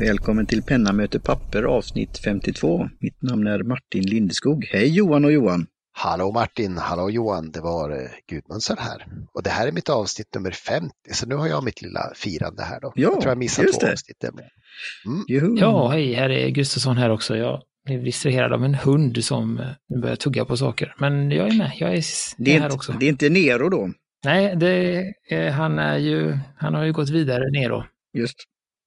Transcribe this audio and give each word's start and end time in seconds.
Välkommen 0.00 0.46
till 0.46 0.62
Penna 0.62 0.92
möter 0.92 1.18
papper 1.18 1.62
avsnitt 1.62 2.18
52. 2.18 2.88
Mitt 3.00 3.22
namn 3.22 3.46
är 3.46 3.62
Martin 3.62 4.02
Lindeskog. 4.02 4.64
Hej 4.72 4.88
Johan 4.88 5.24
och 5.24 5.32
Johan! 5.32 5.66
Hallå 5.92 6.32
Martin, 6.32 6.76
hallå 6.78 7.10
Johan, 7.10 7.50
det 7.50 7.60
var 7.60 7.90
eh, 7.90 8.08
Gudmundsson 8.30 8.76
här. 8.78 9.06
Och 9.34 9.42
det 9.42 9.50
här 9.50 9.66
är 9.68 9.72
mitt 9.72 9.88
avsnitt 9.88 10.34
nummer 10.34 10.50
50, 10.50 10.90
så 11.12 11.26
nu 11.26 11.34
har 11.34 11.48
jag 11.48 11.64
mitt 11.64 11.82
lilla 11.82 12.12
firande 12.14 12.62
här 12.62 12.80
då. 12.80 12.92
Ja, 12.94 13.02
jag 13.02 13.20
tror 13.20 13.30
jag 13.30 13.38
missat 13.38 13.64
två 13.72 13.86
det. 13.86 13.92
avsnitt. 13.92 14.24
Mm. 14.24 15.56
Ja, 15.56 15.88
hej, 15.88 16.14
här 16.14 16.30
är 16.30 16.48
Gustafsson 16.48 16.96
här 16.96 17.10
också. 17.10 17.36
Jag 17.36 17.62
blev 17.84 18.04
distraherad 18.04 18.52
av 18.52 18.64
en 18.64 18.74
hund 18.74 19.24
som 19.24 19.58
eh, 19.58 19.66
nu 19.88 20.00
börjar 20.00 20.16
tugga 20.16 20.44
på 20.44 20.56
saker. 20.56 20.94
Men 20.98 21.30
jag 21.30 21.48
är 21.48 21.58
med, 21.58 21.72
jag 21.78 21.94
är, 21.94 22.04
det, 22.38 22.50
är 22.50 22.56
är 22.56 22.58
här 22.58 22.66
inte, 22.66 22.76
också. 22.76 22.92
det 22.92 23.06
är 23.06 23.10
inte 23.10 23.28
Nero 23.28 23.68
då? 23.68 23.90
Nej, 24.24 24.56
det, 24.56 25.50
han, 25.50 25.78
är 25.78 25.98
ju, 25.98 26.38
han 26.56 26.74
har 26.74 26.84
ju 26.84 26.92
gått 26.92 27.10
vidare 27.10 27.50
neråt. 27.50 27.84
Just. 28.18 28.36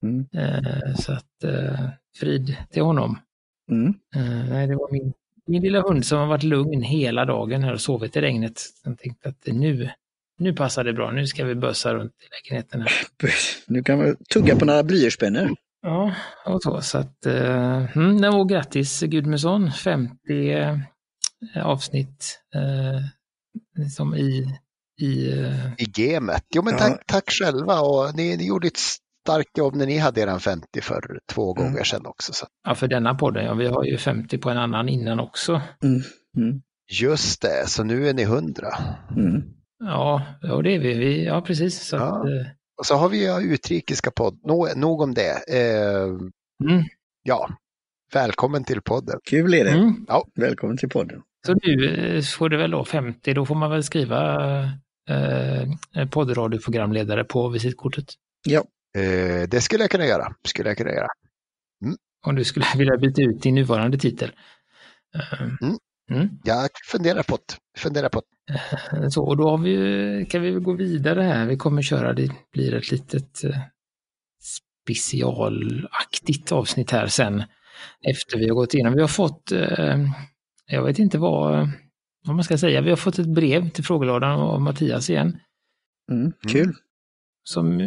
Mm. 0.04 0.26
Eh, 0.32 0.94
så 0.94 1.12
att 1.12 1.44
eh, 1.44 1.88
frid 2.20 2.56
till 2.70 2.82
honom. 2.82 3.18
Mm. 3.70 3.94
Eh, 4.16 4.48
nej, 4.50 4.66
det 4.66 4.76
var 4.76 4.92
min, 4.92 5.12
min 5.46 5.62
lilla 5.62 5.80
hund 5.80 6.06
som 6.06 6.18
har 6.18 6.26
varit 6.26 6.42
lugn 6.42 6.82
hela 6.82 7.24
dagen 7.24 7.62
här 7.62 7.72
och 7.72 7.80
sovit 7.80 8.16
i 8.16 8.20
regnet. 8.20 8.62
Jag 8.84 8.98
tänkte 8.98 9.28
att 9.28 9.46
nu, 9.46 9.90
nu 10.38 10.52
passar 10.52 10.84
det 10.84 10.92
bra, 10.92 11.10
nu 11.10 11.26
ska 11.26 11.44
vi 11.44 11.54
bössa 11.54 11.94
runt 11.94 12.12
i 12.12 12.26
lägenheten 12.34 12.80
här. 12.80 12.90
Nu 13.66 13.82
kan 13.82 13.98
man 13.98 14.16
tugga 14.32 14.56
på 14.56 14.64
några 14.64 14.82
blyertspennor. 14.82 15.54
Ja, 15.82 16.14
och 16.46 16.62
så. 16.62 16.80
så 16.80 16.98
att, 16.98 17.26
eh, 17.26 17.96
mm, 17.96 18.34
och 18.34 18.48
grattis 18.48 19.00
Gudmundsson, 19.00 19.72
50 19.72 20.50
eh, 20.52 20.78
avsnitt 21.64 22.40
eh, 22.54 23.88
som 23.96 24.14
i, 24.14 24.58
i 25.00 25.32
eh, 25.32 25.72
I 25.78 25.84
gamet. 25.84 26.44
Jo 26.54 26.62
men 26.62 26.72
Ja. 26.74 26.78
tack, 26.78 27.06
tack 27.06 27.24
själva 27.30 27.80
och 27.80 28.16
ni, 28.16 28.36
ni 28.36 28.46
gjorde 28.46 28.66
ett 28.66 28.78
starkt 29.24 29.58
jobb 29.58 29.74
när 29.74 29.86
ni 29.86 29.98
hade 29.98 30.20
eran 30.20 30.40
50 30.40 30.80
för 30.80 31.18
två 31.32 31.56
Mm. 31.56 31.64
gånger 31.72 31.84
sedan 31.84 32.06
också. 32.06 32.32
Så. 32.32 32.46
ja, 32.64 32.74
för 32.74 32.88
denna 32.88 33.14
podden. 33.14 33.44
Ja, 33.44 33.54
vi 33.54 33.66
har 33.66 33.84
ju 33.84 33.96
50 33.98 34.38
på 34.38 34.50
en 34.50 34.58
annan 34.58 34.88
innan 34.88 35.20
också. 35.20 35.60
Mm. 35.84 36.02
Mm. 36.36 36.62
Just 37.00 37.42
det, 37.42 37.68
så 37.68 37.84
nu 37.84 38.08
är 38.08 38.14
ni 38.14 38.22
100. 38.22 38.68
Mm. 39.16 39.42
Ja, 39.84 40.22
ja 40.42 40.62
det 40.62 40.74
är 40.74 40.78
vi. 40.78 40.94
vi 40.94 41.24
ja, 41.24 41.40
precis. 41.40 41.82
Så 41.88 41.96
Ja. 41.96 42.02
Att, 42.02 42.24
eh, 42.26 42.46
Och 42.78 42.86
så 42.86 42.94
har 42.94 43.08
vi 43.08 43.24
ju 43.42 43.54
utrikiska 43.54 44.10
podd, 44.10 44.40
Nå, 44.44 44.68
nog 44.76 45.00
om 45.00 45.14
det. 45.14 45.30
Eh, 45.48 46.02
mm, 46.70 46.84
ja, 47.22 47.48
välkommen 48.12 48.64
till 48.64 48.80
podden. 48.82 49.18
Kul 49.30 49.54
är 49.54 49.64
det. 49.64 49.70
mm. 49.70 50.06
Välkommen 50.34 50.76
till 50.76 50.88
podden. 50.88 51.22
Så 51.46 51.54
nu 51.62 51.88
eh, 52.16 52.22
får 52.22 52.48
det 52.48 52.56
väl 52.56 52.70
då 52.70 52.84
50, 52.84 53.34
då 53.34 53.46
får 53.46 53.54
man 53.54 53.70
väl 53.70 53.82
skriva 53.82 54.44
eh, 55.08 56.08
poddradioprogramledare 56.10 57.24
på 57.24 57.48
visitkortet. 57.48 58.04
Ja, 58.46 58.64
Eh, 58.98 59.48
det 59.48 59.60
skulle 59.60 59.82
jag 59.84 59.90
kunna 59.90 60.06
göra. 60.06 60.34
Skulle 60.44 60.68
jag 60.70 60.78
kunna 60.78 60.90
göra. 60.92 61.08
Om 62.26 62.34
du 62.34 62.44
skulle 62.44 62.66
vilja 62.76 62.96
byta 62.96 63.22
ut 63.22 63.42
din 63.42 63.54
nuvarande 63.54 63.98
titel. 63.98 64.32
Eh, 65.14 65.42
Mm. 65.62 65.76
Mm. 66.10 66.28
Jag 66.44 66.68
funderar 66.90 67.22
på 67.22 67.36
det. 67.36 67.80
Funderar 67.80 68.08
på 68.08 68.22
det. 68.46 68.54
Eh, 68.96 69.08
Så, 69.08 69.24
och 69.24 69.36
då 69.36 69.50
har 69.50 69.58
vi, 69.58 70.26
kan 70.30 70.42
vi 70.42 70.50
gå 70.52 70.72
vidare 70.72 71.22
här. 71.22 71.46
Vi 71.46 71.56
kommer 71.56 71.82
köra, 71.82 72.12
det 72.12 72.30
blir 72.52 72.74
ett 72.74 72.90
litet 72.90 73.44
eh, 73.44 73.58
specialaktigt 74.86 76.52
avsnitt 76.52 76.90
här 76.90 77.06
sen 77.06 77.42
efter 78.08 78.38
vi 78.38 78.48
har 78.48 78.54
gått 78.54 78.74
igenom. 78.74 78.94
Vi 78.94 79.00
har 79.00 79.08
fått, 79.08 79.52
eh, 79.52 79.98
jag 80.66 80.82
vet 80.84 80.98
inte 80.98 81.18
vad, 81.18 81.68
vad 82.26 82.36
man 82.36 82.44
ska 82.44 82.58
säga, 82.58 82.80
vi 82.80 82.90
har 82.90 82.96
fått 82.96 83.18
ett 83.18 83.34
brev 83.34 83.68
till 83.70 83.84
frågelådan 83.84 84.40
av 84.40 84.60
Mattias 84.60 85.10
igen. 85.10 85.38
mm. 86.12 86.32
kul. 86.48 86.74
Som 87.44 87.80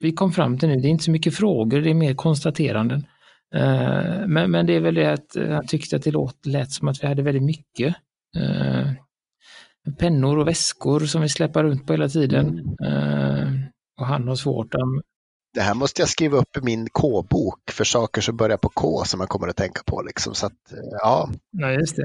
vi 0.00 0.12
kom 0.12 0.32
fram 0.32 0.58
till 0.58 0.68
nu, 0.68 0.76
det 0.76 0.88
är 0.88 0.90
inte 0.90 1.04
så 1.04 1.10
mycket 1.10 1.34
frågor, 1.36 1.80
det 1.80 1.90
är 1.90 1.94
mer 1.94 2.14
konstateranden. 2.14 3.06
Eh, 3.54 4.26
Men, 4.26 4.50
men 4.50 4.66
det 4.66 4.72
är 4.72 4.80
väl 4.80 4.94
det 4.94 5.12
att 5.12 5.36
eh, 5.36 5.50
han 5.50 5.66
tyckte 5.66 5.96
att 5.96 6.02
det 6.02 6.10
låt, 6.10 6.46
lät 6.46 6.72
som 6.72 6.88
att 6.88 7.02
vi 7.02 7.06
hade 7.06 7.22
väldigt 7.22 7.42
mycket 7.42 7.94
eh, 8.36 8.90
pennor 9.98 10.38
och 10.38 10.48
väskor 10.48 11.00
som 11.00 11.22
vi 11.22 11.28
släpar 11.28 11.64
runt 11.64 11.86
på 11.86 11.92
hela 11.92 12.08
tiden. 12.08 12.76
Och 14.00 14.06
han 14.06 14.28
har 14.28 14.34
svårt 14.34 14.74
att 14.74 14.80
Det 15.54 15.60
här 15.60 15.74
måste 15.74 16.02
jag 16.02 16.08
skriva 16.08 16.36
upp 16.38 16.56
i 16.56 16.60
min 16.60 16.88
K-bok 16.92 17.70
för 17.70 17.84
saker 17.84 18.20
som 18.20 18.36
börjar 18.36 18.56
på 18.56 18.68
K 18.68 19.04
som 19.04 19.20
jag 19.20 19.28
kommer 19.28 19.48
att 19.48 19.56
tänka 19.56 19.82
på. 19.86 20.02
Liksom. 20.02 20.34
Så 20.34 20.46
att, 20.46 20.52
ja, 21.02 21.30
Nej, 21.52 21.74
just 21.76 21.96
det. 21.96 22.04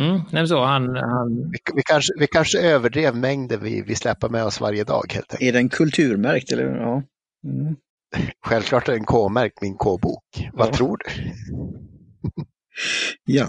Mm, 0.00 0.46
så, 0.46 0.64
han, 0.64 0.96
han, 0.96 1.50
vi, 1.50 1.58
vi, 1.74 1.82
kanske, 1.82 2.12
vi 2.18 2.26
kanske 2.26 2.58
överdrev 2.60 3.16
mängden 3.16 3.60
vi, 3.62 3.82
vi 3.82 3.94
släpper 3.94 4.28
med 4.28 4.44
oss 4.44 4.60
varje 4.60 4.84
dag 4.84 5.12
helt 5.14 5.32
enkelt. 5.32 5.42
Är 5.42 5.52
den 5.52 5.68
kulturmärkt 5.68 6.52
eller? 6.52 6.64
Ja. 6.76 7.02
Mm. 7.44 7.76
Självklart 8.46 8.88
är 8.88 8.92
den 8.92 9.04
K-märkt 9.04 9.62
min 9.62 9.76
K-bok. 9.76 10.48
Vad 10.52 10.68
Ja. 10.68 10.72
tror 10.72 10.96
du? 10.96 11.04
ja. 13.24 13.46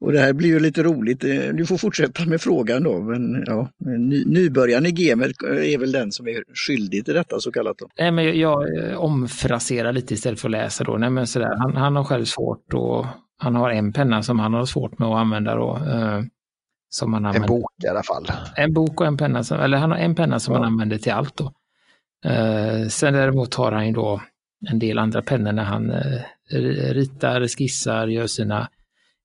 Och 0.00 0.12
det 0.12 0.18
här 0.20 0.32
blir 0.32 0.48
ju 0.48 0.60
lite 0.60 0.82
roligt. 0.82 1.24
Eh, 1.24 1.48
Du 1.52 1.66
får 1.66 1.76
fortsätta 1.76 2.24
med 2.26 2.40
frågan 2.40 2.82
då. 2.82 3.00
Men 3.00 3.44
ja, 3.46 3.68
ny, 3.98 4.24
nybörjaren 4.26 4.86
i 4.86 4.90
gamet 4.92 5.30
är 5.42 5.78
väl 5.78 5.92
den 5.92 6.12
som 6.12 6.28
är 6.28 6.44
skyldig 6.66 7.04
till 7.04 7.14
detta 7.14 7.40
så 7.40 7.52
kallat. 7.52 7.78
Då. 7.78 7.88
nej, 7.98 8.10
men 8.12 8.24
jag, 8.24 8.36
jag 8.36 8.78
eh, 8.90 8.96
omfraserar 8.96 9.92
lite 9.92 10.14
istället 10.14 10.40
för 10.40 10.48
att 10.48 10.52
läsa 10.52 10.84
då. 10.84 10.96
Nej, 10.96 11.10
men 11.10 11.26
sådär, 11.26 11.54
han, 11.58 11.76
han 11.76 11.96
har 11.96 12.04
själv 12.04 12.24
svårt 12.24 12.74
och 12.74 13.06
han 13.40 13.54
har 13.54 13.70
en 13.70 13.92
penna 13.92 14.22
som 14.22 14.38
han 14.38 14.54
har 14.54 14.64
svårt 14.64 14.98
med 14.98 15.08
att 15.08 15.16
använda 15.18 15.54
då. 15.54 15.76
Eh, 15.76 16.22
som 16.92 17.12
han 17.14 17.26
En 17.26 17.46
bok 17.46 17.70
i 17.84 17.88
alla 17.88 18.02
fall. 18.02 18.26
En 18.56 18.72
bok 18.72 19.00
och 19.00 19.06
en 19.06 19.16
penna, 19.16 19.44
som, 19.44 19.60
eller 19.60 19.78
han 19.78 19.90
har 19.90 19.98
en 19.98 20.14
penna 20.14 20.40
som 20.40 20.54
Ja. 20.54 20.60
han 20.60 20.66
använder 20.72 20.98
till 20.98 21.12
allt 21.12 21.36
då. 21.36 21.52
Eh, 22.24 22.88
sen 22.88 23.14
däremot 23.14 23.54
har 23.54 23.72
han 23.72 23.86
ju 23.86 23.92
då 23.92 24.20
en 24.70 24.78
del 24.78 24.98
andra 24.98 25.22
pennor 25.22 25.52
när 25.52 25.64
han 25.64 25.90
eh, 25.90 26.20
ritar, 26.92 27.48
skissar, 27.48 28.06
gör 28.06 28.26
sina 28.26 28.68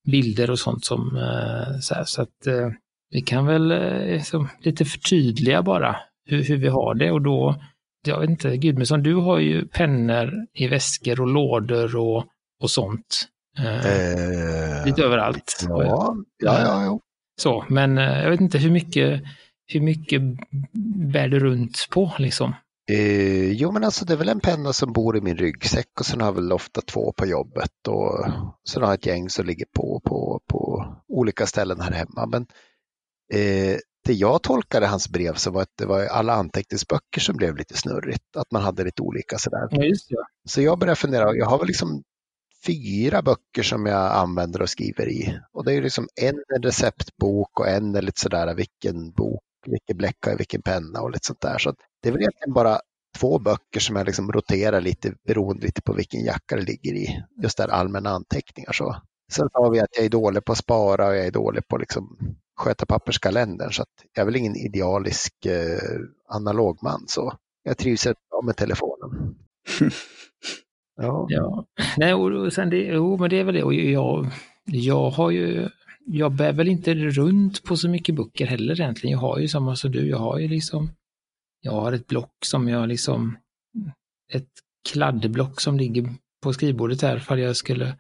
bilder 0.08 0.52
och 0.52 0.60
sånt 0.60 0.86
som 0.86 1.18
eh, 1.18 1.80
så, 1.80 1.96
här, 1.96 2.04
så 2.06 2.22
att 2.22 2.48
eh, 2.48 2.70
vi 3.10 3.22
kan 3.22 3.46
väl 3.46 3.72
eh, 3.72 4.22
som, 4.22 4.50
lite 4.60 4.86
förtydliga 4.86 5.62
bara 5.62 5.96
hur, 6.26 6.44
hur 6.44 6.58
vi 6.58 6.68
har 6.68 6.94
det 6.96 7.12
och 7.12 7.22
då, 7.22 7.56
jag 8.08 8.20
vet 8.20 8.30
inte, 8.30 8.58
Gudmundsson, 8.58 9.04
du 9.04 9.16
har 9.16 9.40
ju 9.40 9.68
pennor 9.68 10.34
i 10.54 10.68
väskor 10.68 11.22
och 11.22 11.28
lådor 11.28 11.96
och, 11.96 12.26
och 12.62 12.72
sånt. 12.72 13.28
Eh, 13.58 13.86
Eh, 13.86 14.86
lite 14.86 15.04
överallt. 15.04 15.66
ja, 15.70 16.16
ja, 16.44 16.60
ja, 16.60 16.84
ja. 16.84 17.00
Så, 17.42 17.66
men 17.70 17.98
eh, 17.98 18.24
jag 18.24 18.30
vet 18.30 18.42
inte 18.42 18.58
hur 18.58 18.72
mycket, 18.72 19.24
hur 19.68 19.82
mycket 19.82 20.22
bär 21.14 21.28
du 21.28 21.40
runt 21.40 21.88
på 21.92 22.12
liksom? 22.20 22.56
Eh, 22.92 23.52
jo 23.52 23.72
men 23.72 23.84
alltså 23.84 24.06
det 24.06 24.14
är 24.14 24.18
väl 24.18 24.30
en 24.30 24.40
penna 24.40 24.74
som 24.74 24.94
bor 24.94 25.18
i 25.18 25.22
min 25.22 25.38
ryggsäck 25.38 26.00
och 26.00 26.06
sen 26.06 26.22
har 26.22 26.28
jag 26.28 26.34
väl 26.34 26.52
ofta 26.52 26.82
två 26.82 27.12
på 27.18 27.26
jobbet 27.26 27.88
och 27.88 28.26
sen 28.70 28.82
har 28.82 28.90
jag 28.90 28.94
ett 29.00 29.06
gäng 29.06 29.30
som 29.30 29.46
ligger 29.46 29.66
på, 29.76 30.02
på, 30.06 30.42
på 30.50 30.86
olika 31.08 31.46
ställen 31.46 31.82
här 31.82 31.92
hemma. 31.92 32.26
Men 32.26 32.42
eh, 33.34 33.78
det 34.06 34.14
jag 34.14 34.44
tolkade 34.44 34.88
hans 34.88 35.10
brev 35.10 35.34
så 35.34 35.52
var 35.52 35.62
att 35.62 35.78
det 35.78 35.86
var 35.86 36.06
alla 36.06 36.34
anteckningsböcker 36.34 37.22
som 37.22 37.36
blev 37.36 37.58
lite 37.58 37.78
snurrigt, 37.78 38.36
att 38.38 38.52
man 38.52 38.62
hade 38.62 38.84
lite 38.84 39.02
olika 39.02 39.38
sådär. 39.38 39.68
Ja. 39.72 40.26
Så 40.48 40.62
jag 40.62 40.80
började 40.80 40.96
fundera, 40.96 41.36
jag 41.36 41.46
har 41.46 41.58
väl 41.58 41.68
liksom 41.68 42.04
fyra 42.66 43.22
böcker 43.22 43.64
som 43.64 43.86
jag 43.86 44.12
använder 44.12 44.62
och 44.62 44.70
skriver 44.70 45.10
i. 45.10 45.40
Och 45.54 45.66
det 45.66 45.72
är 45.72 45.76
ju 45.76 45.82
liksom 45.82 46.08
en 46.22 46.62
receptbok 46.64 47.60
och 47.60 47.68
en 47.68 47.96
är 47.96 48.02
lite 48.02 48.22
sådär 48.22 48.56
vilken 48.56 49.12
bok, 49.12 49.44
vilken 49.68 49.98
bläcka 49.98 50.36
vilken 50.36 50.62
penna 50.62 51.02
och 51.02 51.12
lite 51.12 51.26
sånt 51.26 51.42
där. 51.42 51.58
Så 51.58 51.74
det 52.02 52.10
är 52.10 52.14
väl 52.14 52.22
egentligen 52.22 52.54
bara 52.54 52.80
två 53.18 53.40
böcker 53.40 53.80
som 53.80 53.96
jag 53.96 54.06
liksom 54.06 54.32
roterar 54.32 54.82
lite 54.82 55.14
beroende 55.28 55.66
lite 55.66 55.82
på 55.82 55.94
vilken 55.94 56.24
jacka 56.24 56.56
det 56.56 56.62
ligger 56.62 56.94
i. 56.94 57.24
Just 57.44 57.58
där 57.58 57.68
allmänna 57.68 58.10
anteckningar 58.10 58.72
så. 58.72 58.96
Sen 59.32 59.50
har 59.54 59.72
vi 59.72 59.80
att 59.80 59.96
jag 59.96 60.06
är 60.06 60.10
dålig 60.10 60.46
på 60.46 60.52
att 60.52 60.58
spara 60.58 61.08
och 61.08 61.16
jag 61.16 61.26
är 61.26 61.32
dålig 61.32 61.68
på 61.68 61.76
att 61.76 61.82
liksom 61.82 62.18
sköta 62.56 62.86
papperskalendern. 62.86 63.72
Så 63.72 63.82
att 63.82 63.90
jag 64.14 64.22
är 64.22 64.26
väl 64.26 64.36
ingen 64.36 64.56
idealisk 64.56 65.46
eh, 65.46 65.80
analogman 66.30 67.04
så. 67.08 67.34
Jag 67.64 67.78
trivs 67.78 68.06
rätt 68.06 68.30
bra 68.30 68.42
med 68.42 68.58
telefonen. 68.58 69.36
Ja. 70.98 71.28
Ja, 71.30 71.66
nej, 71.98 72.14
och 72.14 72.32
och 72.32 72.54
sen 72.54 72.70
det, 72.70 72.78
jo, 72.78 73.18
men 73.18 73.30
det 73.30 73.40
är 73.40 73.44
väl 73.44 73.56
det. 73.56 73.64
Och 73.64 73.74
jag, 73.74 74.28
jag 74.66 75.10
har 75.10 75.32
ju, 75.32 75.70
jag 76.06 76.32
bär 76.32 76.54
väl 76.54 76.68
inte 76.68 76.94
runt 76.94 77.64
på 77.64 77.78
så 77.78 77.90
mycket 77.90 78.16
böcker 78.16 78.46
heller 78.46 78.82
egentligen. 78.82 79.12
Jag 79.12 79.20
har 79.20 79.40
ju 79.40 79.48
samma 79.48 79.76
som 79.76 79.92
du, 79.92 80.10
jag 80.10 80.18
har 80.18 80.40
ju 80.40 80.48
liksom, 80.48 80.90
jag 81.62 81.72
har 81.72 81.94
ett 81.94 82.08
block 82.08 82.34
som 82.46 82.70
jag 82.70 82.90
liksom, 82.90 83.38
ett 84.34 84.50
kladdblock 84.90 85.62
som 85.62 85.78
ligger 85.78 86.10
på 86.44 86.54
skrivbordet 86.54 87.02
här 87.02 87.20
för 87.20 87.38
jag 87.38 87.56
skulle 87.56 87.98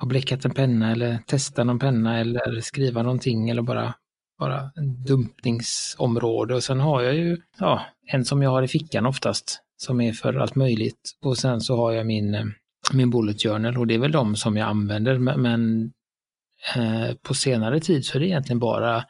ha 0.00 0.08
bläckat 0.08 0.44
en 0.44 0.54
penna 0.54 0.92
eller 0.92 1.18
testa 1.26 1.64
någon 1.64 1.78
penna 1.78 2.18
eller 2.18 2.60
skriva 2.60 3.02
någonting 3.02 3.50
eller 3.50 3.62
bara, 3.62 3.94
bara 4.38 4.70
en 4.76 5.04
dumpningsområde. 5.04 6.54
Och 6.54 6.64
sen 6.64 6.80
har 6.80 7.02
jag 7.02 7.14
ju, 7.14 7.40
ja, 7.58 7.86
en 8.12 8.24
som 8.24 8.42
jag 8.42 8.50
har 8.50 8.62
i 8.62 8.68
fickan 8.68 9.06
oftast 9.06 9.63
som 9.76 10.00
är 10.00 10.12
för 10.12 10.34
allt 10.34 10.54
möjligt. 10.54 11.18
Och 11.22 11.38
sen 11.38 11.60
så 11.60 11.76
har 11.76 11.92
jag 11.92 12.06
min, 12.06 12.34
eh, 12.34 12.44
min 12.92 13.10
bullet 13.10 13.42
journal 13.42 13.78
och 13.78 13.86
det 13.86 13.94
är 13.94 13.98
väl 13.98 14.12
de 14.12 14.36
som 14.36 14.56
jag 14.56 14.68
använder. 14.68 15.18
Men, 15.18 15.42
men 15.42 15.92
eh, 16.76 17.14
på 17.14 17.34
senare 17.34 17.80
tid 17.80 18.04
så 18.04 18.18
är 18.18 18.20
det 18.20 18.26
egentligen 18.26 18.58
bara 18.58 19.04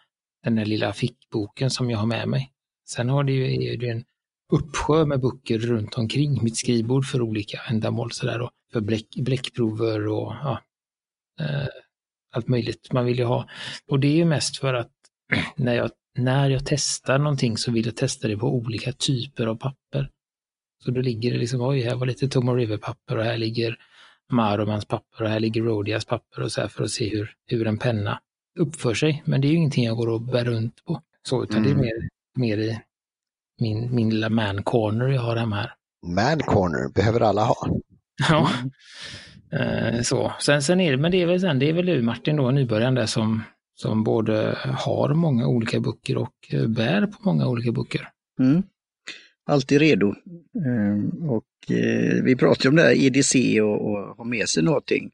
den 0.44 0.54
där 0.54 0.64
lilla 0.64 0.92
fickboken 0.92 1.70
som 1.70 1.90
jag 1.90 1.98
har 1.98 2.06
med 2.06 2.28
mig. 2.28 2.50
Sen 2.88 3.08
har 3.08 3.24
det 3.24 3.32
ju, 3.32 3.54
är 3.54 3.76
det 3.76 3.86
ju 3.86 3.92
en 3.92 4.04
uppsjö 4.52 5.04
med 5.04 5.20
böcker 5.20 5.58
runt 5.58 5.94
omkring 5.94 6.44
mitt 6.44 6.56
skrivbord 6.56 7.06
för 7.06 7.22
olika 7.22 7.60
ändamål. 7.70 8.12
Så 8.12 8.26
där, 8.26 8.40
och 8.40 8.50
för 8.72 8.80
bläck, 8.80 9.08
bläckprover 9.16 10.08
och 10.08 10.34
ja, 10.42 10.60
eh, 11.40 11.68
allt 12.34 12.48
möjligt 12.48 12.92
man 12.92 13.04
vill 13.04 13.18
ju 13.18 13.24
ha. 13.24 13.48
Och 13.90 14.00
det 14.00 14.08
är 14.08 14.16
ju 14.16 14.24
mest 14.24 14.58
för 14.58 14.74
att 14.74 14.92
när 15.56 15.74
jag, 15.74 15.90
när 16.18 16.50
jag 16.50 16.66
testar 16.66 17.18
någonting 17.18 17.56
så 17.56 17.72
vill 17.72 17.86
jag 17.86 17.96
testa 17.96 18.28
det 18.28 18.36
på 18.36 18.54
olika 18.54 18.92
typer 18.92 19.46
av 19.46 19.56
papper. 19.56 20.10
Så 20.84 20.90
då 20.90 21.00
ligger 21.00 21.32
det 21.32 21.38
liksom, 21.38 21.60
oj, 21.60 21.80
här 21.80 21.96
var 21.96 22.06
lite 22.06 22.28
Tomo 22.28 22.54
River-papper 22.54 23.16
och 23.18 23.24
här 23.24 23.36
ligger 23.36 23.76
Maromans 24.32 24.84
papper 24.84 25.24
och 25.24 25.28
här 25.28 25.40
ligger 25.40 25.62
Rodias 25.62 26.04
papper 26.04 26.42
och 26.42 26.52
så 26.52 26.60
här 26.60 26.68
för 26.68 26.84
att 26.84 26.90
se 26.90 27.08
hur, 27.08 27.30
hur 27.46 27.66
en 27.66 27.78
penna 27.78 28.20
uppför 28.58 28.94
sig. 28.94 29.22
Men 29.26 29.40
det 29.40 29.46
är 29.46 29.50
ju 29.50 29.56
ingenting 29.56 29.84
jag 29.84 29.96
går 29.96 30.08
och 30.08 30.20
bär 30.20 30.44
runt 30.44 30.84
på. 30.84 31.00
Så, 31.28 31.42
utan 31.44 31.64
mm. 31.64 31.68
det 31.68 31.80
är 31.80 31.82
mer, 31.82 32.08
mer 32.36 32.58
i 32.58 32.80
min, 33.60 33.94
min 33.94 34.10
lilla 34.10 34.28
man 34.28 34.62
corner 34.62 35.08
jag 35.08 35.22
har 35.22 35.36
hemma 35.36 35.56
här. 35.56 35.72
Man 36.06 36.38
corner 36.38 36.92
behöver 36.94 37.20
alla 37.20 37.44
ha. 37.44 37.68
Ja. 38.28 38.50
Eh, 39.52 40.02
så. 40.02 40.32
Sen, 40.40 40.62
sen 40.62 40.80
är 40.80 40.90
det, 40.90 40.98
men 40.98 41.12
det 41.12 41.22
är 41.22 41.26
väl 41.26 41.40
sen, 41.40 41.58
det 41.58 41.68
är 41.68 41.72
väl 41.72 41.86
du 41.86 42.02
Martin 42.02 42.36
då, 42.36 42.50
nybörjaren 42.50 42.94
där 42.94 43.06
som, 43.06 43.42
som 43.74 44.04
både 44.04 44.58
har 44.78 45.14
många 45.14 45.46
olika 45.46 45.80
böcker 45.80 46.16
och 46.16 46.34
eh, 46.50 46.66
bär 46.66 47.06
på 47.06 47.16
många 47.20 47.46
olika 47.46 47.72
böcker. 47.72 48.08
Mm. 48.40 48.62
Alltid 49.46 49.80
redo. 49.80 50.14
Ehm, 50.66 51.30
och 51.30 51.70
eh, 51.70 52.22
vi 52.22 52.36
pratar 52.36 52.68
om 52.68 52.76
det 52.76 52.82
här 52.82 53.06
EDC 53.06 53.60
och, 53.60 53.90
och 53.90 54.16
ha 54.16 54.24
med 54.24 54.48
sig 54.48 54.62
någonting. 54.62 55.10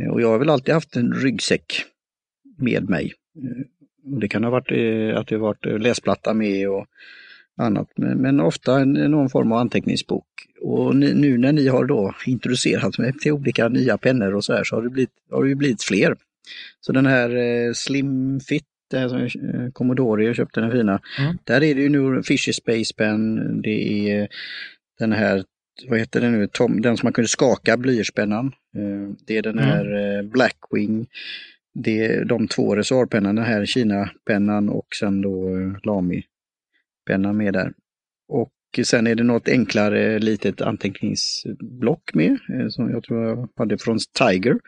Eh, 0.00 0.08
och 0.08 0.20
jag 0.20 0.28
har 0.28 0.38
väl 0.38 0.50
alltid 0.50 0.74
haft 0.74 0.96
en 0.96 1.12
ryggsäck 1.12 1.84
med 2.58 2.88
mig. 2.88 3.12
Eh, 3.42 3.66
det 4.20 4.28
kan 4.28 4.44
ha 4.44 4.50
varit 4.50 5.16
att 5.16 5.28
det 5.28 5.38
varit 5.38 5.82
läsplatta 5.82 6.34
med 6.34 6.68
och 6.68 6.86
annat, 7.56 7.88
men 7.96 8.40
ofta 8.40 8.84
någon 8.84 9.30
form 9.30 9.52
av 9.52 9.58
anteckningsbok. 9.58 10.26
Och 10.60 10.96
nu 10.96 11.38
när 11.38 11.52
ni 11.52 11.68
har 11.68 11.84
då 11.84 12.14
introducerat 12.26 12.98
mig 12.98 13.12
till 13.12 13.32
olika 13.32 13.68
nya 13.68 13.98
pennor 13.98 14.34
och 14.34 14.44
så 14.44 14.52
här 14.52 14.64
så 14.64 14.76
har 14.76 14.82
det 14.82 14.90
blivit, 14.90 15.10
har 15.30 15.44
det 15.44 15.54
blivit 15.54 15.82
fler. 15.82 16.16
Så 16.80 16.92
den 16.92 17.06
här 17.06 17.72
Slim 17.72 18.40
Fit, 18.40 18.64
det 18.90 18.98
här 18.98 19.08
som 19.08 19.20
eh, 19.20 19.70
Commodore 19.72 20.24
jag 20.24 20.36
köpte 20.36 20.60
den 20.60 20.70
fina, 20.70 21.00
mm. 21.18 21.38
där 21.44 21.62
är 21.62 21.74
det 21.74 21.80
ju 21.80 21.88
nu 21.88 22.22
Fisher 22.22 22.52
Space 22.52 22.94
Pen, 22.96 23.62
det 23.62 24.10
är 24.10 24.28
den 24.98 25.12
här, 25.12 25.44
vad 25.88 25.98
heter 25.98 26.20
det 26.20 26.30
nu, 26.30 26.46
Tom, 26.46 26.80
den 26.80 26.96
som 26.96 27.06
man 27.06 27.12
kunde 27.12 27.28
skaka 27.28 27.76
blyertspennan. 27.76 28.46
Eh, 28.46 29.16
det 29.26 29.36
är 29.36 29.42
den 29.42 29.58
mm. 29.58 29.70
här 29.70 29.84
mm. 29.94 30.30
Blackwing, 30.30 31.06
det 31.74 32.04
är 32.04 32.24
de 32.24 32.48
två 32.48 32.76
reservpennorna, 32.76 33.40
den 33.40 33.50
här 33.50 33.66
Kina-pennan 33.66 34.68
och 34.68 34.86
sen 34.98 35.22
då 35.22 35.50
Lamy 35.84 36.22
penna 37.06 37.32
med 37.32 37.52
där. 37.52 37.72
Och 38.28 38.52
sen 38.84 39.06
är 39.06 39.14
det 39.14 39.22
något 39.22 39.48
enklare 39.48 40.18
litet 40.18 40.60
anteckningsblock 40.60 42.14
med, 42.14 42.30
eh, 42.30 42.68
som 42.68 42.90
jag 42.90 43.04
tror 43.04 43.24
jag 43.24 43.48
hade 43.56 43.78
från 43.78 43.98
Tiger. 44.18 44.58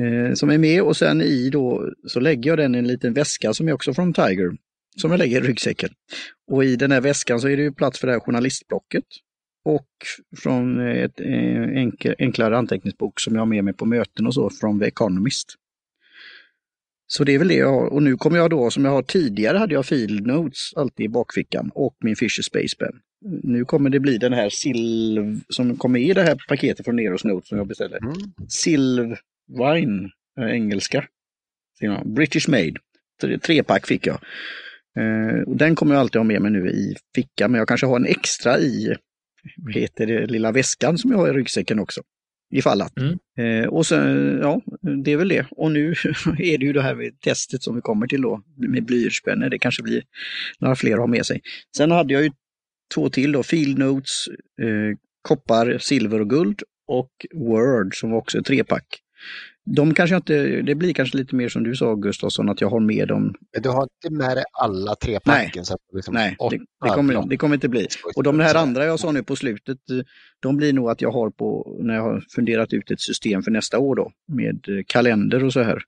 Eh, 0.00 0.34
som 0.34 0.50
är 0.50 0.58
med 0.58 0.82
och 0.82 0.96
sen 0.96 1.20
i 1.20 1.50
då 1.50 1.92
så 2.06 2.20
lägger 2.20 2.50
jag 2.50 2.58
den 2.58 2.74
i 2.74 2.78
en 2.78 2.86
liten 2.86 3.12
väska 3.12 3.54
som 3.54 3.68
är 3.68 3.72
också 3.72 3.94
från 3.94 4.12
Tiger. 4.12 4.50
Som 4.96 5.10
jag 5.10 5.18
lägger 5.18 5.44
i 5.44 5.48
ryggsäcken. 5.48 5.90
Och 6.50 6.64
i 6.64 6.76
den 6.76 6.92
här 6.92 7.00
väskan 7.00 7.40
så 7.40 7.48
är 7.48 7.56
det 7.56 7.62
ju 7.62 7.72
plats 7.72 7.98
för 8.00 8.06
det 8.06 8.12
här 8.12 8.20
journalistblocket. 8.20 9.04
Och 9.64 9.88
från 10.36 10.88
ett 10.88 11.20
eh, 11.20 12.14
enklare 12.18 12.58
anteckningsbok 12.58 13.20
som 13.20 13.34
jag 13.34 13.40
har 13.40 13.46
med 13.46 13.64
mig 13.64 13.74
på 13.74 13.84
möten 13.86 14.26
och 14.26 14.34
så 14.34 14.50
från 14.50 14.80
The 14.80 14.86
Economist. 14.86 15.54
Så 17.06 17.24
det 17.24 17.34
är 17.34 17.38
väl 17.38 17.48
det 17.48 17.54
jag 17.54 17.72
har. 17.72 17.86
Och 17.86 18.02
nu 18.02 18.16
kommer 18.16 18.38
jag 18.38 18.50
då, 18.50 18.70
som 18.70 18.84
jag 18.84 18.92
har 18.92 19.02
tidigare, 19.02 19.58
hade 19.58 19.74
jag 19.74 19.86
Field 19.86 20.26
Notes 20.26 20.74
alltid 20.76 21.06
i 21.06 21.08
bakfickan 21.08 21.70
och 21.74 21.96
min 22.00 22.16
Fisher 22.16 22.42
Space 22.42 22.76
Pen. 22.78 23.00
Nu 23.42 23.64
kommer 23.64 23.90
det 23.90 24.00
bli 24.00 24.18
den 24.18 24.32
här 24.32 24.48
Silv 24.48 25.40
som 25.48 25.76
kommer 25.76 25.98
i 25.98 26.12
det 26.12 26.22
här 26.22 26.38
paketet 26.48 26.84
från 26.84 26.96
Neros 26.96 27.24
Notes 27.24 27.48
som 27.48 27.58
jag 27.58 27.66
beställde. 27.66 27.98
Mm. 27.98 28.14
Silvwine, 28.48 29.16
äh, 30.40 30.54
engelska. 30.54 31.04
British 32.04 32.48
Made. 32.48 32.74
Trepack 33.42 33.86
fick 33.86 34.06
jag. 34.06 34.20
Uh, 34.98 35.42
och 35.42 35.56
den 35.56 35.74
kommer 35.74 35.94
jag 35.94 36.00
alltid 36.00 36.18
ha 36.18 36.24
med 36.24 36.42
mig 36.42 36.50
nu 36.50 36.70
i 36.70 36.96
fickan, 37.14 37.50
men 37.50 37.58
jag 37.58 37.68
kanske 37.68 37.86
har 37.86 37.96
en 37.96 38.06
extra 38.06 38.58
i 38.58 38.96
vad 39.56 39.74
heter 39.74 40.06
det, 40.06 40.26
lilla 40.26 40.52
väskan 40.52 40.98
som 40.98 41.10
jag 41.10 41.18
har 41.18 41.28
i 41.28 41.32
ryggsäcken 41.32 41.78
också 41.78 42.02
ifall 42.50 42.82
att. 42.82 42.98
Mm. 42.98 43.18
Eh, 43.38 43.68
och 43.68 43.86
sen, 43.86 44.38
ja, 44.42 44.60
det 45.04 45.12
är 45.12 45.16
väl 45.16 45.28
det. 45.28 45.46
Och 45.50 45.72
nu 45.72 45.90
är 46.38 46.58
det 46.58 46.66
ju 46.66 46.72
det 46.72 46.82
här 46.82 46.94
med 46.94 47.20
testet 47.20 47.62
som 47.62 47.74
vi 47.74 47.80
kommer 47.80 48.06
till 48.06 48.22
då 48.22 48.42
med 48.56 48.84
blyertspennor. 48.84 49.48
Det 49.48 49.58
kanske 49.58 49.82
blir 49.82 50.02
några 50.58 50.76
fler 50.76 50.92
att 50.92 50.98
ha 50.98 51.06
med 51.06 51.26
sig. 51.26 51.40
Sen 51.76 51.90
hade 51.90 52.12
jag 52.12 52.22
ju 52.22 52.30
två 52.94 53.10
till 53.10 53.32
då, 53.32 53.42
Field 53.42 53.78
Notes, 53.78 54.28
eh, 54.62 54.96
koppar, 55.22 55.78
silver 55.78 56.20
och 56.20 56.30
guld 56.30 56.62
och 56.86 57.10
Word 57.34 57.96
som 57.96 58.10
var 58.10 58.18
också 58.18 58.38
ett 58.38 58.46
trepack 58.46 58.86
de 59.64 59.94
kanske 59.94 60.16
inte, 60.16 60.62
det 60.62 60.74
blir 60.74 60.92
kanske 60.92 61.16
lite 61.16 61.34
mer 61.34 61.48
som 61.48 61.64
du 61.64 61.76
sa 61.76 61.94
Gustafsson, 61.94 62.48
att 62.48 62.60
jag 62.60 62.70
har 62.70 62.80
med 62.80 63.08
dem. 63.08 63.34
Men 63.52 63.62
du 63.62 63.68
har 63.68 63.82
inte 63.82 64.14
med 64.14 64.36
dig 64.36 64.44
alla 64.52 64.94
tre 64.94 65.20
packen? 65.20 65.50
Nej, 65.54 65.64
så 65.64 65.74
att 65.74 65.80
liksom 65.92 66.14
nej 66.14 66.36
det, 66.50 66.58
det, 66.84 66.94
kommer, 66.94 67.26
det 67.28 67.36
kommer 67.36 67.54
inte 67.54 67.68
bli. 67.68 67.86
Och 68.16 68.22
de 68.22 68.40
här 68.40 68.54
andra 68.54 68.84
jag 68.84 69.00
sa 69.00 69.12
nu 69.12 69.22
på 69.22 69.36
slutet, 69.36 69.78
de 70.40 70.56
blir 70.56 70.72
nog 70.72 70.90
att 70.90 71.02
jag 71.02 71.10
har 71.10 71.30
på, 71.30 71.76
när 71.80 71.94
jag 71.94 72.02
har 72.02 72.24
funderat 72.34 72.72
ut 72.72 72.90
ett 72.90 73.00
system 73.00 73.42
för 73.42 73.50
nästa 73.50 73.78
år 73.78 73.96
då, 73.96 74.12
med 74.32 74.84
kalender 74.86 75.44
och 75.44 75.52
så 75.52 75.62
här. 75.62 75.82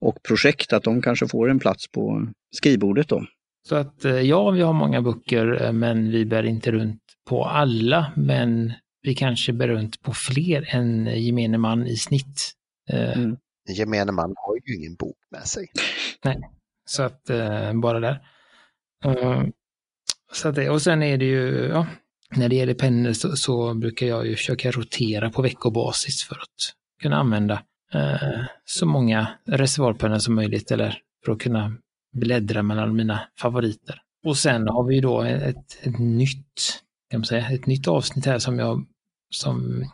Och 0.00 0.22
projekt, 0.22 0.72
att 0.72 0.82
de 0.82 1.02
kanske 1.02 1.28
får 1.28 1.50
en 1.50 1.58
plats 1.58 1.90
på 1.90 2.28
skrivbordet 2.56 3.08
då. 3.08 3.26
Så 3.68 3.76
att 3.76 4.04
eh, 4.04 4.20
ja, 4.20 4.50
vi 4.50 4.60
har 4.60 4.72
många 4.72 5.02
böcker, 5.02 5.62
eh, 5.62 5.72
men 5.72 6.10
vi 6.10 6.24
bär 6.24 6.42
inte 6.42 6.72
runt 6.72 7.00
på 7.28 7.44
alla, 7.44 8.12
men 8.16 8.72
vi 9.02 9.14
kanske 9.14 9.52
bär 9.52 9.68
runt 9.68 10.02
på 10.02 10.12
fler 10.12 10.74
än 10.74 11.06
gemene 11.06 11.58
man 11.58 11.86
i 11.86 11.96
snitt. 11.96 12.52
Eh, 12.90 13.18
mm. 13.18 13.36
Gemene 13.68 14.12
man 14.12 14.34
har 14.36 14.56
ju 14.64 14.76
ingen 14.76 14.94
bok 14.94 15.16
med 15.30 15.46
sig. 15.46 15.66
Nej, 16.24 16.40
så 16.84 17.02
att 17.02 17.30
eh, 17.30 17.72
bara 17.72 18.00
där. 18.00 18.28
Uh, 19.06 19.44
så 20.32 20.48
att 20.48 20.54
det, 20.54 20.70
och 20.70 20.82
sen 20.82 21.02
är 21.02 21.18
det 21.18 21.24
ju, 21.24 21.68
ja, 21.72 21.86
när 22.36 22.48
det 22.48 22.56
gäller 22.56 22.74
pennor 22.74 23.12
så, 23.12 23.36
så, 23.36 23.74
brukar 23.74 24.06
jag 24.06 24.26
ju 24.26 24.36
försöka 24.36 24.70
rotera 24.70 25.30
på 25.30 25.42
veckobasis 25.42 26.24
för 26.24 26.34
att 26.34 26.74
kunna 27.02 27.16
använda 27.16 27.54
uh, 27.94 28.44
så 28.64 28.86
många 28.86 29.28
reservoarpennor 29.46 30.18
som 30.18 30.34
möjligt 30.34 30.70
eller 30.70 30.98
för 31.24 31.32
att 31.32 31.40
kunna 31.40 31.76
bläddra 32.12 32.62
mellan 32.62 32.96
mina 32.96 33.20
favoriter. 33.38 34.00
Och 34.24 34.36
sen 34.36 34.68
har 34.68 34.84
vi 34.84 34.94
ju 34.94 35.00
då 35.00 35.22
ett, 35.22 35.78
ett 35.82 35.98
nytt, 35.98 36.82
kan 37.10 37.20
man 37.20 37.24
säga, 37.24 37.50
ett 37.50 37.66
nytt 37.66 37.88
avsnitt 37.88 38.26
här 38.26 38.38
som 38.38 38.58
jag 38.58 38.86
som 39.30 39.84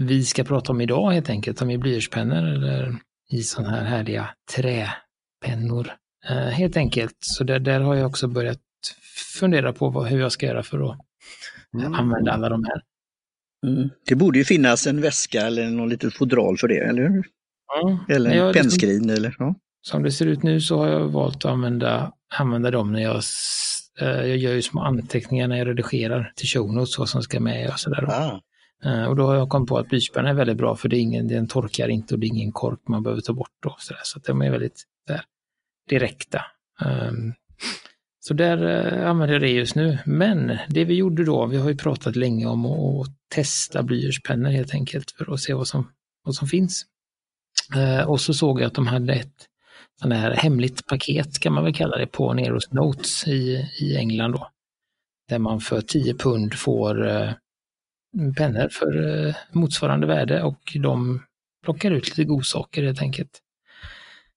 vi 0.00 0.24
ska 0.24 0.44
prata 0.44 0.72
om 0.72 0.80
idag 0.80 1.10
helt 1.10 1.30
enkelt, 1.30 1.62
om 1.62 1.70
i 1.70 1.78
blyertspennor 1.78 2.44
eller 2.44 2.96
i 3.30 3.42
sådana 3.42 3.70
här 3.70 3.84
härliga 3.84 4.30
träpennor. 4.56 5.92
Eh, 6.30 6.36
helt 6.36 6.76
enkelt, 6.76 7.16
så 7.20 7.44
där, 7.44 7.58
där 7.58 7.80
har 7.80 7.94
jag 7.94 8.06
också 8.06 8.28
börjat 8.28 8.60
fundera 9.40 9.72
på 9.72 9.88
vad, 9.90 10.06
hur 10.06 10.20
jag 10.20 10.32
ska 10.32 10.46
göra 10.46 10.62
för 10.62 10.90
att 10.90 10.98
mm. 11.74 11.94
använda 11.94 12.32
alla 12.32 12.48
de 12.48 12.64
här. 12.64 12.82
Mm. 13.66 13.90
Det 14.06 14.14
borde 14.14 14.38
ju 14.38 14.44
finnas 14.44 14.86
en 14.86 15.00
väska 15.00 15.40
eller 15.40 15.70
någon 15.70 15.88
litet 15.88 16.14
fodral 16.14 16.58
för 16.58 16.68
det, 16.68 16.78
eller 16.78 17.08
hur? 17.08 17.26
Ja, 17.66 17.98
eller 18.08 18.30
en 18.30 18.52
pennskrin 18.52 18.90
liksom, 18.90 19.10
eller? 19.10 19.36
Ja. 19.38 19.54
Som 19.82 20.02
det 20.02 20.12
ser 20.12 20.26
ut 20.26 20.42
nu 20.42 20.60
så 20.60 20.78
har 20.78 20.88
jag 20.88 21.08
valt 21.08 21.36
att 21.36 21.50
använda, 21.50 22.12
använda 22.34 22.70
dem 22.70 22.92
när 22.92 23.00
jag 23.00 23.22
eh, 24.00 24.26
jag 24.26 24.36
gör 24.36 24.52
ju 24.52 24.62
små 24.62 24.80
anteckningar 24.80 25.48
när 25.48 25.56
jag 25.56 25.66
redigerar 25.66 26.32
till 26.36 26.48
show 26.48 26.74
notes, 26.74 26.98
vad 26.98 27.08
som 27.08 27.22
ska 27.22 27.40
med 27.40 27.70
och 27.70 27.80
sådär. 27.80 28.04
Ah. 28.04 28.40
Eh, 28.84 29.04
och 29.04 29.16
då 29.16 29.26
har 29.26 29.34
jag 29.34 29.48
kommit 29.48 29.68
på 29.68 29.78
att 29.78 29.88
blyertspenna 29.88 30.28
är 30.28 30.34
väldigt 30.34 30.56
bra 30.56 30.76
för 30.76 30.88
det 30.88 30.96
är 30.96 31.00
ingen, 31.00 31.28
den 31.28 31.48
torkar 31.48 31.88
inte 31.88 32.14
och 32.14 32.20
det 32.20 32.26
är 32.26 32.28
ingen 32.28 32.52
kork 32.52 32.80
man 32.88 33.02
behöver 33.02 33.22
ta 33.22 33.32
bort. 33.32 33.52
Då, 33.62 33.76
så 33.78 33.94
där. 33.94 34.00
så 34.04 34.18
de 34.18 34.42
är 34.42 34.50
väldigt 34.50 34.84
där, 35.06 35.22
direkta. 35.88 36.44
Um, 36.84 37.34
så 38.20 38.34
där 38.34 38.62
uh, 38.64 39.08
använder 39.10 39.34
jag 39.34 39.42
det 39.42 39.50
just 39.50 39.74
nu. 39.74 39.98
Men 40.06 40.58
det 40.68 40.84
vi 40.84 40.94
gjorde 40.94 41.24
då, 41.24 41.46
vi 41.46 41.56
har 41.56 41.68
ju 41.68 41.76
pratat 41.76 42.16
länge 42.16 42.46
om 42.46 42.66
att, 42.66 43.08
testa 43.34 43.82
blyertspennor 43.82 44.50
helt 44.50 44.74
enkelt 44.74 45.10
för 45.10 45.32
att 45.32 45.40
se 45.40 45.54
vad 45.54 45.68
som, 45.68 45.92
vad 46.24 46.34
som 46.34 46.48
finns. 46.48 46.86
Uh, 47.76 48.10
och 48.10 48.20
så 48.20 48.34
såg 48.34 48.60
jag 48.60 48.66
att 48.66 48.74
de 48.74 48.86
hade 48.86 49.12
ett 49.12 49.46
sån 50.00 50.12
här 50.12 50.30
hemligt 50.30 50.86
paket 50.86 51.38
kan 51.38 51.52
man 51.52 51.64
väl 51.64 51.74
kalla 51.74 51.96
det 51.96 52.06
på 52.06 52.32
Neros 52.34 52.72
Notes 52.72 53.28
i, 53.28 53.68
i 53.80 53.96
England 53.96 54.32
då. 54.32 54.48
Där 55.28 55.38
man 55.38 55.60
för 55.60 55.80
10 55.80 56.14
pund 56.14 56.54
får 56.54 57.06
uh, 57.06 57.30
Mm, 58.14 58.34
pennor 58.34 58.68
för 58.68 59.26
eh, 59.26 59.34
motsvarande 59.52 60.06
värde 60.06 60.42
och 60.42 60.76
de 60.82 61.22
plockar 61.64 61.90
ut 61.90 62.08
lite 62.08 62.24
godsaker 62.24 62.82
helt 62.82 63.02
enkelt. 63.02 63.40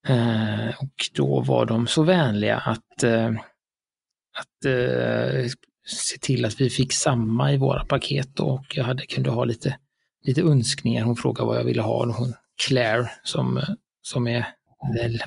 Eh, 0.08 0.68
och 0.80 0.96
då 1.14 1.42
var 1.42 1.66
de 1.66 1.88
så 1.88 2.04
vänliga 2.04 2.58
att, 2.58 3.04
eh, 3.04 3.30
att 4.38 4.74
se 5.88 6.18
till 6.18 6.46
att 6.46 6.62
vi 6.62 6.70
fick 6.70 6.94
samma 6.94 7.54
i 7.54 7.58
våra 7.58 7.86
paket 7.86 8.40
och 8.40 8.66
jag 8.76 8.84
hade, 8.84 9.06
kunde 9.06 9.30
ha 9.30 9.46
lite, 9.46 9.78
lite 10.24 10.42
önskningar. 10.42 11.04
Hon 11.04 11.16
frågade 11.16 11.48
vad 11.48 11.58
jag 11.58 11.64
ville 11.64 11.82
ha. 11.82 12.06
Hon, 12.06 12.34
Claire 12.68 13.10
som, 13.24 13.62
som 14.02 14.28
är, 14.28 14.48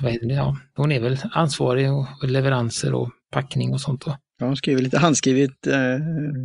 vad 0.01 0.11
heter 0.11 0.27
det, 0.27 0.33
ja, 0.33 0.57
hon 0.75 0.91
är 0.91 0.99
väl 0.99 1.17
ansvarig 1.31 1.91
och 1.91 2.29
leveranser 2.29 2.93
och 2.93 3.09
packning 3.31 3.73
och 3.73 3.81
sånt. 3.81 4.05
Då. 4.05 4.17
Ja, 4.39 4.45
hon 4.45 4.57
skriver 4.57 4.81
lite 4.81 4.99
handskrivet 4.99 5.67
eh, 5.67 5.99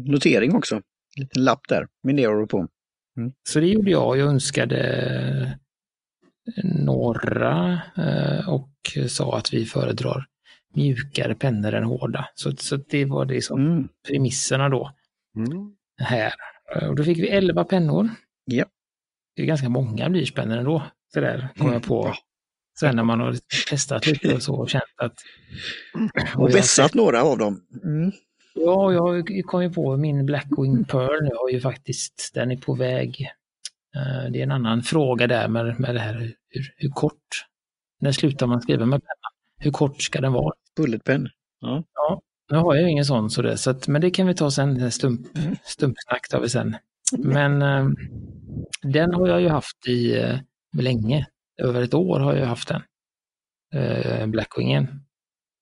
notering 0.05 0.55
också. 0.55 0.81
En 1.17 1.23
liten 1.23 1.45
lapp 1.45 1.69
där 1.69 1.87
med 2.03 2.17
det 2.17 2.47
på. 2.47 2.69
Så 3.49 3.61
det 3.61 3.67
gjorde 3.67 3.91
jag. 3.91 4.19
Jag 4.19 4.29
önskade 4.29 5.59
några 6.65 7.81
eh, 7.97 8.49
och 8.49 8.71
sa 9.09 9.37
att 9.39 9.53
vi 9.53 9.65
föredrar 9.67 10.27
mjukare 10.75 11.35
pennor 11.35 11.75
än 11.75 11.85
hårda. 11.85 12.29
Så, 12.35 12.57
så 12.57 12.77
det 12.77 13.05
var 13.05 13.25
det 13.25 13.43
som 13.43 13.67
Mm. 13.67 13.89
premisserna 14.09 14.69
då 14.69 14.91
Mm. 15.37 15.73
här. 16.03 16.33
Eh, 16.77 16.89
Och 16.89 16.97
då 16.97 17.05
fick 17.05 17.19
vi 17.19 17.29
11 17.29 17.65
pennor. 17.65 18.09
Ja. 18.45 18.65
Det 19.37 19.43
är 19.43 19.47
ganska 19.47 19.69
många 19.69 20.11
blyertspennor 20.11 20.57
ändå. 20.57 20.83
Så 21.15 21.21
där 21.21 21.49
kom 21.59 21.73
jag 21.73 21.83
på. 21.83 22.15
Sen 22.81 22.97
när 22.97 23.05
man 23.05 23.21
har 23.21 23.37
testat 23.71 24.07
lite 24.07 24.35
och 24.35 24.43
så 24.43 24.55
och 24.55 24.71
känt 24.71 24.83
att... 24.97 25.15
Och 26.37 26.51
jag- 26.51 26.53
vässat 26.55 26.95
några 26.95 27.23
av 27.23 27.39
dem. 27.39 27.61
Mm. 27.85 28.13
Ja, 28.65 28.93
jag 28.93 29.43
kom 29.47 29.63
ju 29.63 29.71
på 29.71 29.97
min 29.97 30.27
Blackwing 30.27 30.85
Pearl. 30.89 31.29
Jag 31.31 31.37
har 31.39 31.49
ju 31.51 31.61
faktiskt, 31.61 32.31
den 32.35 32.51
är 32.51 32.57
på 32.57 32.75
väg. 32.75 33.21
Eh, 33.97 34.31
Det 34.33 34.39
är 34.39 34.43
en 34.43 34.51
annan 34.53 34.83
fråga 34.83 35.27
där 35.27 35.49
med, 35.49 35.81
med 35.81 35.95
det 35.95 36.01
här 36.01 36.15
hur, 36.49 36.75
hur 36.77 36.89
kort. 36.91 37.47
När 38.01 38.13
slutar 38.13 38.47
man 38.47 38.61
skriva 38.61 38.87
med 38.87 39.01
pennan? 39.03 39.33
Hur 39.59 39.71
kort 39.71 40.03
ska 40.03 40.21
den 40.21 40.33
vara? 40.33 40.55
Bulletpen. 40.77 41.29
Ja. 41.61 41.85
Nu 42.51 42.57
har 42.57 42.75
jag 42.75 42.83
ju 42.85 42.91
ingen 42.91 43.05
sån 43.05 43.31
så 43.31 43.43
det, 43.43 43.57
så 43.57 43.71
att, 43.71 43.89
men 43.89 44.01
det 44.01 44.11
kan 44.11 44.27
vi 44.27 44.35
ta 44.35 44.51
sen, 44.51 44.91
stump, 44.93 45.21
stumpsnack 45.65 46.29
tar 46.31 46.41
vi 46.41 46.49
sen. 46.49 46.77
Men 47.19 47.63
eh, 47.63 47.87
den 48.83 49.15
har 49.15 49.29
jag 49.29 49.41
ju 49.41 49.49
haft 49.49 49.89
i 49.89 50.19
eh, 50.19 50.39
länge. 50.73 51.27
Över 51.63 51.83
ett 51.83 51.95
år 51.95 52.21
har 52.21 52.35
jag 52.35 52.47
haft 52.47 52.69
den. 52.69 52.83
Blackwingen. 54.31 54.89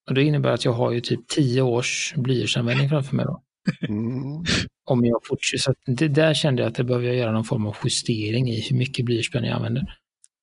Och 0.08 0.14
det 0.14 0.22
innebär 0.22 0.50
att 0.50 0.64
jag 0.64 0.72
har 0.72 0.92
ju 0.92 1.00
typ 1.00 1.28
tio 1.28 1.62
års 1.62 2.14
blyertsanvändning 2.16 2.88
framför 2.88 3.16
mig 3.16 3.26
då. 3.26 3.42
Mm. 3.88 4.44
Om 4.84 5.04
jag 5.04 5.20
fortsätter. 5.24 5.58
Så 5.58 5.74
det 5.86 6.08
där 6.08 6.34
kände 6.34 6.62
jag 6.62 6.70
att 6.70 6.74
det 6.74 6.84
behöver 6.84 7.06
jag 7.06 7.16
göra 7.16 7.32
någon 7.32 7.44
form 7.44 7.66
av 7.66 7.76
justering 7.84 8.48
i 8.48 8.60
hur 8.70 8.76
mycket 8.76 9.04
blyertspenna 9.04 9.46
jag 9.46 9.56
använder. 9.56 9.82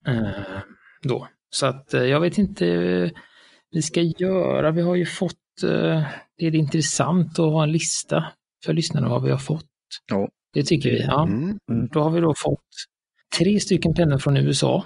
Eh, 0.07 0.59
då. 1.01 1.27
Så 1.49 1.65
att 1.65 1.93
eh, 1.93 2.03
jag 2.03 2.19
vet 2.19 2.37
inte 2.37 2.67
eh, 2.67 3.09
vi 3.71 3.81
ska 3.81 4.01
göra. 4.01 4.71
Vi 4.71 4.81
har 4.81 4.95
ju 4.95 5.05
fått, 5.05 5.63
eh, 5.63 6.03
det 6.37 6.45
är 6.45 6.55
intressant 6.55 7.39
att 7.39 7.51
ha 7.51 7.63
en 7.63 7.71
lista 7.71 8.25
för 8.65 8.73
lyssnarna 8.73 9.09
vad 9.09 9.23
vi 9.23 9.31
har 9.31 9.37
fått. 9.37 9.65
Ja. 10.11 10.29
Det 10.53 10.63
tycker 10.63 10.89
vi. 10.89 11.01
Ja. 11.01 11.23
Mm. 11.23 11.59
Då 11.91 12.01
har 12.01 12.09
vi 12.09 12.21
då 12.21 12.33
fått 12.37 12.59
tre 13.37 13.59
stycken 13.59 13.93
pennor 13.93 14.17
från 14.17 14.37
USA. 14.37 14.85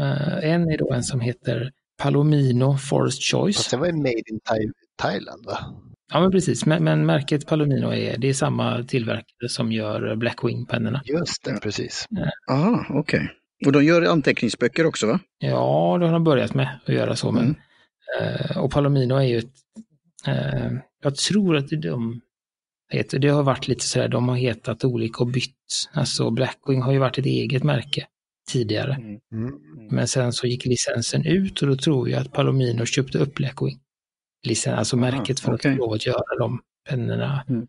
Eh, 0.00 0.50
en 0.50 0.70
är 0.70 0.78
då 0.78 0.92
en 0.92 1.02
som 1.02 1.20
heter 1.20 1.72
Palomino 1.96 2.76
Forest 2.78 3.22
Choice. 3.22 3.56
Fast 3.56 3.70
det 3.70 3.76
var 3.76 3.86
ju 3.86 3.92
made 3.92 4.08
in 4.30 4.40
Thai- 4.50 4.72
Thailand 4.96 5.46
va? 5.46 5.58
Ja, 6.12 6.20
men 6.20 6.30
precis. 6.30 6.66
Men, 6.66 6.84
men 6.84 7.06
märket 7.06 7.46
Palomino 7.46 7.92
är, 7.92 8.16
det 8.18 8.28
är 8.28 8.34
samma 8.34 8.82
tillverkare 8.82 9.48
som 9.48 9.72
gör 9.72 10.16
Blackwing-pennorna. 10.16 11.00
Just 11.04 11.44
det, 11.44 11.60
precis. 11.62 12.08
Aha, 12.50 12.86
okej. 12.90 13.28
Och 13.66 13.72
de 13.72 13.84
gör 13.84 14.02
anteckningsböcker 14.02 14.86
också 14.86 15.06
va? 15.06 15.20
Ja, 15.38 15.96
det 16.00 16.06
har 16.06 16.12
de 16.12 16.24
börjat 16.24 16.54
med 16.54 16.68
att 16.86 16.94
göra 16.94 17.16
så. 17.16 17.32
Men, 17.32 17.42
Mm. 17.44 17.56
eh, 18.50 18.56
och 18.58 18.70
Palomino 18.70 19.14
är 19.14 19.22
ju 19.22 19.38
ett, 19.38 19.52
eh, 20.26 20.72
jag 21.02 21.16
tror 21.16 21.56
att 21.56 21.68
de 21.82 22.20
heter, 22.92 23.18
det 23.18 23.28
har 23.28 23.42
varit 23.42 23.68
lite 23.68 23.84
sådär, 23.84 24.08
de 24.08 24.28
har 24.28 24.36
hetat 24.36 24.84
olika 24.84 25.18
och 25.24 25.26
bytt. 25.30 25.88
Alltså 25.92 26.30
Blackwing 26.30 26.82
har 26.82 26.92
ju 26.92 26.98
varit 26.98 27.18
ett 27.18 27.26
eget 27.26 27.62
märke 27.62 28.06
tidigare. 28.48 28.92
Mm. 28.94 29.20
Men 29.90 30.08
sen 30.08 30.32
så 30.32 30.46
gick 30.46 30.64
licensen 30.66 31.26
ut 31.26 31.62
och 31.62 31.68
då 31.68 31.76
tror 31.76 32.08
jag 32.08 32.20
att 32.20 32.32
Palomino 32.32 32.84
köpte 32.84 33.18
upp 33.18 33.34
Blackwing. 33.34 33.78
Licen, 34.46 34.74
alltså 34.74 34.96
Aha, 34.96 35.10
märket 35.10 35.40
för 35.40 35.54
okej. 35.54 35.70
att 35.70 35.76
få 35.76 35.84
lov 35.84 35.92
att 35.92 36.06
göra 36.06 36.38
de 36.38 36.60
pennorna. 36.88 37.44
Mm. 37.48 37.66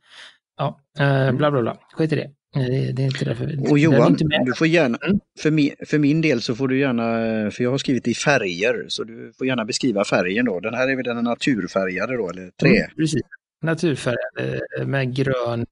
Ja, 0.57 0.79
eh, 0.99 1.31
bla 1.31 1.51
bla 1.51 1.61
bla. 1.61 1.77
Skit 1.93 2.13
i 2.13 2.15
det. 2.15 2.21
Eh, 2.55 2.65
Det, 2.67 2.91
det 2.91 3.01
är 3.01 3.05
inte 3.05 3.25
därför. 3.25 3.71
Och 3.71 3.79
Johan, 3.79 4.17
du 4.45 4.53
får 4.53 4.67
gärna, 4.67 4.97
Mm. 5.05 5.19
för, 5.39 5.51
min, 5.51 5.71
för 5.87 5.99
min 5.99 6.21
del 6.21 6.41
så 6.41 6.55
får 6.55 6.67
du 6.67 6.79
gärna, 6.79 7.03
för 7.51 7.63
jag 7.63 7.71
har 7.71 7.77
skrivit 7.77 8.07
i 8.07 8.13
färger, 8.13 8.85
så 8.87 9.03
du 9.03 9.33
får 9.37 9.47
gärna 9.47 9.65
beskriva 9.65 10.05
färgen 10.05 10.45
då. 10.45 10.59
Den 10.59 10.73
här 10.73 10.87
är 10.87 10.95
väl 10.95 11.05
den 11.05 11.23
naturfärgade 11.23 12.17
då, 12.17 12.29
eller 12.29 12.51
trä? 12.61 12.69
Mm, 12.69 12.95
precis. 12.95 13.21
Naturfärgad 13.61 14.61
eh, 14.79 14.85
med 14.87 15.15
grön... 15.15 15.65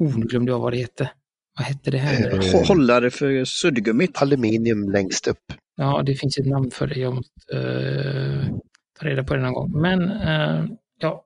Oh, 0.00 0.18
nu 0.18 0.26
glömde 0.26 0.52
jag 0.52 0.58
vad 0.58 0.72
det 0.72 0.76
hette. 0.78 1.10
Vad 1.58 1.66
hette 1.66 1.90
det 1.90 1.98
här? 1.98 2.30
Eh, 2.34 2.38
Hå- 2.38 2.66
Hållare 2.66 3.10
för 3.10 3.44
suddgummit. 3.44 4.22
Aluminium 4.22 4.90
längst 4.92 5.26
upp. 5.28 5.52
Ja, 5.76 6.02
det 6.06 6.14
finns 6.14 6.38
ett 6.38 6.46
namn 6.46 6.70
för 6.70 6.86
det. 6.86 6.94
Jag 7.00 7.14
måste 7.14 7.32
eh, 7.52 8.56
ta 9.00 9.06
reda 9.06 9.24
på 9.24 9.34
det 9.34 9.40
någon 9.42 9.54
gång. 9.54 9.80
Men 9.80 10.10
eh, 10.10 10.64
ja, 11.00 11.24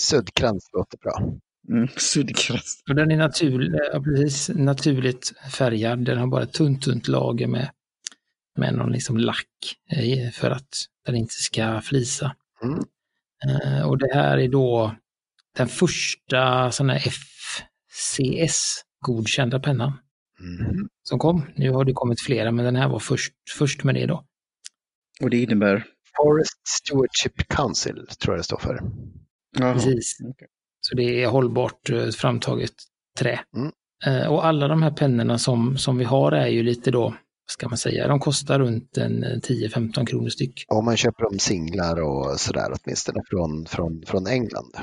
Suddkrans 0.00 0.70
låter 0.72 0.98
bra. 0.98 1.32
Mm, 1.68 1.88
suddkrans. 1.96 2.82
och 2.88 2.94
den 2.94 3.10
är 3.10 3.16
naturlig, 3.16 3.80
ja, 3.92 4.02
precis, 4.02 4.50
naturligt 4.54 5.32
färgad. 5.52 5.98
Den 5.98 6.18
har 6.18 6.26
bara 6.26 6.42
ett 6.42 6.52
tunt, 6.52 6.82
tunt 6.82 7.08
lager 7.08 7.46
med, 7.46 7.70
med 8.58 8.74
någon 8.74 8.92
liksom 8.92 9.18
lack 9.18 9.46
för 10.34 10.50
att 10.50 10.68
den 11.06 11.16
inte 11.16 11.34
ska 11.34 11.80
flisa. 11.80 12.36
Mm. 12.62 12.78
Eh, 13.46 13.82
och 13.88 13.98
det 13.98 14.14
här 14.14 14.38
är 14.38 14.48
då 14.48 14.94
den 15.56 15.68
första 15.68 16.70
sån 16.72 16.90
här 16.90 16.98
FCS-godkända 19.04 19.60
pennan 19.60 19.92
Mm. 20.40 20.88
som 21.02 21.18
kom. 21.18 21.42
Nu 21.56 21.70
har 21.70 21.84
det 21.84 21.92
kommit 21.92 22.20
flera, 22.20 22.50
men 22.50 22.64
den 22.64 22.76
här 22.76 22.88
var 22.88 22.98
först, 22.98 23.32
först 23.58 23.84
med 23.84 23.94
det 23.94 24.06
då. 24.06 24.24
Och 25.22 25.30
det 25.30 25.36
innebär? 25.42 25.84
Forest 26.16 26.68
Stewardship 26.68 27.48
Council 27.48 28.06
tror 28.22 28.34
jag 28.34 28.38
det 28.40 28.44
står 28.44 28.58
för. 28.58 28.80
Jaha. 29.58 29.74
Precis. 29.74 30.16
okej. 30.30 30.48
Så 30.80 30.94
det 30.96 31.22
är 31.22 31.28
hållbart 31.28 31.90
eh, 31.90 32.06
framtaget 32.08 32.72
trä. 33.18 33.40
Mm. 33.56 33.72
Eh, 34.06 34.32
och 34.32 34.46
alla 34.46 34.68
de 34.68 34.82
här 34.82 34.90
pennorna 34.90 35.38
som, 35.38 35.78
som 35.78 35.98
vi 35.98 36.04
har 36.04 36.32
är 36.32 36.46
ju 36.46 36.62
lite 36.62 36.90
då, 36.90 37.14
ska 37.50 37.68
man 37.68 37.78
säga, 37.78 38.08
de 38.08 38.20
kostar 38.20 38.58
runt 38.58 38.96
en 38.96 39.24
eh, 39.24 39.36
10-15 39.36 40.06
kronor 40.06 40.28
styck. 40.28 40.64
Om 40.68 40.84
man 40.84 40.96
köper 40.96 41.22
dem 41.22 41.38
singlar 41.38 42.00
och 42.02 42.40
sådär 42.40 42.72
åtminstone 42.84 43.20
från, 43.30 43.66
från, 43.66 44.02
från 44.06 44.26
England. 44.26 44.74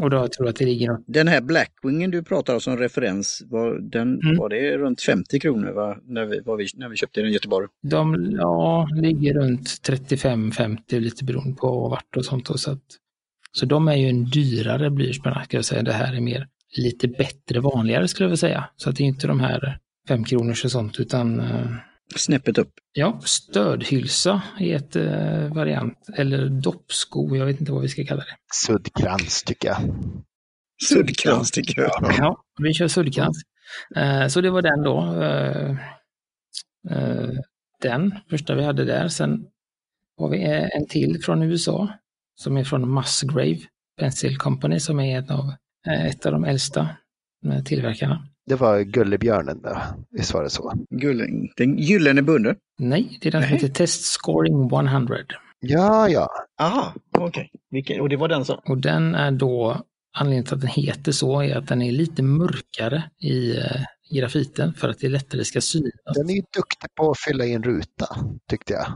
Och 0.00 0.10
då 0.10 0.28
tror 0.28 0.46
jag 0.46 0.48
att 0.48 0.56
det 0.56 0.64
ligger 0.64 0.88
något, 0.88 1.04
Den 1.06 1.28
här 1.28 1.40
Blackwingen 1.40 2.10
du 2.10 2.22
pratar 2.22 2.54
om 2.54 2.60
som 2.60 2.76
referens, 2.76 3.42
var, 3.50 3.78
den, 3.80 4.20
Mm. 4.20 4.36
var 4.36 4.48
det 4.48 4.78
runt 4.78 5.02
50 5.02 5.40
kronor 5.40 5.72
va? 5.72 5.96
När, 6.04 6.24
vi, 6.24 6.36
vi, 6.58 6.66
när 6.74 6.88
vi 6.88 6.96
köpte 6.96 7.20
den 7.20 7.30
i 7.30 7.32
Göteborg? 7.32 7.68
de 7.82 8.30
ja, 8.38 8.88
ligger 9.02 9.34
runt 9.34 9.68
35-50 9.88 11.00
lite 11.00 11.24
beroende 11.24 11.56
på 11.56 11.88
vart 11.88 12.16
och 12.16 12.24
sånt. 12.24 12.50
Och 12.50 12.60
så, 12.60 12.70
att, 12.70 12.82
så 13.52 13.66
de 13.66 13.88
är 13.88 13.96
ju 13.96 14.08
en 14.08 14.24
dyrare 14.24 14.90
blyertspenna 14.90 15.44
ska 15.44 15.56
jag 15.56 15.64
säga. 15.64 15.82
Det 15.82 15.92
här 15.92 16.16
är 16.16 16.20
mer 16.20 16.48
lite 16.76 17.08
bättre, 17.08 17.60
vanligare 17.60 18.08
skulle 18.08 18.24
jag 18.24 18.28
vilja 18.28 18.36
säga. 18.36 18.64
Så 18.76 18.90
att 18.90 18.96
det 18.96 19.02
är 19.02 19.06
inte 19.06 19.26
de 19.26 19.40
här 19.40 19.78
5 20.08 20.24
kronors 20.24 20.64
och 20.64 20.70
sånt 20.70 21.00
utan 21.00 21.40
eh, 21.40 21.66
Snäppet 22.14 22.58
upp. 22.58 22.72
Ja, 22.92 23.20
stödhylsa 23.24 24.42
är 24.60 24.76
ett 24.76 24.96
eh, 24.96 25.54
variant, 25.54 25.98
eller 26.16 26.48
doppsko, 26.48 27.36
jag 27.36 27.46
vet 27.46 27.60
inte 27.60 27.72
vad 27.72 27.82
vi 27.82 27.88
ska 27.88 28.04
kalla 28.04 28.20
det. 28.20 28.36
Suddkrans 28.54 29.42
tycker 29.42 29.68
jag. 29.68 29.78
Suddkrans 30.88 31.50
tycker 31.50 31.82
jag. 31.82 32.14
Ja, 32.18 32.36
vi 32.62 32.74
kör 32.74 32.88
suddkrans. 32.88 33.42
Eh, 33.96 34.26
så 34.26 34.40
det 34.40 34.50
var 34.50 34.62
den 34.62 34.82
då. 34.82 35.22
Eh, 35.22 35.70
eh, 36.90 37.30
den 37.82 38.14
första 38.30 38.54
vi 38.54 38.64
hade 38.64 38.84
där. 38.84 39.08
Sen 39.08 39.46
har 40.18 40.28
vi 40.28 40.44
eh, 40.44 40.68
en 40.76 40.86
till 40.88 41.22
från 41.22 41.42
USA 41.42 41.88
som 42.34 42.56
är 42.56 42.64
från 42.64 42.94
Musgrave 42.94 43.58
Pencil 44.00 44.38
Company 44.38 44.80
som 44.80 45.00
är 45.00 45.18
ett 45.18 45.30
av, 45.30 45.52
eh, 45.86 46.06
ett 46.06 46.26
av 46.26 46.32
de 46.32 46.44
äldsta 46.44 46.88
tillverkarna. 47.64 48.28
Det 48.46 48.54
var 48.54 48.80
Gullebjörnen 48.80 49.60
då, 49.62 49.76
visst 50.10 50.34
var 50.34 50.42
det 50.42 50.50
så? 50.50 50.72
Gulling. 50.90 51.52
Den 51.56 51.78
gyllene 51.78 52.22
bunde. 52.22 52.56
Nej, 52.78 53.18
det 53.20 53.28
är 53.28 53.32
den 53.32 53.42
som 53.42 53.50
Nej. 53.50 53.60
heter 53.60 53.74
Test 53.74 54.04
Scoring 54.04 54.70
100. 54.72 55.16
Ja, 55.60 56.08
ja. 56.08 56.28
Aha, 56.60 56.94
okej. 57.18 57.50
Okay. 57.72 58.00
Och 58.00 58.08
det 58.08 58.16
var 58.16 58.28
den 58.28 58.44
som... 58.44 58.58
Och 58.66 58.78
den 58.78 59.14
är 59.14 59.30
då, 59.30 59.82
anledningen 60.16 60.44
till 60.44 60.54
att 60.54 60.60
den 60.60 60.70
heter 60.70 61.12
så 61.12 61.40
är 61.42 61.56
att 61.56 61.68
den 61.68 61.82
är 61.82 61.92
lite 61.92 62.22
mörkare 62.22 63.02
i 63.20 63.56
eh, 63.56 63.82
grafiten 64.14 64.74
för 64.74 64.88
att 64.88 64.98
det 64.98 65.08
lättare 65.08 65.44
ska 65.44 65.60
synas. 65.60 65.92
Den 66.14 66.30
är 66.30 66.34
ju 66.34 66.42
duktig 66.56 66.94
på 66.94 67.10
att 67.10 67.18
fylla 67.18 67.44
i 67.44 67.52
en 67.54 67.62
ruta, 67.62 68.06
tyckte 68.50 68.72
jag. 68.72 68.86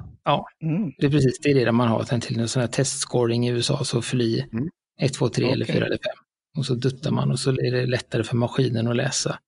Mm. 0.62 0.92
Det 0.98 1.06
är 1.06 1.10
precis 1.10 1.38
det, 1.42 1.50
är 1.50 1.64
det 1.64 1.72
man 1.72 1.88
har 1.88 2.06
den 2.10 2.20
till 2.20 2.40
en 2.40 2.48
sån 2.48 2.60
här 2.60 2.68
testscoring 2.68 3.48
i 3.48 3.50
USA, 3.50 3.84
så 3.84 4.02
fyll 4.02 4.22
i 4.22 4.46
Mm. 4.52 4.68
1, 5.00 5.14
2, 5.14 5.28
3 5.28 5.44
eller 5.52 5.64
Okej. 5.64 5.74
4 5.74 5.86
eller 5.86 5.96
5. 5.96 6.24
Och 6.58 6.66
så 6.66 6.74
duttar 6.74 7.10
man 7.10 7.30
och 7.30 7.38
så 7.38 7.50
är 7.50 7.72
det 7.72 7.86
lättare 7.86 8.24
för 8.24 8.36
maskinen 8.36 8.88
att 8.88 8.96
läsa. 8.96 9.38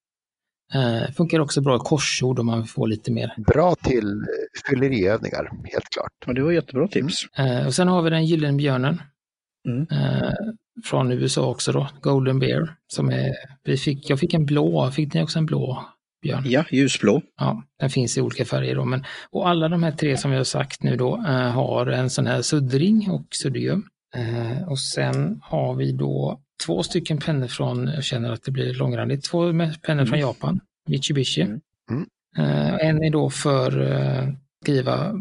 Eh, 0.73 1.11
funkar 1.11 1.39
också 1.39 1.61
bra 1.61 1.75
i 1.75 1.79
korsord 1.79 2.39
om 2.39 2.45
man 2.45 2.59
vill 2.59 2.69
få 2.69 2.85
lite 2.85 3.11
mer. 3.11 3.33
Bra 3.37 3.75
till 3.75 4.25
fylleriövningar, 4.69 5.49
helt 5.63 5.89
klart. 5.93 6.11
Ja, 6.25 6.33
det 6.33 6.41
var 6.41 6.51
jättebra 6.51 6.87
tips. 6.87 7.25
Eh, 7.37 7.65
och 7.65 7.73
sen 7.73 7.87
har 7.87 8.01
vi 8.01 8.09
den 8.09 8.25
gyllene 8.25 8.57
björnen. 8.57 9.01
Mm. 9.67 9.87
Eh, 9.91 10.33
från 10.83 11.11
USA 11.11 11.49
också 11.49 11.71
då, 11.71 11.89
Golden 12.01 12.39
Bear. 12.39 12.75
Som 12.87 13.09
är, 13.09 13.33
vi 13.63 13.77
fick, 13.77 14.09
jag 14.09 14.19
fick 14.19 14.33
en 14.33 14.45
blå, 14.45 14.91
fick 14.91 15.13
ni 15.13 15.23
också 15.23 15.39
en 15.39 15.45
blå 15.45 15.85
björn? 16.21 16.43
Ja, 16.45 16.65
ljusblå. 16.71 17.21
Ja, 17.39 17.63
den 17.79 17.89
finns 17.89 18.17
i 18.17 18.21
olika 18.21 18.45
färger 18.45 18.75
då. 18.75 18.85
Men, 18.85 19.03
och 19.29 19.49
alla 19.49 19.69
de 19.69 19.83
här 19.83 19.91
tre 19.91 20.17
som 20.17 20.31
vi 20.31 20.37
har 20.37 20.43
sagt 20.43 20.83
nu 20.83 20.95
då 20.95 21.15
eh, 21.15 21.51
har 21.51 21.87
en 21.87 22.09
sån 22.09 22.27
här 22.27 22.41
suddring 22.41 23.11
och 23.11 23.27
suddgum. 23.31 23.83
Eh, 24.15 24.67
och 24.67 24.79
sen 24.79 25.39
har 25.43 25.75
vi 25.75 25.91
då 25.91 26.42
två 26.65 26.83
stycken 26.83 27.17
pennor 27.17 27.47
från, 27.47 27.87
jag 27.87 28.03
känner 28.03 28.31
att 28.31 28.43
det 28.43 28.51
blir 28.51 28.73
långrandigt, 28.73 29.23
två 29.23 29.53
pennor 29.85 30.05
från 30.05 30.19
Japan, 30.19 30.59
Mitsubishi. 30.87 31.41
Mm. 31.41 31.61
Mm. 31.89 32.07
Eh, 32.37 32.87
en 32.87 33.03
är 33.03 33.09
då 33.09 33.29
för 33.29 33.91
eh, 33.91 34.27
skriva 34.61 35.13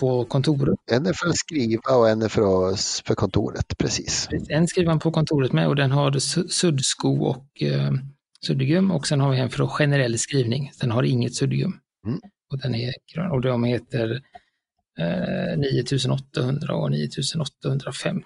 på 0.00 0.24
kontoret. 0.24 0.78
En 0.90 1.06
är 1.06 1.12
för 1.12 1.28
att 1.28 1.36
skriva 1.36 1.96
och 1.96 2.08
en 2.08 2.22
är 2.22 2.28
för, 2.28 2.70
att, 2.70 2.80
för 3.06 3.14
kontoret, 3.14 3.78
precis. 3.78 4.28
En 4.48 4.68
skriver 4.68 4.86
man 4.86 4.98
på 4.98 5.10
kontoret 5.10 5.52
med 5.52 5.68
och 5.68 5.76
den 5.76 5.90
har 5.90 6.10
su- 6.10 6.48
suddsko 6.48 7.24
och 7.24 7.62
eh, 7.62 7.92
suddgum 8.46 8.90
och 8.90 9.06
sen 9.06 9.20
har 9.20 9.30
vi 9.30 9.38
en 9.38 9.50
för 9.50 9.66
generell 9.66 10.18
skrivning. 10.18 10.70
Den 10.80 10.90
har 10.90 11.02
inget 11.02 11.34
suddgum. 11.34 11.78
Mm. 12.06 12.20
Och 12.52 12.58
den 12.58 12.74
är 12.74 12.94
grön 13.14 13.30
och 13.30 13.40
de 13.40 13.64
heter 13.64 14.20
eh, 14.98 15.58
9800 15.58 16.74
och 16.74 16.90
9850. 16.90 18.24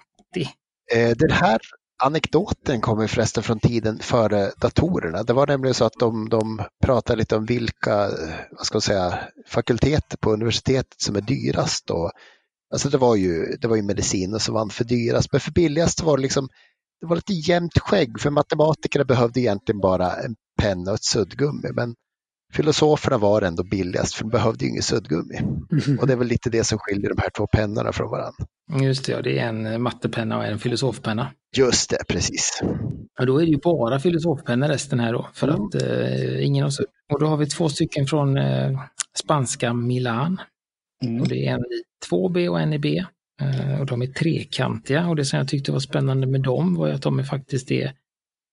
Eh, 0.95 1.09
den 1.17 1.31
här 1.31 1.59
anekdoten 1.99 2.81
kommer 2.81 3.07
förresten 3.07 3.43
från 3.43 3.59
tiden 3.59 3.99
före 3.99 4.51
datorerna. 4.57 5.23
Det 5.23 5.33
var 5.33 5.47
nämligen 5.47 5.73
så 5.73 5.85
att 5.85 5.99
de, 5.99 6.29
de 6.29 6.61
pratade 6.83 7.19
lite 7.19 7.35
om 7.35 7.45
vilka 7.45 8.09
vad 8.51 8.65
ska 8.65 8.75
man 8.75 8.81
säga, 8.81 9.19
fakulteter 9.47 10.17
på 10.17 10.33
universitetet 10.33 11.01
som 11.01 11.15
är 11.15 11.21
dyrast. 11.21 11.87
Då. 11.87 12.11
alltså 12.73 12.89
det, 12.89 12.97
var 12.97 13.15
ju, 13.15 13.45
det 13.61 13.67
var 13.67 13.75
ju 13.75 13.81
medicinen 13.81 14.39
som 14.39 14.53
vann 14.53 14.69
för 14.69 14.83
dyrast, 14.83 15.31
men 15.31 15.41
för 15.41 15.51
billigast 15.51 16.01
var 16.01 16.17
det 16.17 16.21
liksom 16.23 16.49
det 17.01 17.07
var 17.07 17.15
lite 17.15 17.33
jämnt 17.33 17.79
skägg 17.79 18.19
för 18.19 18.29
matematikerna 18.29 19.05
behövde 19.05 19.39
egentligen 19.39 19.81
bara 19.81 20.15
en 20.15 20.35
penna 20.61 20.91
och 20.91 20.95
ett 20.95 21.03
suddgummi. 21.03 21.69
Men 21.73 21.95
filosoferna 22.53 23.17
var 23.17 23.41
ändå 23.41 23.63
billigast 23.63 24.13
för 24.13 24.23
de 24.23 24.29
behövde 24.29 24.65
ju 24.65 24.71
inget 24.71 24.83
suddgummi. 24.85 25.39
Och 25.99 26.07
det 26.07 26.13
är 26.13 26.17
väl 26.17 26.27
lite 26.27 26.49
det 26.49 26.63
som 26.63 26.77
skiljer 26.79 27.09
de 27.09 27.21
här 27.21 27.29
två 27.37 27.47
pennorna 27.47 27.91
från 27.91 28.11
varandra. 28.11 28.45
Just 28.81 29.05
det, 29.05 29.11
ja, 29.11 29.21
det 29.21 29.39
är 29.39 29.47
en 29.49 29.65
eh, 29.65 29.77
mattepenna 29.77 30.37
och 30.37 30.45
en 30.45 30.59
filosofpenna. 30.59 31.31
Just 31.57 31.89
det, 31.89 31.97
precis. 32.07 32.61
Och 33.19 33.25
då 33.25 33.37
är 33.41 33.45
det 33.45 33.51
ju 33.51 33.57
bara 33.57 33.99
filosofpennor 33.99 34.67
resten 34.67 34.99
här 34.99 35.13
då, 35.13 35.29
för 35.33 35.47
Mm. 35.47 35.61
att 35.65 35.75
eh, 35.75 36.45
ingen 36.45 36.63
har 36.63 36.69
sudd. 36.69 36.85
Och 37.13 37.19
då 37.19 37.25
har 37.27 37.37
vi 37.37 37.45
två 37.45 37.69
stycken 37.69 38.05
från 38.07 38.37
eh, 38.37 38.79
spanska 39.23 39.73
Milan. 39.73 40.41
Mm. 41.03 41.21
Och 41.21 41.27
det 41.27 41.45
är 41.47 41.53
en 41.53 41.59
i 41.59 41.83
2B 42.11 42.47
och 42.47 42.59
en 42.59 42.73
i 42.73 42.79
B. 42.79 43.05
Eh, 43.41 43.79
och 43.79 43.85
de 43.85 44.01
är 44.01 44.07
trekantiga 44.07 45.07
och 45.07 45.15
det 45.15 45.25
som 45.25 45.39
jag 45.39 45.47
tyckte 45.47 45.71
var 45.71 45.79
spännande 45.79 46.27
med 46.27 46.41
dem 46.41 46.75
var 46.75 46.89
att 46.89 47.01
de 47.01 47.19
är 47.19 47.23
faktiskt 47.23 47.71
är 47.71 47.93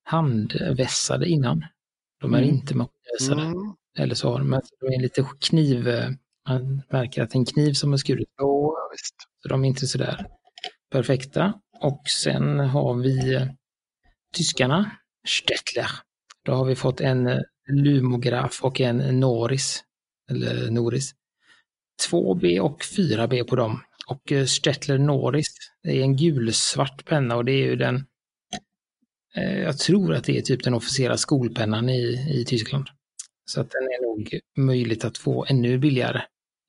handvässade 0.05 1.27
innan. 1.29 1.65
De 2.21 2.35
är 2.35 2.39
Mm. 2.43 2.51
inte 2.55 2.75
maskinvässade. 2.75 3.55
Eller 3.99 4.15
så 4.15 4.39
men 4.39 4.61
de 4.81 4.87
är 4.87 5.01
lite 5.01 5.27
kniv, 5.41 5.89
eh, 5.89 6.11
man 6.49 6.83
märker 6.91 7.23
att 7.23 7.31
det 7.31 7.37
är 7.37 7.41
en 7.41 7.47
kniv 7.47 7.73
som 7.73 7.93
är 7.93 7.97
skurit. 7.97 8.29
Jo, 8.41 8.77
visst. 8.93 9.15
Så 9.43 9.49
de 9.49 9.65
är 9.65 9.69
inte 9.69 9.87
sådär 9.87 10.27
perfekta. 10.91 11.53
Och 11.81 12.03
sen 12.23 12.59
har 12.61 12.95
vi 12.95 13.35
eh, 13.35 13.47
tyskarna, 14.35 14.91
Stettler. 15.29 15.91
Då 16.45 16.53
har 16.53 16.65
vi 16.65 16.77
fått 16.77 17.01
en 17.01 17.27
eh, 17.27 17.41
Lumograf 17.73 18.65
och 18.65 18.81
en 18.81 19.21
Noris, 19.21 19.85
eller 20.31 20.71
Noris. 20.71 21.15
2B 22.11 22.61
och 22.61 22.83
4B 22.83 23.45
på 23.45 23.57
dem. 23.57 23.81
Och 24.07 24.49
Stettler 24.49 24.99
Noris, 24.99 25.47
det 25.83 25.99
är 25.99 26.03
en 26.03 26.17
gulsvart 26.17 27.05
penna 27.05 27.37
och 27.37 27.45
det 27.45 27.53
är 27.53 27.65
ju 27.65 27.77
den, 27.77 28.05
jag 29.35 29.79
tror 29.79 30.15
att 30.15 30.25
det 30.25 30.39
är 30.39 30.43
typ 30.43 30.65
den 30.65 30.75
officiella 30.75 31.17
skolpennan 31.17 31.89
i, 31.89 32.27
i 32.41 32.45
Tyskland. 32.45 32.89
Så 33.47 33.61
att 33.61 33.71
den 33.71 33.83
är 33.83 34.03
nog 34.03 34.41
möjligt 34.67 35.05
att 35.05 35.19
få 35.19 35.47
ännu 35.49 35.79
billigare 35.79 36.23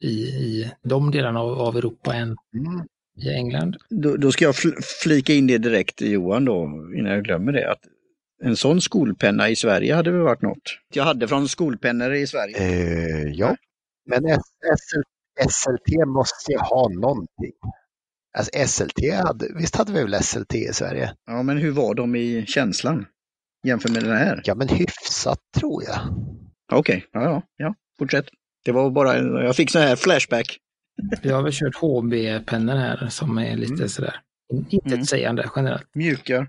i, 0.03 0.07
i 0.27 0.71
de 0.83 1.11
delarna 1.11 1.39
av, 1.39 1.61
av 1.61 1.77
Europa 1.77 2.13
än 2.13 2.27
Mm. 2.57 2.87
i 3.21 3.29
England. 3.29 3.77
Då, 3.89 4.17
då 4.17 4.31
ska 4.31 4.45
jag 4.45 4.55
fl- 4.55 4.81
flika 5.03 5.33
in 5.33 5.47
det 5.47 5.57
direkt 5.57 6.01
Johan 6.01 6.45
då, 6.45 6.63
innan 6.97 7.11
jag 7.11 7.23
glömmer 7.23 7.51
det. 7.51 7.71
Att 7.71 7.79
en 8.43 8.55
sån 8.57 8.81
skolpenna 8.81 9.49
i 9.49 9.55
Sverige 9.55 9.95
hade 9.95 10.11
väl 10.11 10.21
varit 10.21 10.41
något. 10.41 10.77
Jag 10.93 11.03
hade 11.03 11.27
från 11.27 11.47
skolpennor 11.49 12.13
i 12.13 12.27
Sverige. 12.27 12.57
Eh, 12.57 13.31
ja, 13.31 13.55
men 14.09 14.23
SL, 14.23 15.01
SLT 15.49 16.05
måste 16.07 16.51
ju 16.51 16.57
ha 16.57 16.89
någonting. 16.89 17.51
Alltså 18.37 18.67
SLT 18.67 19.13
hade, 19.25 19.47
visst 19.55 19.75
hade 19.75 19.91
vi 19.93 20.03
väl 20.03 20.23
SLT 20.23 20.55
i 20.55 20.73
Sverige? 20.73 21.13
Ja, 21.25 21.43
men 21.43 21.57
hur 21.57 21.71
var 21.71 21.93
de 21.95 22.15
i 22.15 22.45
känslan? 22.47 23.05
Jämfört 23.67 23.91
med 23.91 24.03
den 24.03 24.17
här? 24.17 24.41
Ja, 24.43 24.55
men 24.55 24.67
hyfsat 24.67 25.39
tror 25.59 25.83
jag. 25.83 25.99
Okej, 26.71 27.05
ja, 27.11 27.23
ja, 27.23 27.41
ja, 27.57 27.75
fortsätt. 27.99 28.25
Det 28.65 28.71
var 28.71 28.89
bara, 28.91 29.15
en- 29.15 29.35
jag 29.35 29.55
fick 29.55 29.71
sån 29.71 29.81
här 29.81 29.95
flashback. 29.95 30.57
Vi 31.23 31.29
har 31.31 31.41
väl 31.41 31.51
kört 31.53 31.75
HB-pennor 31.75 32.75
här 32.75 33.07
som 33.09 33.37
är 33.37 33.55
lite 33.55 33.73
Mm. 33.73 33.89
sådär 33.89 34.15
intetsägande 34.69 35.49
generellt. 35.55 35.95
Mjuka. 35.95 36.47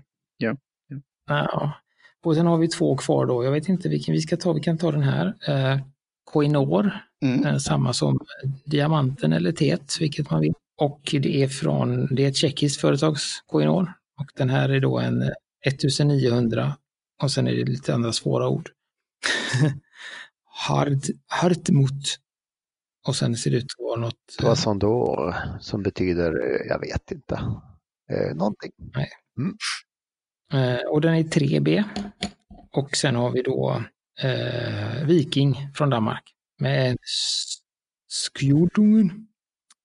Ja. 1.27 1.73
Och 2.23 2.35
sen 2.35 2.45
har 2.45 2.57
vi 2.57 2.67
två 2.67 2.97
kvar 2.97 3.25
då. 3.25 3.43
Jag 3.43 3.51
vet 3.51 3.69
inte 3.69 3.89
vilken 3.89 4.13
vi 4.13 4.21
ska 4.21 4.37
ta. 4.37 4.53
Vi 4.53 4.59
kan 4.61 4.77
ta 4.77 4.91
den 4.91 5.03
här. 5.03 5.33
Eh, 5.47 5.79
Koinor, 6.23 6.91
Mm. 7.23 7.45
eh, 7.45 7.57
samma 7.57 7.93
som 7.93 8.19
diamanten 8.65 9.33
eller 9.33 9.51
tet, 9.51 9.97
vilket 10.01 10.29
man 10.29 10.41
vill. 10.41 10.53
Och 10.81 11.01
det 11.11 11.43
är 11.43 11.47
från, 11.47 12.15
det 12.15 12.25
är 12.25 12.29
ett 12.29 12.35
tjeckiskt 12.35 12.81
företags 12.81 13.41
Koinor. 13.47 13.93
Och 14.19 14.25
den 14.35 14.49
här 14.49 14.69
är 14.69 14.79
då 14.79 14.99
en 14.99 15.21
eh, 15.21 15.29
1900 15.65 16.75
och 17.23 17.31
sen 17.31 17.47
är 17.47 17.51
det 17.55 17.65
lite 17.65 17.93
andra 17.93 18.11
svåra 18.13 18.47
ord. 18.49 18.69
Hard, 20.67 21.01
Hartmut. 21.27 22.19
Och 23.07 23.15
sen 23.15 23.35
ser 23.35 23.51
det 23.51 23.57
ut 23.57 23.63
att 23.63 23.85
vara 23.85 23.99
något. 23.99 24.35
Det 24.37 24.45
var 24.45 24.55
som 24.55 24.79
då 24.79 25.33
som 25.59 25.83
betyder, 25.83 26.31
eh, 26.31 26.67
jag 26.67 26.79
vet 26.79 27.11
inte, 27.11 27.35
eh, 28.11 28.35
någonting. 28.35 28.71
Eh, 30.53 30.87
och 30.89 31.01
den 31.01 31.13
är 31.13 31.23
3B. 31.23 31.83
Och 32.71 32.95
sen 32.95 33.15
har 33.15 33.31
vi 33.31 33.41
då 33.41 33.83
eh, 34.21 35.05
Viking 35.05 35.55
från 35.75 35.89
Danmark 35.89 36.23
med 36.59 36.97
Skjordungen 38.39 39.27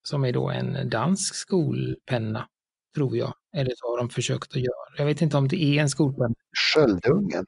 som 0.02 0.24
är 0.24 0.32
då 0.32 0.50
en 0.50 0.90
dansk 0.90 1.34
skolpenna, 1.34 2.48
tror 2.94 3.16
jag. 3.16 3.34
Eller 3.56 3.72
så 3.76 3.86
har 3.86 3.98
de 3.98 4.10
försökt 4.10 4.50
att 4.50 4.62
göra. 4.62 4.96
Jag 4.98 5.06
vet 5.06 5.22
inte 5.22 5.36
om 5.36 5.48
det 5.48 5.62
är 5.62 5.82
en 5.82 5.88
skolpenna. 5.88 6.34
Sköldungen, 6.74 7.46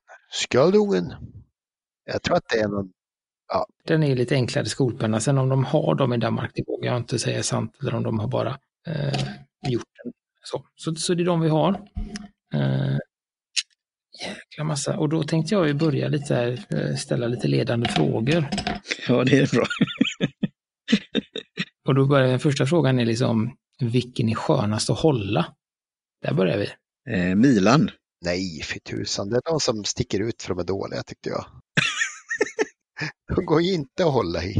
Sköldungen. 0.50 1.14
Jag 2.04 2.22
tror 2.22 2.36
att 2.36 2.48
det 2.48 2.58
är 2.60 2.68
någon, 2.68 2.92
Den 3.84 4.02
är 4.02 4.16
lite 4.16 4.34
enklare 4.34 4.66
skolpenna. 4.66 5.20
Sen 5.20 5.38
om 5.38 5.48
de 5.48 5.64
har 5.64 5.94
dem 5.94 6.12
i 6.12 6.16
Danmark, 6.16 6.50
det 6.54 6.64
vågar 6.66 6.90
jag 6.90 6.96
inte 6.96 7.18
säga 7.18 7.42
sant. 7.42 7.76
Eller 7.80 7.94
om 7.94 8.02
de 8.02 8.18
har 8.18 8.28
bara 8.28 8.58
eh, 8.86 9.18
gjort 9.68 9.88
den. 10.04 10.12
Så. 10.44 10.64
Så, 10.76 10.94
så 10.94 11.14
det 11.14 11.22
är 11.22 11.24
de 11.26 11.40
vi 11.40 11.48
har. 11.48 11.70
Eh, 12.54 12.96
jäkla 14.26 14.64
massa. 14.64 14.98
Och 14.98 15.08
då 15.08 15.22
tänkte 15.22 15.54
jag 15.54 15.66
ju 15.66 15.74
börja 15.74 16.08
lite 16.08 16.34
här, 16.34 16.66
eh, 16.70 16.96
ställa 16.96 17.26
lite 17.26 17.48
ledande 17.48 17.88
frågor. 17.88 18.48
Ja, 19.08 19.24
det 19.24 19.38
är 19.38 19.54
bra. 19.56 19.66
Och 21.88 21.94
då 21.94 22.06
börjar 22.06 22.28
den 22.28 22.40
första 22.40 22.66
frågan 22.66 22.98
är 22.98 23.04
liksom, 23.04 23.56
vilken 23.80 24.28
är 24.28 24.34
skönast 24.34 24.90
att 24.90 24.98
hålla? 24.98 25.54
Där 26.22 26.34
börjar 26.34 26.58
vi. 26.58 26.68
Eh, 27.14 27.34
Milan. 27.34 27.90
nej 28.24 28.60
för 28.62 28.78
tusan, 28.78 29.28
det 29.30 29.36
är 29.36 29.42
de 29.50 29.60
som 29.60 29.84
sticker 29.84 30.20
ut 30.20 30.42
för 30.42 30.48
de 30.48 30.58
är 30.58 30.64
dåliga 30.64 31.02
tyckte 31.02 31.28
jag. 31.28 31.44
de 33.36 33.44
går 33.44 33.62
ju 33.62 33.74
inte 33.74 34.04
att 34.04 34.12
hålla 34.12 34.44
i. 34.44 34.58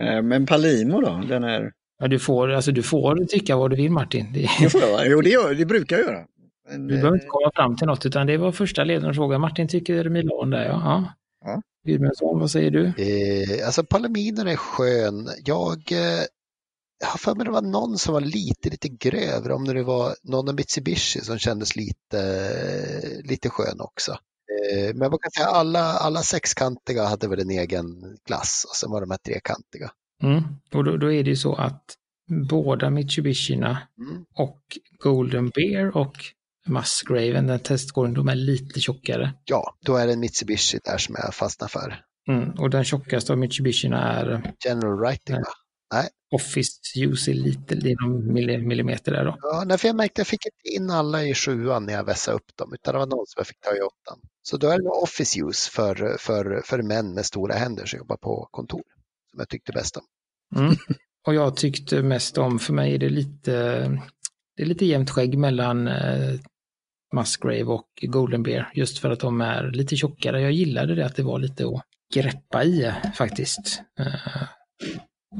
Eh, 0.00 0.22
men 0.22 0.46
Palimo 0.46 1.00
då? 1.00 1.22
Den 1.28 1.44
är... 1.44 1.72
Ja, 1.98 2.08
du, 2.08 2.18
får, 2.18 2.50
alltså, 2.50 2.72
du 2.72 2.82
får 2.82 3.24
tycka 3.24 3.56
vad 3.56 3.70
du 3.70 3.76
vill 3.76 3.90
Martin. 3.90 4.32
Det, 4.32 4.48
Det 4.60 4.70
får 4.70 4.80
jag, 4.80 4.92
va? 4.92 5.02
jo, 5.04 5.20
det, 5.20 5.30
gör, 5.30 5.54
det 5.54 5.66
brukar 5.66 5.96
jag 5.96 6.06
göra. 6.06 6.24
Men, 6.70 6.86
du 6.86 6.94
behöver 6.94 7.08
eh, 7.08 7.14
inte 7.14 7.26
komma 7.26 7.50
fram 7.54 7.76
till 7.76 7.86
något, 7.86 8.06
utan 8.06 8.26
det 8.26 8.36
var 8.36 8.52
första 8.52 8.84
ledande 8.84 9.14
frågan. 9.14 9.40
Martin 9.40 9.68
tycker 9.68 10.08
Milan 10.08 10.50
där, 10.50 10.64
ja. 10.64 10.80
ja. 10.84 11.12
Ja. 11.44 11.62
Gudmundsson, 11.86 12.40
vad 12.40 12.50
säger 12.50 12.70
du? 12.70 12.86
Eh, 12.86 13.66
alltså 13.66 13.84
Palominen 13.84 14.46
är 14.46 14.56
skön. 14.56 15.28
Jag, 15.44 15.92
eh, 15.92 16.24
har 17.04 17.18
för 17.18 17.34
mig 17.34 17.44
det 17.44 17.50
var 17.50 17.62
någon 17.62 17.98
som 17.98 18.14
var 18.14 18.20
lite, 18.20 18.70
lite 18.70 18.88
grövre, 18.88 19.54
om 19.54 19.64
det 19.64 19.82
var 19.82 20.14
någon 20.22 20.48
av 20.48 20.54
Mitsubishi 20.54 21.20
som 21.20 21.38
kändes 21.38 21.76
lite, 21.76 22.22
lite 23.24 23.50
skön 23.50 23.80
också. 23.80 24.16
Eh, 24.72 24.94
men 24.94 25.10
man 25.10 25.18
kan 25.18 25.30
säga 25.30 25.46
alla, 25.46 25.80
alla 25.80 26.22
sexkantiga 26.22 27.04
hade 27.04 27.28
väl 27.28 27.40
en 27.40 27.50
egen 27.50 27.86
klass 28.26 28.66
och 28.68 28.76
sen 28.76 28.90
var 28.90 29.00
de 29.00 29.10
här 29.10 29.18
trekantiga. 29.18 29.90
Mm. 30.22 30.42
Och 30.74 30.84
då, 30.84 30.96
då 30.96 31.12
är 31.12 31.24
det 31.24 31.30
ju 31.30 31.36
så 31.36 31.54
att 31.54 31.84
båda 32.50 32.90
Mitsubishierna 32.90 33.78
Mm. 33.98 34.24
och 34.34 34.60
Golden 34.98 35.48
Bear 35.48 35.96
och 35.96 36.14
Musgraven, 36.66 37.46
den 37.46 37.60
testgården, 37.60 38.14
de 38.14 38.28
är 38.28 38.34
lite 38.34 38.80
tjockare. 38.80 39.34
Ja, 39.44 39.76
då 39.86 39.96
är 39.96 40.06
det 40.06 40.12
en 40.12 40.20
Mitsubishi 40.20 40.78
där 40.84 40.98
som 40.98 41.14
jag 41.18 41.34
fastnar 41.34 41.68
för. 41.68 42.00
Mm. 42.28 42.50
Och 42.50 42.70
den 42.70 42.84
tjockaste 42.84 43.32
av 43.32 43.38
Mitsubishierna 43.38 44.12
är 44.12 44.54
General 44.64 44.98
Writing 44.98 45.36
Nej. 45.94 46.02
va? 46.02 46.08
Office 46.30 46.72
Use 46.96 47.30
är 47.30 47.34
lite, 47.34 47.74
det 47.74 47.92
är 47.92 48.06
någon 48.06 48.32
millimeter 48.68 49.12
där 49.12 49.24
då. 49.24 49.38
Ja, 49.42 49.64
nej, 49.66 49.78
för 49.78 49.88
jag 49.88 49.96
märkte 49.96 50.12
att 50.12 50.18
jag 50.18 50.26
fick 50.26 50.46
inte 50.46 50.76
in 50.76 50.90
alla 50.90 51.24
i 51.24 51.34
sjuan 51.34 51.86
när 51.86 51.92
jag 51.92 52.04
vässade 52.04 52.36
upp 52.36 52.56
dem, 52.56 52.74
utan 52.74 52.94
det 52.94 52.98
var 52.98 53.06
någon 53.06 53.26
som 53.26 53.40
jag 53.40 53.46
fick 53.46 53.60
ta 53.60 53.76
i 53.76 53.80
åttan. 53.80 54.20
Så 54.42 54.56
då 54.56 54.68
är 54.68 54.78
det 54.78 54.88
office 54.88 55.40
use 55.40 55.70
för, 55.70 56.16
för, 56.18 56.62
för 56.64 56.82
män 56.82 57.14
med 57.14 57.26
stora 57.26 57.54
händer 57.54 57.86
som 57.86 57.98
jobbar 57.98 58.16
på 58.16 58.48
kontor, 58.50 58.82
som 59.30 59.38
jag 59.38 59.48
tyckte 59.48 59.72
bäst 59.72 59.96
om. 59.96 60.04
Mm. 60.56 60.76
Och 61.26 61.34
jag 61.34 61.56
tyckte 61.56 62.02
mest 62.02 62.38
om, 62.38 62.58
för 62.58 62.72
mig 62.72 62.94
är 62.94 62.98
det 62.98 63.08
lite, 63.08 63.52
det 64.56 64.62
är 64.62 64.66
lite 64.66 64.86
jämnt 64.86 65.10
skägg 65.10 65.38
mellan 65.38 65.88
eh, 65.88 66.40
Musgrave 67.14 67.64
och 67.64 67.88
Golden 68.02 68.42
Bear, 68.42 68.70
just 68.74 68.98
för 68.98 69.10
att 69.10 69.20
de 69.20 69.40
är 69.40 69.70
lite 69.70 69.96
tjockare. 69.96 70.42
Jag 70.42 70.52
gillade 70.52 70.94
det 70.94 71.06
att 71.06 71.16
det 71.16 71.22
var 71.22 71.38
lite 71.38 71.66
att 71.66 71.82
greppa 72.14 72.64
i 72.64 72.92
faktiskt. 73.14 73.82
Eh, 73.98 74.42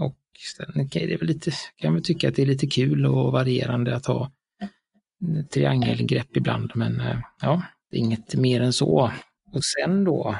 och 0.00 0.18
sen 0.56 0.80
okay, 0.86 1.06
det 1.06 1.14
är 1.14 1.18
väl 1.18 1.28
lite, 1.28 1.50
kan 1.76 1.92
man 1.92 2.02
tycka 2.02 2.28
att 2.28 2.36
det 2.36 2.42
är 2.42 2.46
lite 2.46 2.66
kul 2.66 3.06
och 3.06 3.32
varierande 3.32 3.96
att 3.96 4.06
ha 4.06 4.30
triangelgrepp 5.50 6.36
ibland, 6.36 6.72
men 6.74 7.00
eh, 7.00 7.18
ja, 7.40 7.62
det 7.90 7.96
är 7.96 8.00
inget 8.00 8.34
mer 8.34 8.60
än 8.60 8.72
så. 8.72 9.12
Och 9.52 9.64
sen 9.64 10.04
då 10.04 10.36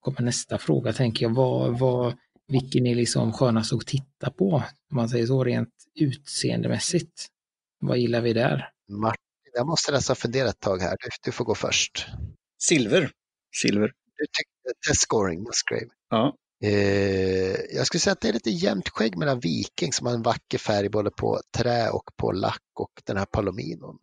kommer 0.00 0.20
nästa 0.20 0.58
fråga, 0.58 0.92
tänker 0.92 1.26
jag, 1.26 1.34
vad, 1.34 1.78
vad, 1.78 2.14
vilken 2.48 2.86
är 2.86 2.94
liksom 2.94 3.32
skönast 3.32 3.72
att 3.72 3.86
titta 3.86 4.30
på? 4.30 4.54
Om 4.90 4.96
man 4.96 5.08
säger 5.08 5.26
så 5.26 5.44
rent 5.44 5.74
utseendemässigt. 6.00 7.26
Vad 7.80 7.98
gillar 7.98 8.20
vi 8.20 8.32
där? 8.32 8.68
Martin, 8.88 9.52
jag 9.54 9.66
måste 9.66 9.92
nästan 9.92 10.16
fundera 10.16 10.48
ett 10.48 10.60
tag 10.60 10.78
här. 10.78 10.96
Du, 11.00 11.08
du 11.24 11.32
får 11.32 11.44
gå 11.44 11.54
först. 11.54 12.06
Silver. 12.58 13.10
Silver. 13.62 13.92
Du 14.16 14.24
tyckte 14.24 14.80
test 14.88 15.00
scoring, 15.00 15.42
Musgrave. 15.42 15.90
Ja. 16.10 16.36
Eh, 16.64 17.76
jag 17.76 17.86
skulle 17.86 18.00
säga 18.00 18.12
att 18.12 18.20
det 18.20 18.28
är 18.28 18.32
lite 18.32 18.50
jämnt 18.50 18.88
skägg 18.88 19.16
mellan 19.16 19.40
Viking 19.40 19.92
som 19.92 20.06
har 20.06 20.14
en 20.14 20.22
vacker 20.22 20.58
färg 20.58 20.88
både 20.88 21.10
på 21.10 21.40
trä 21.58 21.90
och 21.90 22.04
på 22.16 22.32
lack 22.32 22.62
och 22.74 22.90
den 23.06 23.16
här 23.16 23.24
Palominon. 23.24 23.98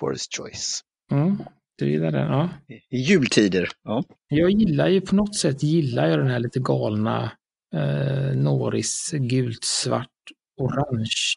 Forest 0.00 0.36
Choice. 0.36 0.80
Mm, 1.10 1.42
du 1.78 1.90
gillar 1.90 2.10
den, 2.10 2.26
ja. 2.26 2.50
I 2.90 2.98
jultider, 2.98 3.68
ja. 3.84 4.04
Jag 4.28 4.50
gillar 4.50 4.88
ju 4.88 5.00
på 5.00 5.14
något 5.14 5.36
sätt 5.36 5.62
gillar 5.62 6.08
jag 6.08 6.18
den 6.18 6.30
här 6.30 6.38
lite 6.38 6.60
galna 6.60 7.32
eh, 7.74 8.36
Norris 8.36 9.10
gult, 9.12 9.64
svart, 9.64 10.08
orange 10.60 11.36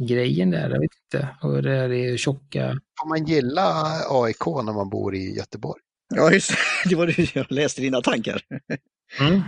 grejen 0.00 0.50
där. 0.50 0.70
Jag 0.70 0.80
vet 0.80 0.90
inte. 1.04 1.28
Och 1.42 1.62
det 1.62 1.72
är 1.72 2.16
tjocka. 2.16 2.80
Får 3.00 3.08
man 3.08 3.26
gilla 3.26 3.84
AIK 4.10 4.46
när 4.46 4.72
man 4.72 4.90
bor 4.90 5.14
i 5.14 5.36
Göteborg? 5.36 5.80
Ja, 6.14 6.32
just 6.32 6.52
det. 6.88 6.94
var 6.96 7.06
det 7.06 7.34
jag 7.34 7.52
läste 7.52 7.80
dina 7.80 8.00
tankar. 8.00 8.42
Mm. 9.20 9.40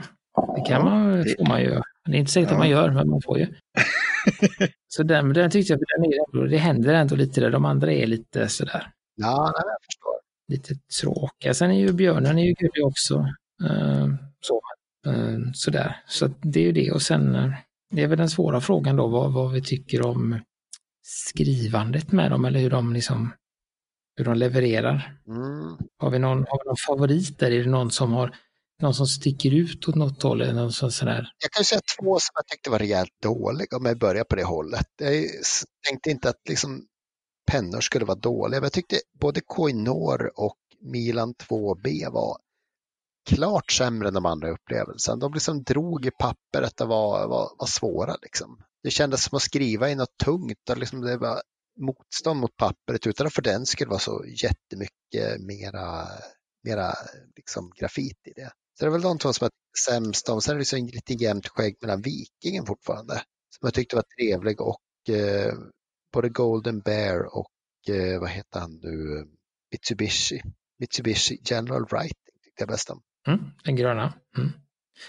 Det 0.57 0.61
kan 0.67 0.85
man, 0.85 1.25
får 1.25 1.49
man 1.49 1.61
ju. 1.61 1.81
Det 2.05 2.17
är 2.17 2.21
inte 2.21 2.33
säkert 2.33 2.49
ja. 2.51 2.55
att 2.55 2.59
man 2.59 2.69
gör, 2.69 2.91
men 2.91 3.11
man 3.11 3.23
får 3.23 3.39
ju. 3.39 3.47
så 4.89 5.03
den, 5.03 5.33
den 5.33 5.51
tyckte 5.51 5.73
jag, 5.73 5.81
den 5.81 6.05
är, 6.05 6.49
det 6.49 6.57
händer 6.57 6.95
ändå 6.95 7.17
lite 7.17 7.41
där. 7.41 7.51
De 7.51 7.65
andra 7.65 7.93
är 7.93 8.07
lite 8.07 8.49
sådär. 8.49 8.91
Ja, 9.17 9.53
jag 9.55 9.85
förstår. 9.85 10.21
Lite 10.49 10.75
tråkiga. 11.01 11.55
Sen 11.55 11.71
är 11.71 11.79
ju 11.79 11.93
björnen 11.93 12.39
är 12.39 12.45
ju 12.45 12.53
gullig 12.53 12.87
också. 12.87 13.19
Uh, 13.63 14.15
så. 14.41 14.61
Uh, 15.07 15.53
sådär. 15.53 15.97
Så 16.07 16.31
det 16.41 16.61
är 16.61 16.65
ju 16.65 16.73
det. 16.73 16.93
Och 16.93 17.03
sen 17.03 17.37
uh, 17.37 17.55
det 17.91 18.03
är 18.03 18.07
väl 18.07 18.19
den 18.19 18.31
svåra 18.31 18.61
frågan 18.61 18.97
då, 18.97 19.07
vad, 19.07 19.33
vad 19.33 19.53
vi 19.53 19.63
tycker 19.63 20.07
om 20.07 20.41
skrivandet 21.03 22.13
med 22.13 22.31
dem 22.31 22.45
eller 22.45 22.61
hur 22.61 22.71
de 22.71 22.93
liksom 22.93 23.33
hur 24.17 24.25
de 24.25 24.35
levererar. 24.35 25.19
Mm. 25.27 25.77
Har, 25.99 26.11
vi 26.11 26.19
någon, 26.19 26.39
har 26.49 26.59
vi 26.65 26.69
någon 26.69 26.77
favorit 26.87 27.39
där? 27.39 27.51
Är 27.51 27.65
det 27.65 27.71
någon 27.71 27.91
som 27.91 28.13
har 28.13 28.35
någon 28.83 28.95
som 28.95 29.07
sticker 29.07 29.55
ut 29.55 29.89
åt 29.89 29.95
något 29.95 30.23
håll? 30.23 30.41
Eller 30.41 30.53
någon 30.53 30.73
sån 30.73 30.93
sådär? 30.93 31.33
Jag 31.43 31.51
kan 31.51 31.65
säga 31.65 31.81
två 32.01 32.19
som 32.19 32.33
jag 32.35 32.47
tyckte 32.47 32.71
var 32.71 32.79
rejält 32.79 33.13
dåliga 33.23 33.77
om 33.77 33.85
jag 33.85 33.99
börjar 33.99 34.25
på 34.25 34.37
det 34.37 34.45
hållet. 34.45 34.87
Jag 34.99 35.25
tänkte 35.89 36.11
inte 36.11 36.29
att 36.29 36.49
liksom 36.49 36.87
pennor 37.51 37.81
skulle 37.81 38.05
vara 38.05 38.19
dåliga. 38.19 38.61
Men 38.61 38.65
jag 38.65 38.73
tyckte 38.73 39.01
både 39.21 39.41
Koinor 39.41 40.33
och 40.37 40.59
Milan 40.81 41.35
2B 41.35 42.11
var 42.13 42.39
klart 43.29 43.73
sämre 43.73 44.09
än 44.09 44.15
de 44.15 44.27
andra 44.27 44.51
upplevelserna. 44.51 45.17
De 45.17 45.35
liksom 45.35 45.63
drog 45.63 46.07
i 46.07 46.11
papperet 46.11 46.81
och 46.81 46.89
var, 46.89 47.29
var, 47.29 47.51
var 47.59 47.67
svåra. 47.67 48.17
Liksom. 48.23 48.63
Det 48.83 48.91
kändes 48.91 49.25
som 49.25 49.37
att 49.37 49.43
skriva 49.43 49.91
i 49.91 49.95
något 49.95 50.17
tungt 50.25 50.71
och 50.71 50.79
liksom 50.79 51.01
det 51.01 51.17
var 51.17 51.43
motstånd 51.81 52.41
mot 52.41 52.57
pappret 52.57 53.07
utan 53.07 53.27
att 53.27 53.35
för 53.35 53.43
den 53.43 53.67
skulle 53.67 53.91
vara 53.91 53.99
så 53.99 54.25
jättemycket 54.43 55.41
mera, 55.41 56.07
mera 56.65 56.95
liksom 57.37 57.73
grafit 57.77 58.27
i 58.27 58.33
det. 58.37 58.51
Så 58.81 58.87
det 58.87 58.89
är 58.89 58.93
väl 58.93 59.03
de 59.03 59.19
två 59.19 59.33
som 59.33 59.45
är 59.45 59.51
sämst 59.87 60.29
om. 60.29 60.41
Sen 60.41 60.53
är 60.53 60.55
det 60.55 60.59
liksom 60.59 60.87
lite 60.87 61.13
jämnt 61.15 61.49
skägg 61.49 61.77
mellan 61.81 62.03
Vikingen 62.03 62.67
fortfarande. 62.67 63.15
Som 63.59 63.67
jag 63.67 63.75
tyckte 63.75 63.97
var 63.97 64.05
trevlig 64.19 64.61
och 64.61 65.15
eh, 65.15 65.55
både 66.13 66.29
Golden 66.29 66.81
Bear 66.81 67.37
och 67.37 67.95
eh, 67.95 68.21
vad 68.21 68.31
heter 68.31 68.61
han 68.61 68.81
nu, 68.83 69.27
Mitsubishi. 69.73 70.43
Mitsubishi 70.79 71.41
General 71.45 71.85
Writing 71.91 72.35
tyckte 72.45 72.63
jag 72.63 72.69
bäst 72.69 72.91
om. 72.91 73.03
Mm, 73.27 73.41
den 73.65 73.77
gröna. 73.77 74.15
Mm. 74.39 74.51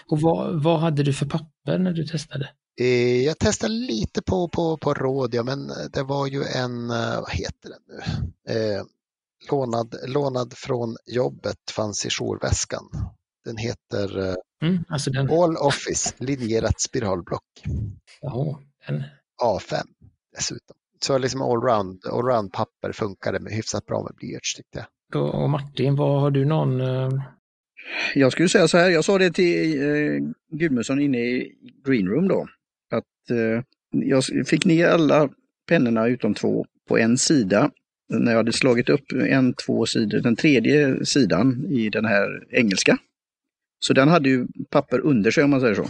Och 0.06 0.20
vad, 0.20 0.62
vad 0.62 0.80
hade 0.80 1.02
du 1.02 1.12
för 1.12 1.26
papper 1.26 1.78
när 1.78 1.92
du 1.92 2.06
testade? 2.06 2.50
Eh, 2.80 3.22
jag 3.22 3.38
testade 3.38 3.74
lite 3.74 4.22
på, 4.22 4.48
på, 4.48 4.76
på 4.76 4.94
Rådia, 4.94 5.42
men 5.42 5.70
det 5.92 6.02
var 6.02 6.26
ju 6.26 6.42
en, 6.42 6.90
eh, 6.90 7.20
vad 7.20 7.30
heter 7.30 7.70
den 7.70 7.82
nu, 7.86 8.02
eh, 8.54 8.82
lånad, 9.50 9.96
lånad 10.06 10.52
från 10.56 10.96
jobbet, 11.06 11.70
fanns 11.70 12.06
i 12.06 12.08
jourväskan. 12.10 12.90
Den 13.44 13.56
heter 13.56 14.28
eh, 14.28 14.34
mm, 14.62 14.84
alltså 14.88 15.10
den... 15.10 15.30
All 15.30 15.56
Office, 15.56 16.14
linjerat 16.18 16.80
spiralblock. 16.80 17.44
Jaha, 18.20 18.58
den... 18.86 19.02
A5 19.42 19.74
dessutom. 20.36 20.76
Så 21.04 21.18
liksom 21.18 21.42
allround, 21.42 22.06
allround 22.06 22.52
papper 22.52 22.92
funkade 22.92 23.40
med 23.40 23.52
hyfsat 23.52 23.86
bra 23.86 24.02
med 24.02 24.14
blyerts 24.16 24.54
tyckte 24.54 24.86
jag. 25.10 25.34
Och 25.34 25.50
Martin, 25.50 25.96
vad 25.96 26.20
har 26.20 26.30
du 26.30 26.44
någon 26.44 26.80
eh, 26.80 27.10
jag 28.14 28.32
skulle 28.32 28.48
säga 28.48 28.68
så 28.68 28.78
här, 28.78 28.90
jag 28.90 29.04
sa 29.04 29.18
det 29.18 29.30
till 29.30 29.82
eh, 29.82 30.20
Gudmundsson 30.58 31.00
inne 31.00 31.18
i 31.18 31.54
Green 31.86 32.08
Room 32.08 32.28
då, 32.28 32.46
att 32.90 33.30
eh, 33.30 33.64
jag 33.90 34.24
fick 34.46 34.64
ner 34.64 34.88
alla 34.88 35.28
pennorna 35.68 36.06
utom 36.06 36.34
två 36.34 36.66
på 36.88 36.98
en 36.98 37.18
sida. 37.18 37.70
När 38.08 38.32
jag 38.32 38.38
hade 38.38 38.52
slagit 38.52 38.88
upp 38.88 39.12
en, 39.12 39.54
två 39.54 39.86
sidor, 39.86 40.20
den 40.20 40.36
tredje 40.36 41.06
sidan 41.06 41.66
i 41.70 41.88
den 41.88 42.04
här 42.04 42.46
engelska. 42.50 42.98
Så 43.84 43.92
den 43.92 44.08
hade 44.08 44.28
ju 44.28 44.46
papper 44.70 45.00
under 45.00 45.30
sig 45.30 45.44
om 45.44 45.50
man 45.50 45.60
säger 45.60 45.74
så. 45.74 45.84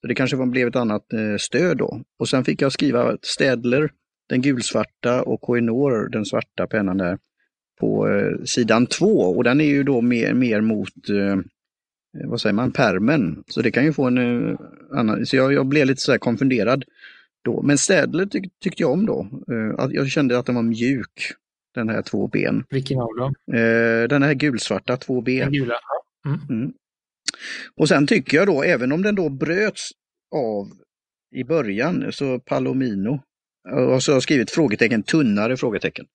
Så 0.00 0.06
det 0.08 0.14
kanske 0.14 0.46
blev 0.46 0.68
ett 0.68 0.76
annat 0.76 1.12
eh, 1.12 1.36
stöd 1.38 1.76
då. 1.76 2.02
Och 2.18 2.28
sen 2.28 2.44
fick 2.44 2.62
jag 2.62 2.72
skriva 2.72 3.16
Städler, 3.22 3.90
den 4.28 4.42
gulsvarta 4.42 5.22
och 5.22 5.40
Koinor, 5.40 6.08
den 6.08 6.24
svarta 6.24 6.66
pennan 6.66 6.96
där, 6.96 7.18
på 7.80 8.08
eh, 8.08 8.44
sidan 8.44 8.86
två 8.86 9.20
och 9.20 9.44
den 9.44 9.60
är 9.60 9.64
ju 9.64 9.82
då 9.82 10.00
mer, 10.00 10.34
mer 10.34 10.60
mot 10.60 11.08
eh, 11.08 11.36
vad 12.24 12.40
säger 12.40 12.54
man, 12.54 12.72
permen. 12.72 13.44
Så 13.46 13.62
det 13.62 13.70
kan 13.70 13.84
ju 13.84 13.92
få 13.92 14.04
en 14.04 14.18
eh, 14.18 14.56
annan, 14.92 15.26
så 15.26 15.36
jag, 15.36 15.52
jag 15.52 15.66
blev 15.66 15.86
lite 15.86 16.00
så 16.00 16.12
här 16.12 16.18
konfunderad 16.18 16.84
då. 17.44 17.62
Men 17.62 17.78
Städler 17.78 18.26
tyck, 18.26 18.52
tyckte 18.62 18.82
jag 18.82 18.92
om 18.92 19.06
då. 19.06 19.28
Eh, 19.52 19.88
jag 19.90 20.08
kände 20.08 20.38
att 20.38 20.46
den 20.46 20.54
var 20.54 20.62
mjuk, 20.62 21.32
den 21.74 21.88
här 21.88 22.02
två 22.02 22.28
ben. 22.28 22.64
Vilken 22.70 23.00
av 23.00 23.16
dem? 23.16 23.34
Den 24.08 24.22
här 24.22 24.34
gulsvarta, 24.34 24.96
två 24.96 25.20
ben. 25.20 25.44
Den 25.44 25.52
gula, 25.52 25.74
mm. 26.26 26.40
Mm. 26.50 26.72
Och 27.76 27.88
sen 27.88 28.06
tycker 28.06 28.36
jag 28.36 28.46
då, 28.46 28.62
även 28.62 28.92
om 28.92 29.02
den 29.02 29.14
då 29.14 29.28
bröts 29.28 29.90
av 30.34 30.66
i 31.34 31.44
början, 31.44 32.12
så 32.12 32.38
Palomino, 32.38 33.20
och 33.94 34.02
så 34.02 34.12
har 34.12 34.16
jag 34.16 34.22
skrivit 34.22 34.50
frågetecken, 34.50 35.02
tunnare 35.02 35.56
frågetecken. 35.56 36.06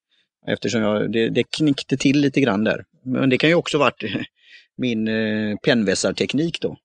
Eftersom 0.47 0.81
jag, 0.81 1.11
det, 1.11 1.29
det 1.29 1.43
knickte 1.43 1.97
till 1.97 2.21
lite 2.21 2.41
grann 2.41 2.63
där. 2.63 2.85
Men 3.05 3.29
det 3.29 3.37
kan 3.37 3.49
ju 3.49 3.55
också 3.55 3.77
varit 3.77 4.03
min 4.77 5.07
eh, 5.07 5.57
pennvässarteknik 5.57 6.61
då. 6.61 6.77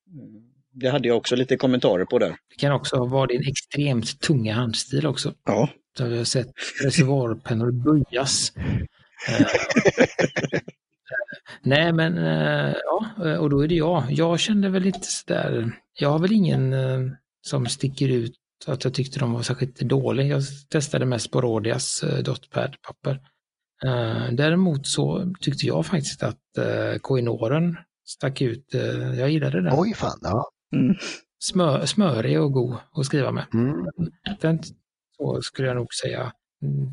Det 0.73 0.89
hade 0.89 1.09
jag 1.09 1.17
också 1.17 1.37
lite 1.37 1.57
kommentarer 1.57 2.05
på 2.05 2.19
där. 2.19 2.29
Det 2.29 2.57
kan 2.59 2.73
också 2.73 3.05
vara 3.05 3.27
din 3.27 3.49
extremt 3.49 4.21
tunga 4.21 4.55
handstil 4.55 5.07
också. 5.07 5.35
Ja. 5.45 5.71
Där 5.99 6.11
jag 6.11 6.17
har 6.17 6.25
sett 6.25 6.53
reservoarpennor 6.83 7.71
böjas. 7.71 8.53
Eh, 11.11 11.55
nej 11.63 11.93
men 11.93 12.19
eh, 12.19 12.75
ja, 12.85 13.39
och 13.39 13.51
då 13.51 13.61
är 13.61 13.69
det 13.69 13.75
jag. 13.75 14.05
Jag 14.09 14.41
kände 14.41 14.69
väl 14.69 14.83
lite 14.83 15.03
sådär, 15.03 15.73
jag 15.99 16.11
har 16.11 16.19
väl 16.19 16.33
ingen 16.33 16.73
eh, 16.73 17.01
som 17.47 17.67
sticker 17.67 18.09
ut 18.09 18.35
att 18.67 18.85
jag 18.85 18.95
tyckte 18.95 19.19
de 19.19 19.33
var 19.33 19.43
särskilt 19.43 19.81
dåliga. 19.81 20.27
Jag 20.27 20.43
testade 20.71 21.07
mest 21.07 21.31
på 21.31 21.41
Rodias 21.41 22.05
dotpad-papper. 22.23 23.21
Däremot 24.33 24.87
så 24.87 25.35
tyckte 25.41 25.67
jag 25.67 25.87
faktiskt 25.87 26.23
att 26.23 26.41
Koinoren 27.01 27.77
stack 28.07 28.41
ut. 28.41 28.67
Jag 29.19 29.31
gillade 29.31 29.63
den. 29.63 29.73
Oj 29.77 29.95
fan, 29.95 30.19
ja. 30.23 30.51
Mm. 30.73 30.97
Smör, 31.39 31.87
smörig 31.87 32.41
och 32.41 32.53
god 32.53 32.77
att 32.93 33.07
skriva 33.07 33.33
med. 33.33 33.45
Mm. 33.55 33.87
Den 34.41 34.63
så 35.17 35.43
skulle 35.43 35.69
jag 35.69 35.77
nog 35.77 35.95
säga 35.95 36.33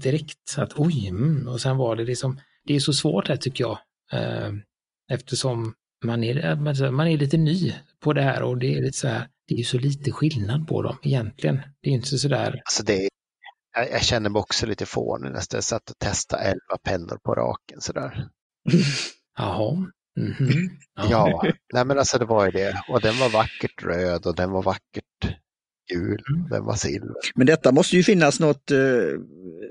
direkt 0.03 0.55
att 0.57 0.73
oj, 0.75 1.07
mm. 1.07 1.47
och 1.47 1.61
sen 1.61 1.77
var 1.77 1.95
det 1.95 2.03
liksom, 2.03 2.39
det 2.65 2.75
är 2.75 2.79
så 2.79 2.93
svårt 2.93 3.27
här 3.27 3.35
tycker 3.35 3.63
jag. 3.63 3.79
Uh, 4.13 4.53
eftersom 5.11 5.73
man 6.03 6.23
är, 6.23 6.91
man 6.91 7.07
är 7.07 7.17
lite 7.17 7.37
ny 7.37 7.73
på 7.99 8.13
det 8.13 8.21
här 8.21 8.43
och 8.43 8.57
det 8.57 8.77
är 8.77 8.81
lite 8.81 8.97
så 8.97 9.07
här, 9.07 9.27
det 9.47 9.55
är 9.55 9.63
så 9.63 9.77
lite 9.77 10.11
skillnad 10.11 10.67
på 10.67 10.81
dem 10.81 10.97
egentligen. 11.03 11.61
Det 11.81 11.89
är 11.89 11.93
inte 11.93 12.17
så 12.17 12.27
där. 12.27 12.61
Alltså 12.65 12.83
det, 12.83 13.09
jag, 13.75 13.91
jag 13.91 14.03
känner 14.03 14.29
mig 14.29 14.39
också 14.39 14.65
lite 14.65 14.85
fånig 14.85 15.31
när 15.31 15.41
jag 15.51 15.63
satt 15.63 15.89
och 15.89 15.99
testade 15.99 16.43
elva 16.43 16.77
pennor 16.83 17.17
på 17.23 17.35
raken 17.35 17.81
sådär. 17.81 18.27
Jaha. 19.37 19.85
Mm 20.19 20.33
-hmm. 20.33 20.69
Ja, 20.95 21.43
nej 21.73 21.85
men 21.85 21.99
alltså 21.99 22.17
det 22.17 22.25
var 22.25 22.45
ju 22.45 22.51
det. 22.51 22.83
Och 22.89 23.01
den 23.01 23.17
var 23.17 23.29
vackert 23.29 23.83
röd 23.83 24.25
och 24.25 24.35
den 24.35 24.51
var 24.51 24.63
vackert 24.63 25.39
gul, 25.91 26.23
Mm. 26.29 26.49
den 26.49 26.65
var 26.65 26.75
silver. 26.75 27.15
Men 27.35 27.47
detta 27.47 27.71
måste 27.71 27.95
ju 27.95 28.03
finnas 28.03 28.39
något 28.39 28.71
eh, 28.71 28.77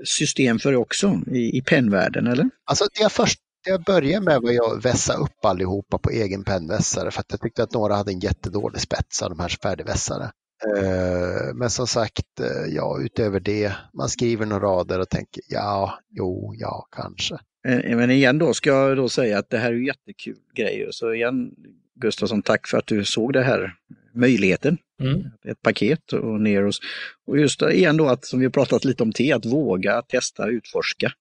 system 0.05 0.59
för 0.59 0.71
det 0.71 0.77
också 0.79 1.21
i, 1.27 1.59
i 1.59 1.63
pennvärlden, 1.63 2.27
eller? 2.27 2.51
Alltså 2.65 2.85
det 2.85 3.03
jag 3.03 3.13
först 3.13 3.41
jag 3.65 3.83
började 3.83 4.25
med 4.25 4.41
var 4.43 4.77
att 4.77 4.85
vässa 4.85 5.15
upp 5.15 5.45
allihopa 5.45 5.99
på 5.99 6.11
egen 6.11 6.45
pennvässare 6.45 7.11
för 7.11 7.21
att 7.21 7.31
jag 7.31 7.41
tyckte 7.41 7.63
att 7.63 7.73
några 7.73 7.95
hade 7.95 8.13
en 8.13 8.21
jättedålig 8.21 8.81
spets 8.81 9.23
av 9.23 9.31
de 9.31 9.39
här 9.41 9.49
färdigvässare. 9.49 10.31
Eh, 10.77 11.55
Men 11.55 11.71
som 11.71 11.87
sagt, 11.87 12.41
eh, 12.41 12.75
ja, 12.75 12.99
utöver 13.01 13.41
det, 13.41 13.73
man 13.93 14.09
skriver 14.09 14.47
några 14.47 14.67
rader 14.67 15.01
och 15.01 15.09
tänker 15.09 15.43
ja, 15.49 15.99
jo, 16.11 16.55
ja, 16.59 16.89
kanske. 16.97 17.35
Eh, 17.69 17.97
Men 17.97 18.11
igen 18.11 18.39
då 18.39 18.55
ska 18.55 18.71
jag 18.71 18.97
då 18.97 19.09
säga 19.09 19.39
att 19.39 19.51
det 19.51 19.59
här 19.59 19.73
är 19.73 19.87
jättekul 19.87 20.37
grejer. 20.57 20.89
Så 20.91 21.13
igen 21.13 21.51
Gustafsson, 21.95 22.43
tack 22.43 22.67
för 22.69 22.79
att 22.79 22.87
du 22.87 23.05
såg 23.05 23.33
det 23.33 23.43
här 23.43 23.75
möjligheten. 24.15 24.79
Mm. 25.01 25.21
Ett 25.45 25.63
paket 25.63 26.13
och 26.13 26.41
ner 26.41 26.67
oss. 26.67 26.81
Och 27.27 27.39
just 27.39 27.61
det, 27.61 27.73
igen 27.77 27.97
då 27.97 28.09
att, 28.09 28.25
som 28.25 28.39
vi 28.39 28.47
har 28.47 28.51
pratat 28.51 28.85
lite 28.85 29.03
om 29.03 29.13
te, 29.13 29.33
att 29.33 29.47
våga 29.47 30.03
testa, 30.03 30.49
utforska. 30.49 31.13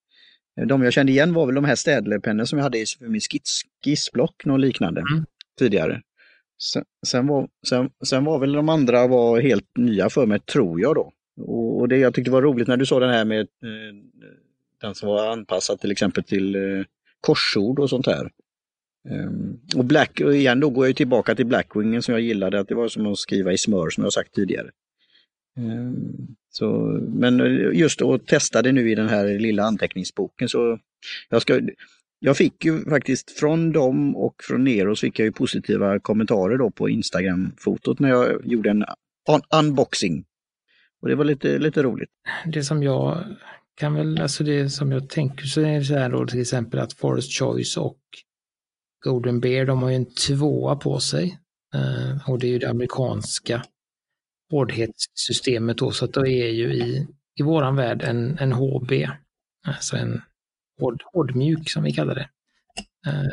Eh, 0.60 0.66
De 0.66 0.82
jag 0.82 0.92
kände 0.92 1.12
igen 1.12 1.32
var 1.34 1.46
väl 1.46 1.54
de 1.54 1.64
här 1.64 1.74
städlepennor 1.74 2.44
som 2.44 2.58
jag 2.58 2.62
hade 2.64 2.78
i 2.78 2.84
för 2.98 3.08
min 3.08 3.20
skiss, 3.20 3.62
skissblock, 3.84 4.44
något 4.44 4.60
liknande 4.60 5.00
Mm. 5.00 5.24
tidigare. 5.58 6.02
Sen, 6.72 6.84
sen, 7.06 7.26
var, 7.26 7.48
sen, 7.68 7.90
sen 8.04 8.24
var 8.24 8.38
väl 8.38 8.52
de 8.52 8.68
andra 8.68 9.06
var 9.06 9.40
helt 9.40 9.76
nya 9.76 10.10
för 10.10 10.26
mig, 10.26 10.40
tror 10.40 10.80
jag 10.80 10.94
då. 10.94 11.12
Och, 11.40 11.80
och 11.80 11.88
det 11.88 11.96
jag 11.98 12.14
tyckte 12.14 12.30
var 12.30 12.42
roligt 12.42 12.68
när 12.68 12.76
du 12.76 12.86
sa 12.86 13.00
den 13.00 13.10
här 13.10 13.24
med 13.24 13.40
eh, 13.40 13.94
den 14.80 14.94
som 14.94 15.08
var 15.08 15.32
anpassad 15.32 15.80
till 15.80 15.90
exempel 15.90 16.24
till 16.24 16.54
eh, 16.54 16.84
korsord 17.20 17.78
och 17.78 17.90
sånt 17.90 18.06
här. 18.06 18.30
Ehm, 19.10 19.60
och 19.76 19.84
Black, 19.84 20.20
och 20.24 20.34
igen 20.36 20.60
då 20.60 20.70
går 20.70 20.86
jag 20.86 20.96
tillbaka 20.96 21.34
till 21.34 21.46
Blackwingen 21.46 22.02
som 22.02 22.12
jag 22.14 22.20
gillade, 22.22 22.60
att 22.60 22.68
det 22.68 22.74
var 22.74 22.88
som 22.88 23.06
att 23.06 23.18
skriva 23.18 23.52
i 23.52 23.58
smör 23.58 23.90
som 23.90 24.04
jag 24.04 24.12
sagt 24.12 24.34
tidigare. 24.34 24.70
Ehm, 25.56 26.36
så, 26.52 27.00
men 27.08 27.40
eh, 27.40 27.78
just 27.78 28.02
att 28.02 28.26
testa 28.26 28.62
det 28.62 28.72
nu 28.72 28.90
i 28.90 28.94
den 28.94 29.08
här 29.08 29.38
lilla 29.38 29.62
anteckningsboken 29.62 30.48
så 30.48 30.78
jag, 31.28 31.42
ska, 31.42 31.60
jag 32.18 32.36
fick 32.36 32.64
ju 32.64 32.84
faktiskt 32.84 33.30
från 33.30 33.72
dem 33.72 34.16
och 34.16 34.34
från 34.42 34.64
Neros 34.64 35.00
fick 35.00 35.18
jag 35.18 35.26
ju 35.26 35.32
positiva 35.32 35.98
kommentarer 35.98 36.58
då 36.58 36.70
på 36.70 36.88
Instagram-fotot 36.88 37.98
när 37.98 38.08
jag 38.08 38.46
gjorde 38.46 38.70
en 38.70 38.84
un- 39.28 39.58
unboxing. 39.58 40.24
Och 41.02 41.08
det 41.08 41.14
var 41.14 41.24
lite, 41.24 41.58
lite 41.58 41.82
roligt. 41.82 42.10
Det 42.46 42.62
som 42.62 42.82
jag 42.82 43.24
kan 43.74 43.94
väl, 43.94 44.20
alltså 44.20 44.44
det 44.44 44.70
som 44.70 44.92
jag 44.92 45.08
tänker 45.08 45.44
så 45.44 45.60
är 45.60 45.78
det 45.78 45.84
så 45.84 45.94
här 45.94 46.10
då 46.10 46.26
till 46.26 46.40
exempel 46.40 46.80
att 46.80 46.92
Forest 46.92 47.38
Choice 47.38 47.76
och 47.76 47.98
Golden 49.04 49.40
Bear, 49.40 49.64
de 49.64 49.82
har 49.82 49.90
ju 49.90 49.96
en 49.96 50.14
tvåa 50.28 50.76
på 50.76 51.00
sig. 51.00 51.38
Eh, 51.74 52.30
och 52.30 52.38
det 52.38 52.46
är 52.46 52.50
ju 52.50 52.58
det 52.58 52.70
amerikanska 52.70 53.62
hårdhetssystemet 54.52 55.78
då, 55.78 55.90
så 55.90 56.04
att 56.04 56.12
det 56.12 56.30
är 56.30 56.50
ju 56.50 56.74
i, 56.74 57.06
i 57.40 57.42
våran 57.42 57.76
värld 57.76 58.02
en, 58.02 58.38
en 58.38 58.52
HB, 58.52 58.92
alltså 59.66 59.96
en 59.96 60.22
hård, 60.80 61.02
hårdmjuk 61.12 61.70
som 61.70 61.82
vi 61.82 61.92
kallar 61.92 62.14
det. 62.14 62.28
Eh, 63.06 63.30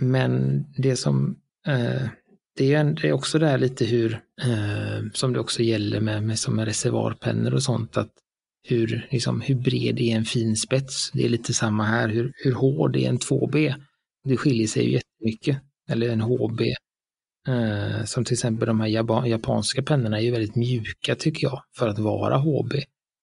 men 0.00 0.64
det 0.76 0.96
som, 0.96 1.36
eh, 1.66 2.08
det 2.56 2.74
är 2.74 2.80
en, 2.80 2.94
det 2.94 3.08
är 3.08 3.12
också 3.12 3.38
det 3.38 3.48
här 3.48 3.58
lite 3.58 3.84
hur, 3.84 4.12
eh, 4.42 5.10
som 5.12 5.32
det 5.32 5.40
också 5.40 5.62
gäller 5.62 6.00
med, 6.00 6.22
med 6.22 6.38
som 6.38 6.56
med 6.56 6.64
reservoarpennor 6.64 7.54
och 7.54 7.62
sånt, 7.62 7.96
att 7.96 8.12
hur, 8.68 9.08
liksom, 9.10 9.40
hur 9.40 9.54
bred 9.54 10.00
är 10.00 10.16
en 10.16 10.24
fin 10.24 10.56
spets? 10.56 11.10
Det 11.12 11.24
är 11.24 11.28
lite 11.28 11.54
samma 11.54 11.84
här, 11.84 12.08
hur, 12.08 12.32
hur 12.36 12.52
hård 12.52 12.96
är 12.96 13.08
en 13.08 13.18
2B? 13.18 13.74
Det 14.24 14.36
skiljer 14.36 14.66
sig 14.66 14.84
ju 14.84 14.92
jättemycket, 14.92 15.58
eller 15.88 16.08
en 16.08 16.20
HB. 16.20 16.60
Eh, 17.50 18.04
som 18.04 18.24
till 18.24 18.34
exempel 18.34 18.66
de 18.66 18.80
här 18.80 18.88
japanska 19.26 19.82
pennorna 19.82 20.18
är 20.18 20.22
ju 20.22 20.30
väldigt 20.30 20.54
mjuka 20.54 21.14
tycker 21.14 21.46
jag, 21.46 21.62
för 21.76 21.88
att 21.88 21.98
vara 21.98 22.36
HB 22.36 22.72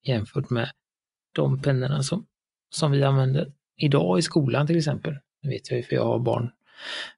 jämfört 0.04 0.50
med 0.50 0.70
de 1.36 1.62
pennorna 1.62 2.04
som, 2.04 2.26
som 2.70 2.92
vi 2.92 3.04
använder 3.04 3.52
idag 3.78 4.20
i 4.20 4.22
skolan 4.22 4.68
till 4.68 4.78
exempel. 4.78 5.16
Det 5.42 5.50
vet 5.50 5.72
jag 5.72 5.78
ju 5.78 5.84
för 5.84 5.96
jag 5.96 6.06
har 6.06 6.20
barn 6.20 6.52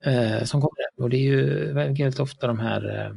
eh, 0.03 0.43
som 0.43 0.61
kommer 0.61 0.75
där. 0.77 1.03
Och 1.03 1.09
det 1.09 1.17
är 1.17 1.21
ju 1.21 1.73
väldigt 1.73 2.19
ofta 2.19 2.47
de 2.47 2.59
här 2.59 3.05
eh, 3.05 3.15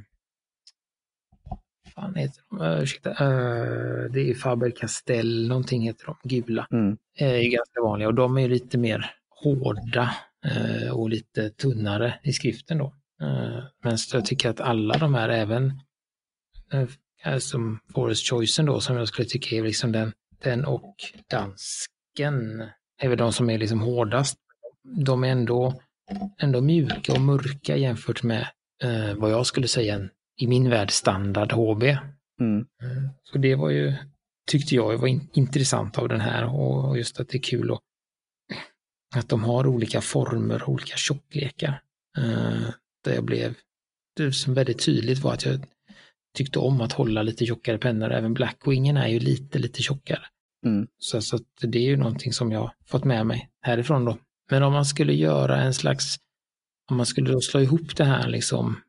fan 1.94 2.14
heter 2.14 2.42
de? 2.50 2.60
Uh, 2.60 2.82
ursäkta. 2.82 3.10
Eh, 3.10 4.10
det 4.10 4.30
är 4.30 4.34
Faber-Castell, 4.34 5.48
någonting 5.48 5.82
heter 5.82 6.06
de, 6.06 6.16
gula. 6.24 6.66
Mm. 6.72 6.96
Eh, 7.18 7.28
är 7.28 7.50
ganska 7.50 7.82
vanliga 7.82 8.08
och 8.08 8.14
de 8.14 8.38
är 8.38 8.48
lite 8.48 8.78
mer 8.78 9.10
hårda 9.28 10.14
eh, 10.44 10.92
och 10.92 11.10
lite 11.10 11.50
tunnare 11.50 12.14
i 12.22 12.32
skriften 12.32 12.78
då. 12.78 12.94
Eh, 13.22 13.64
men 13.82 13.96
jag 14.12 14.24
tycker 14.24 14.50
att 14.50 14.60
alla 14.60 14.98
de 14.98 15.14
här, 15.14 15.28
även 15.28 15.72
eh, 17.24 17.38
som 17.38 17.80
Forest 17.94 18.30
Choicen 18.30 18.66
då, 18.66 18.80
som 18.80 18.96
jag 18.96 19.08
skulle 19.08 19.28
tycka 19.28 19.56
är 19.56 19.62
liksom 19.62 19.92
den, 19.92 20.12
den 20.42 20.64
och 20.64 20.96
dansken, 21.30 22.62
är 22.98 23.08
väl 23.08 23.18
de 23.18 23.32
som 23.32 23.50
är 23.50 23.58
liksom 23.58 23.80
hårdast. 23.80 24.38
De 25.04 25.24
är 25.24 25.28
ändå, 25.28 25.80
ändå 26.38 26.60
mjuka 26.60 27.12
och 27.12 27.20
mörka 27.20 27.76
jämfört 27.76 28.22
med 28.22 28.46
eh, 28.82 29.14
vad 29.14 29.30
jag 29.30 29.46
skulle 29.46 29.68
säga 29.68 29.94
en, 29.94 30.10
i 30.36 30.46
min 30.46 30.70
värld 30.70 30.90
standard 30.90 31.52
HB. 31.52 31.82
Mm. 32.40 32.66
Så 33.22 33.38
det 33.38 33.54
var 33.54 33.70
ju, 33.70 33.94
tyckte 34.50 34.74
jag 34.74 34.98
var 34.98 35.08
in, 35.08 35.28
intressant 35.32 35.98
av 35.98 36.08
den 36.08 36.20
här 36.20 36.44
och, 36.44 36.88
och 36.88 36.98
just 36.98 37.20
att 37.20 37.28
det 37.28 37.38
är 37.38 37.42
kul 37.42 37.72
att, 37.72 37.80
att 39.16 39.28
de 39.28 39.44
har 39.44 39.66
olika 39.66 40.00
former, 40.00 40.68
olika 40.70 40.96
tjocklekar. 40.96 41.82
Eh, 42.18 42.68
där 43.04 43.14
jag 43.14 43.24
blev, 43.24 43.54
det 44.16 44.32
som 44.32 44.54
väldigt 44.54 44.84
tydligt 44.84 45.18
var 45.18 45.32
att 45.32 45.44
jag 45.44 45.64
tyckte 46.36 46.58
om 46.58 46.80
att 46.80 46.92
hålla 46.92 47.22
lite 47.22 47.46
tjockare 47.46 47.78
pennor. 47.78 48.12
Även 48.12 48.34
Blackwingen 48.34 48.96
är 48.96 49.08
ju 49.08 49.18
lite, 49.18 49.58
lite 49.58 49.82
tjockare. 49.82 50.22
Mm. 50.66 50.86
Så, 50.98 51.22
så 51.22 51.38
det 51.60 51.78
är 51.78 51.82
ju 51.82 51.96
någonting 51.96 52.32
som 52.32 52.52
jag 52.52 52.72
fått 52.86 53.04
med 53.04 53.26
mig 53.26 53.48
härifrån 53.62 54.04
då. 54.04 54.18
Men 54.50 54.62
om 54.62 54.72
man 54.72 54.84
skulle 54.84 55.12
göra 55.12 55.60
en 55.60 55.74
slags, 55.74 56.16
om 56.90 56.96
man 56.96 57.06
skulle 57.06 57.32
då 57.32 57.40
slå 57.40 57.60
ihop 57.60 57.96
det 57.96 58.04
här 58.04 58.28
liksom, 58.28 58.80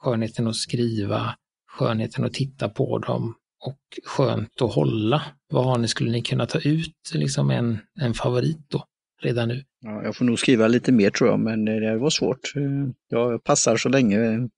skönheten 0.00 0.46
att 0.46 0.56
skriva, 0.56 1.34
skönheten 1.70 2.24
att 2.24 2.34
titta 2.34 2.68
på 2.68 2.98
dem 2.98 3.34
och 3.64 3.80
skönt 4.04 4.62
att 4.62 4.74
hålla. 4.74 5.22
Vad 5.48 5.64
har 5.64 5.78
ni, 5.78 5.88
skulle 5.88 6.10
ni 6.10 6.22
kunna 6.22 6.46
ta 6.46 6.58
ut 6.58 7.10
liksom 7.14 7.50
en, 7.50 7.78
en 8.00 8.14
favorit 8.14 8.70
då, 8.70 8.84
redan 9.22 9.48
nu? 9.48 9.64
Ja, 9.80 10.02
jag 10.02 10.16
får 10.16 10.24
nog 10.24 10.38
skriva 10.38 10.68
lite 10.68 10.92
mer 10.92 11.10
tror 11.10 11.30
jag, 11.30 11.40
men 11.40 11.64
det 11.64 11.98
var 11.98 12.10
svårt. 12.10 12.56
Eh, 12.56 12.62
Jag 13.08 13.44
passar 13.44 13.76
så 13.76 13.88
länge. 13.88 14.48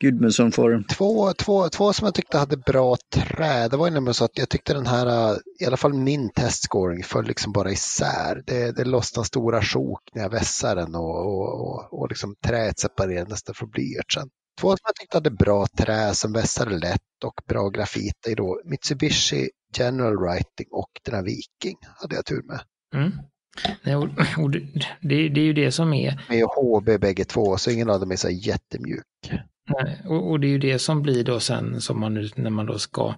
Gudmundsson 0.00 0.52
får... 0.52 0.84
Två, 0.88 1.32
två, 1.32 1.68
två 1.68 1.92
som 1.92 2.04
jag 2.04 2.14
tyckte 2.14 2.38
hade 2.38 2.56
bra 2.56 2.96
trä, 3.14 3.68
det 3.68 3.76
var 3.76 3.86
ju 3.86 3.94
nämligen 3.94 4.14
så 4.14 4.24
att 4.24 4.38
jag 4.38 4.48
tyckte 4.48 4.74
den 4.74 4.86
här, 4.86 5.36
i 5.60 5.66
alla 5.66 5.76
fall 5.76 5.94
min 5.94 6.30
testscoring 6.30 7.02
föll 7.04 7.26
liksom 7.26 7.52
bara 7.52 7.70
isär. 7.70 8.42
Det, 8.46 8.76
det 8.76 8.84
lossnade 8.84 9.26
stora 9.26 9.62
sjok 9.62 10.00
när 10.14 10.22
jag 10.22 10.30
vässade 10.30 10.80
den 10.80 10.94
och, 10.94 11.26
och, 11.26 11.60
och, 11.60 12.00
och 12.00 12.08
liksom 12.08 12.34
träet 12.46 12.78
separerade 12.78 13.30
nästan 13.30 13.54
från 13.54 13.70
blyertsen. 13.70 14.28
Två 14.60 14.68
som 14.68 14.78
jag 14.84 14.94
tyckte 14.94 15.16
hade 15.16 15.30
bra 15.30 15.66
trä 15.78 16.14
som 16.14 16.32
vässade 16.32 16.78
lätt 16.78 17.24
och 17.24 17.40
bra 17.48 17.68
grafit 17.68 18.26
är 18.26 18.36
då 18.36 18.60
Mitsubishi 18.64 19.48
General 19.78 20.16
Writing 20.16 20.66
och 20.70 20.90
den 21.04 21.14
här 21.14 21.22
Viking 21.22 21.76
hade 22.00 22.14
jag 22.14 22.24
tur 22.26 22.42
med. 22.42 22.60
Mm. 22.94 23.12
Nej, 23.82 23.96
och, 23.96 24.08
och 24.38 24.50
det, 24.50 24.60
det, 25.00 25.28
det 25.28 25.40
är 25.40 25.44
ju 25.44 25.52
det 25.52 25.72
som 25.72 25.92
är, 25.92 26.20
Med 26.28 26.44
HB 26.44 27.00
bägge 27.00 27.24
två, 27.24 27.56
så 27.56 27.70
ingen 27.70 27.90
av 27.90 28.00
dem 28.00 28.10
är 28.10 28.16
så 28.16 28.30
jättemjuk. 28.30 29.04
Nej, 29.68 30.02
och, 30.04 30.30
och 30.30 30.40
det 30.40 30.46
är 30.46 30.50
ju 30.50 30.58
det 30.58 30.78
som 30.78 31.02
blir 31.02 31.24
då 31.24 31.40
sen 31.40 31.80
som 31.80 32.00
man 32.00 32.14
nu, 32.14 32.28
när 32.34 32.50
man 32.50 32.66
då 32.66 32.78
ska, 32.78 33.14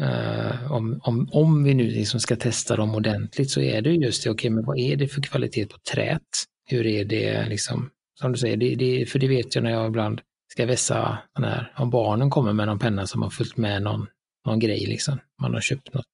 eh, 0.00 0.72
om, 0.72 1.00
om, 1.02 1.28
om 1.32 1.64
vi 1.64 1.74
nu 1.74 1.84
liksom 1.84 2.20
ska 2.20 2.36
testa 2.36 2.76
dem 2.76 2.94
ordentligt 2.94 3.50
så 3.50 3.60
är 3.60 3.82
det 3.82 3.90
just 3.90 4.24
det, 4.24 4.30
okej 4.30 4.50
men 4.50 4.64
vad 4.64 4.78
är 4.78 4.96
det 4.96 5.08
för 5.08 5.22
kvalitet 5.22 5.66
på 5.66 5.76
trät? 5.92 6.22
Hur 6.66 6.86
är 6.86 7.04
det 7.04 7.48
liksom, 7.48 7.90
som 8.20 8.32
du 8.32 8.38
säger, 8.38 8.56
det, 8.56 8.74
det, 8.74 9.06
för 9.06 9.18
det 9.18 9.28
vet 9.28 9.54
jag 9.54 9.64
när 9.64 9.70
jag 9.70 9.86
ibland 9.86 10.20
ska 10.52 10.66
vässa 10.66 11.18
den 11.34 11.44
här, 11.44 11.72
om 11.76 11.90
barnen 11.90 12.30
kommer 12.30 12.52
med 12.52 12.66
någon 12.66 12.78
penna 12.78 13.06
som 13.06 13.22
har 13.22 13.30
följt 13.30 13.56
med 13.56 13.82
någon, 13.82 14.06
någon 14.46 14.58
grej 14.58 14.86
liksom. 14.86 15.18
Man 15.42 15.54
har 15.54 15.60
köpt 15.60 15.94
något 15.94 16.04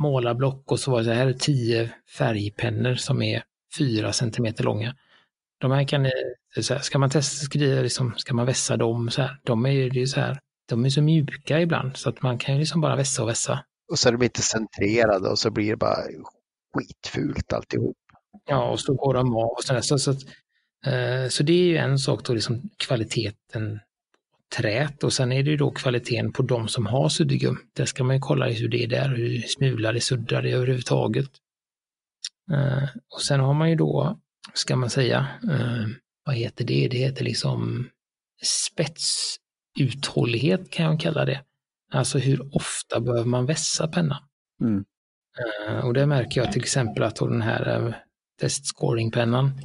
målarblock 0.00 0.72
och 0.72 0.80
så 0.80 0.90
var 0.90 0.98
det 0.98 1.04
så 1.04 1.12
här 1.12 1.32
tio 1.32 1.90
färgpennor 2.18 2.94
som 2.94 3.22
är 3.22 3.42
fyra 3.78 4.12
centimeter 4.12 4.64
långa. 4.64 4.96
De 5.60 5.70
här 5.70 5.84
kan 5.84 6.10
så 6.60 6.74
här, 6.74 6.80
ska 6.80 6.98
man 6.98 7.10
testa 7.10 7.44
skriva, 7.44 7.82
liksom, 7.82 8.14
ska 8.16 8.34
man 8.34 8.46
vässa 8.46 8.76
dem 8.76 9.10
så 9.10 9.22
här, 9.22 9.40
de 9.44 9.66
är 9.66 9.70
ju 9.70 10.06
så 10.06 10.20
här, 10.20 10.38
de 10.68 10.84
är 10.84 10.88
så 10.88 11.02
mjuka 11.02 11.60
ibland 11.60 11.96
så 11.96 12.08
att 12.08 12.22
man 12.22 12.38
kan 12.38 12.54
ju 12.54 12.60
liksom 12.60 12.80
bara 12.80 12.96
vässa 12.96 13.22
och 13.22 13.28
vässa. 13.28 13.64
Och 13.90 13.98
så 13.98 14.08
är 14.08 14.12
de 14.12 14.22
inte 14.22 14.42
centrerade 14.42 15.28
och 15.28 15.38
så 15.38 15.50
blir 15.50 15.70
det 15.70 15.76
bara 15.76 15.96
skitfult 16.74 17.52
alltihop. 17.52 17.96
Ja, 18.46 18.70
och 18.70 18.80
så 18.80 18.94
går 18.94 19.14
de 19.14 19.36
av 19.36 19.50
och 19.50 19.64
sådär. 19.64 19.80
Så, 19.80 19.98
så, 19.98 20.10
att, 20.10 20.22
eh, 20.86 21.28
så 21.28 21.42
det 21.42 21.52
är 21.52 21.64
ju 21.64 21.76
en 21.76 21.98
sak 21.98 22.24
då, 22.24 22.34
liksom 22.34 22.70
kvaliteten 22.76 23.80
trät 24.56 25.04
och 25.04 25.12
sen 25.12 25.32
är 25.32 25.42
det 25.42 25.50
ju 25.50 25.56
då 25.56 25.70
kvaliteten 25.70 26.32
på 26.32 26.42
de 26.42 26.68
som 26.68 26.86
har 26.86 27.08
suddgum. 27.08 27.58
Där 27.76 27.84
ska 27.84 28.04
man 28.04 28.16
ju 28.16 28.20
kolla 28.20 28.48
hur 28.48 28.68
det 28.68 28.84
är 28.84 28.88
där, 28.88 29.08
hur 29.08 29.40
smular 29.40 29.92
det, 29.92 30.00
suddar 30.00 30.42
det 30.42 30.50
överhuvudtaget. 30.50 31.30
Eh, 32.52 32.88
och 33.14 33.22
sen 33.22 33.40
har 33.40 33.54
man 33.54 33.70
ju 33.70 33.76
då, 33.76 34.20
ska 34.54 34.76
man 34.76 34.90
säga, 34.90 35.26
eh, 35.50 35.86
vad 36.24 36.34
heter 36.34 36.64
det? 36.64 36.88
Det 36.88 36.98
heter 36.98 37.24
liksom 37.24 37.88
spets, 38.42 39.36
uthållighet 39.78 40.70
kan 40.70 40.84
jag 40.86 41.00
kalla 41.00 41.24
det. 41.24 41.40
Alltså 41.92 42.18
hur 42.18 42.56
ofta 42.56 43.00
behöver 43.00 43.24
man 43.24 43.46
vässa 43.46 43.88
pennan? 43.88 44.22
Mm. 44.60 44.84
Eh, 45.38 45.86
och 45.86 45.94
det 45.94 46.06
märker 46.06 46.40
jag 46.40 46.52
till 46.52 46.62
exempel 46.62 47.02
att 47.02 47.16
den 47.16 47.42
här 47.42 47.86
uh, 47.86 47.94
testscoringpennan, 48.40 49.60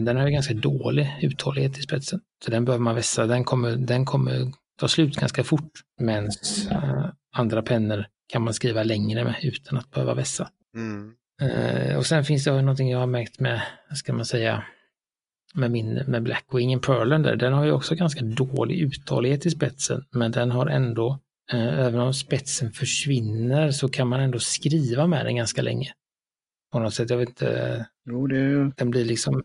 den 0.00 0.16
har 0.16 0.26
ju 0.26 0.32
ganska 0.32 0.54
dålig 0.54 1.18
uthållighet 1.22 1.78
i 1.78 1.82
spetsen. 1.82 2.20
Så 2.44 2.50
den 2.50 2.64
behöver 2.64 2.84
man 2.84 2.94
vässa, 2.94 3.26
den 3.26 3.44
kommer, 3.44 3.76
den 3.76 4.04
kommer 4.04 4.52
ta 4.80 4.88
slut 4.88 5.16
ganska 5.16 5.44
fort. 5.44 5.70
Men 6.00 6.24
uh, 6.24 7.06
andra 7.34 7.62
pennor 7.62 8.06
kan 8.32 8.42
man 8.42 8.54
skriva 8.54 8.82
längre 8.82 9.24
med 9.24 9.34
utan 9.42 9.78
att 9.78 9.90
behöva 9.90 10.14
vässa. 10.14 10.48
Mm. 10.76 11.14
och 11.96 12.06
sen 12.06 12.24
finns 12.24 12.44
det 12.44 12.62
någonting 12.62 12.90
jag 12.90 12.98
har 12.98 13.06
märkt 13.06 13.40
med, 13.40 13.62
ska 13.94 14.12
man 14.12 14.24
säga, 14.24 14.64
med 15.54 15.70
min 15.70 15.94
med 15.94 16.22
Blackwing 16.22 16.80
Pearlen 16.80 17.22
där, 17.22 17.36
den 17.36 17.52
har 17.52 17.64
ju 17.64 17.72
också 17.72 17.94
ganska 17.94 18.24
dålig 18.24 18.78
uthållighet 18.78 19.46
i 19.46 19.50
spetsen, 19.50 20.04
men 20.10 20.32
den 20.32 20.50
har 20.50 20.66
ändå, 20.66 21.18
eh, 21.52 21.78
även 21.78 22.00
om 22.00 22.14
spetsen 22.14 22.72
försvinner 22.72 23.70
så 23.70 23.88
kan 23.88 24.08
man 24.08 24.20
ändå 24.20 24.38
skriva 24.38 25.06
med 25.06 25.26
den 25.26 25.36
ganska 25.36 25.62
länge. 25.62 25.92
På 26.72 26.78
något 26.78 26.94
sätt, 26.94 27.10
jag 27.10 27.18
vet 27.18 27.28
inte, 27.28 27.86
Jo, 28.04 28.26
det, 28.26 28.70
den 28.76 28.90
blir 28.90 29.04
liksom, 29.04 29.42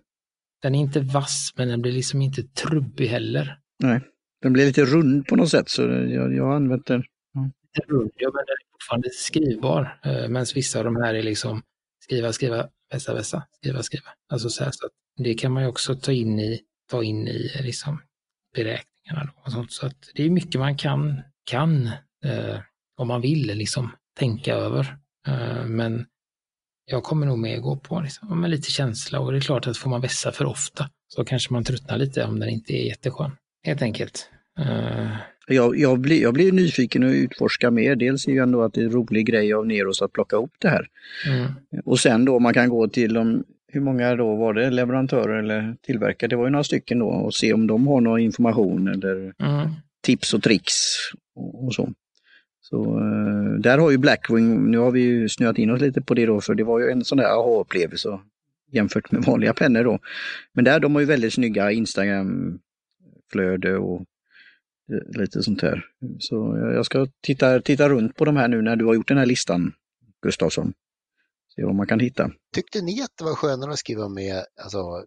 den 0.61 0.75
är 0.75 0.79
inte 0.79 0.99
vass, 0.99 1.53
men 1.55 1.67
den 1.67 1.81
blir 1.81 1.91
liksom 1.91 2.21
inte 2.21 2.43
trubbig 2.43 3.07
heller. 3.07 3.59
nej. 3.83 4.01
Den 4.41 4.53
blir 4.53 4.65
lite 4.65 4.85
rund 4.85 5.27
på 5.27 5.35
något 5.35 5.49
sätt, 5.49 5.69
så 5.69 5.81
jag, 5.81 6.35
jag 6.35 6.43
har 6.43 6.55
använt 6.55 6.85
den. 6.85 6.99
Lite 6.99 7.91
rund, 7.91 8.11
ja, 8.15 8.29
men 8.33 8.45
den 8.45 8.53
är 8.53 8.71
fortfarande 8.71 9.09
skrivbar, 9.09 9.99
eh, 10.03 10.29
medan 10.29 10.45
vissa 10.55 10.79
av 10.79 10.85
de 10.85 10.95
här 10.95 11.13
är 11.13 11.23
liksom 11.23 11.61
skriva, 12.03 12.33
skriva, 12.33 12.69
vässa, 12.91 13.13
vässa, 13.13 13.43
skriva, 13.57 13.83
skriva. 13.83 14.09
Alltså 14.29 14.49
så 14.49 14.63
här, 14.63 14.71
så 14.71 14.89
det 15.17 15.33
kan 15.33 15.51
man 15.51 15.63
ju 15.63 15.69
också 15.69 15.95
ta 15.95 16.11
in 16.11 16.39
i, 16.39 16.61
ta 16.89 17.03
in 17.03 17.27
i 17.27 17.51
liksom 17.61 18.01
beräkningarna. 18.55 19.31
Och 19.45 19.51
sånt. 19.51 19.71
Så 19.71 19.85
att 19.85 20.11
det 20.15 20.23
är 20.23 20.29
mycket 20.29 20.59
man 20.59 20.77
kan, 20.77 21.21
kan 21.43 21.87
eh, 22.25 22.59
om 22.97 23.07
man 23.07 23.21
vill 23.21 23.47
liksom 23.47 23.91
tänka 24.19 24.53
över. 24.53 24.97
Eh, 25.27 25.65
men 25.65 26.05
jag 26.91 27.03
kommer 27.03 27.25
nog 27.25 27.37
med 27.39 27.57
att 27.57 27.63
gå 27.63 27.75
på 27.77 28.01
liksom, 28.01 28.41
med 28.41 28.49
lite 28.49 28.71
känsla 28.71 29.19
och 29.19 29.31
det 29.31 29.37
är 29.37 29.41
klart 29.41 29.67
att 29.67 29.77
får 29.77 29.89
man 29.89 30.01
vässa 30.01 30.31
för 30.31 30.45
ofta 30.45 30.89
så 31.07 31.25
kanske 31.25 31.53
man 31.53 31.63
tröttnar 31.63 31.97
lite 31.97 32.23
om 32.23 32.39
den 32.39 32.49
inte 32.49 32.73
är 32.73 32.85
jätteskön. 32.87 33.31
Helt 33.63 33.81
enkelt. 33.81 34.29
Eh, 34.59 35.07
Jag, 35.47 35.79
jag, 35.79 35.99
blir, 35.99 36.21
jag 36.21 36.33
blir 36.33 36.51
nyfiken 36.51 37.03
och 37.03 37.09
utforska 37.11 37.71
mer. 37.71 37.95
Dels 37.95 38.27
är 38.27 38.31
ju 38.31 38.39
ändå 38.39 38.61
att 38.63 38.73
det 38.73 38.81
är 38.81 38.85
en 38.85 38.91
rolig 38.91 39.25
grej 39.25 39.53
av 39.53 39.67
Neros 39.67 40.01
att 40.01 40.11
plocka 40.13 40.35
ihop 40.35 40.53
det 40.59 40.69
här. 40.69 40.87
mm, 41.27 41.51
Och 41.85 41.99
sen 41.99 42.25
då 42.25 42.39
man 42.39 42.53
kan 42.53 42.69
gå 42.69 42.87
till 42.87 43.13
de, 43.13 43.43
hur 43.67 43.81
många 43.81 44.15
då 44.15 44.35
var 44.35 44.53
det, 44.53 44.69
leverantörer 44.69 45.39
eller 45.39 45.75
tillverkare? 45.81 46.29
Det 46.29 46.35
var 46.35 46.45
ju 46.45 46.49
några 46.51 46.63
stycken 46.63 46.99
då 46.99 47.07
och 47.07 47.33
se 47.33 47.53
om 47.53 47.67
de 47.67 47.87
har 47.87 48.01
någon 48.01 48.19
information 48.19 48.87
eller 48.87 49.33
mm, 49.39 49.69
tips 50.03 50.33
och 50.33 50.43
tricks 50.43 50.73
och, 51.35 51.65
och 51.65 51.73
så. 51.73 51.89
Så 52.69 52.99
eh, 52.99 53.59
där 53.59 53.77
har 53.77 53.91
ju 53.91 53.97
Blackwing, 53.97 54.71
nu 54.71 54.77
har 54.77 54.91
vi 54.91 55.01
ju 55.01 55.29
snöat 55.29 55.57
in 55.57 55.71
oss 55.71 55.81
lite 55.81 56.01
på 56.01 56.13
det 56.13 56.25
då, 56.25 56.41
för 56.41 56.55
det 56.55 56.63
var 56.63 56.79
ju 56.79 56.89
en 56.89 57.05
sån 57.05 57.17
där 57.17 57.25
aha-upplevelse 57.25 58.19
jämfört 58.71 59.11
med 59.11 59.23
vanliga 59.23 59.53
pennor 59.53 59.83
då. 59.83 59.99
Men 60.53 60.65
där 60.65 60.79
de 60.79 60.95
har 60.95 60.99
ju 60.99 61.05
väldigt 61.05 61.33
snygga 61.33 61.71
Instagram-flöde 61.71 63.77
och 63.77 64.01
eh, 64.91 65.19
lite 65.19 65.43
sånt 65.43 65.61
här. 65.61 65.85
Så 66.19 66.35
jag 66.75 66.85
ska 66.85 67.07
titta, 67.21 67.61
titta 67.61 67.89
runt 67.89 68.15
på 68.15 68.25
de 68.25 68.37
här 68.37 68.47
nu 68.47 68.61
när 68.61 68.75
du 68.75 68.85
har 68.85 68.93
gjort 68.93 69.07
den 69.07 69.17
här 69.17 69.25
listan, 69.25 69.73
Gustafsson. 70.21 70.73
Se 71.55 71.63
vad 71.63 71.75
man 71.75 71.87
kan 71.87 71.99
hitta. 71.99 72.31
Tyckte 72.53 72.81
ni 72.81 73.01
att 73.01 73.11
det 73.17 73.23
var 73.23 73.35
skönare 73.35 73.71
att 73.71 73.79
skriva 73.79 74.09
med 74.09 74.45
alltså, 74.63 75.05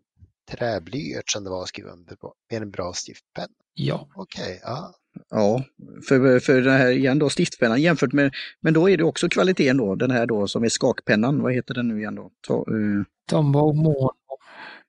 träblyert 0.50 1.30
som 1.30 1.44
det 1.44 1.50
var 1.50 1.62
att 1.62 1.68
skriva 1.68 1.96
med, 1.96 2.16
en 2.62 2.70
bra 2.70 2.92
stiftpenna? 2.92 3.48
ja, 3.74 4.08
Okej, 4.14 4.60
ja. 4.62 4.94
Ja, 5.30 5.64
för, 6.08 6.38
för 6.40 6.60
den 6.60 6.76
här 6.76 6.90
igen 6.90 7.18
då, 7.18 7.30
stiftpennan 7.30 7.82
jämfört 7.82 8.12
med, 8.12 8.34
men 8.60 8.74
då 8.74 8.90
är 8.90 8.96
det 8.96 9.04
också 9.04 9.28
kvaliteten 9.28 9.76
då, 9.76 9.94
den 9.94 10.10
här 10.10 10.26
då 10.26 10.46
som 10.48 10.64
är 10.64 10.68
skakpennan, 10.68 11.42
vad 11.42 11.52
heter 11.54 11.74
den 11.74 11.88
nu 11.88 11.98
igen 11.98 12.14
då? 12.14 12.30
Ta, 12.46 12.54
eh, 12.54 13.02
Tombow, 13.30 13.76
Mono, 13.76 14.10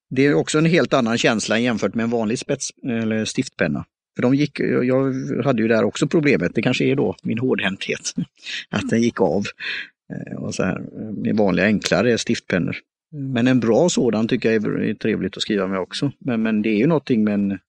Det 0.09 0.25
är 0.25 0.33
också 0.33 0.57
en 0.57 0.65
helt 0.65 0.93
annan 0.93 1.17
känsla 1.17 1.59
jämfört 1.59 1.95
med 1.95 2.03
en 2.03 2.09
vanlig 2.09 2.39
spets 2.39 2.69
eller 2.83 3.25
stiftpenna. 3.25 3.85
För 4.15 4.21
de 4.21 4.35
gick, 4.35 4.59
jag 4.59 5.13
hade 5.43 5.61
ju 5.61 5.67
där 5.67 5.83
också 5.83 6.07
problemet, 6.07 6.55
det 6.55 6.61
kanske 6.61 6.85
är 6.85 6.95
då 6.95 7.15
min 7.23 7.39
hårdhänthet, 7.39 8.13
att 8.69 8.89
den 8.89 9.01
gick 9.01 9.21
av. 9.21 9.43
Eh, 10.13 10.43
Och 10.43 10.55
så 10.55 10.63
här, 10.63 10.79
med 11.23 11.37
vanliga 11.37 11.65
enklare 11.65 12.17
stiftpennor. 12.17 12.77
Men 13.11 13.47
en 13.47 13.59
bra 13.59 13.89
sådan 13.89 14.27
tycker 14.27 14.51
jag 14.51 14.63
är 14.65 14.93
trevligt 14.93 15.37
att 15.37 15.43
skriva 15.43 15.67
med 15.67 15.79
också. 15.79 16.11
Men, 16.19 16.41
men 16.43 16.61
det 16.61 16.69
är 16.69 16.77
ju 16.77 16.87
någonting 16.87 17.23
med 17.23 17.33
en 17.33 17.59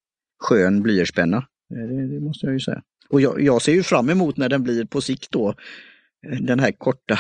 skön 0.41 0.83
blyertspenna. 0.83 1.47
Eh, 1.73 1.89
Det, 1.89 2.07
det 2.15 2.21
måste 2.21 2.47
jag 2.47 2.53
ju 2.53 2.61
säga. 2.61 2.83
Och 3.09 3.21
jag, 3.21 3.41
jag 3.41 3.63
ser 3.63 3.73
ju 3.73 3.83
fram 3.83 4.11
emot 4.11 4.37
när 4.37 4.49
den 4.49 4.63
blir 4.63 4.85
på 4.85 5.01
sikt 5.01 5.31
då, 5.31 5.49
eh, 6.29 6.39
den 6.41 6.61
här 6.61 6.73
korta, 6.73 7.19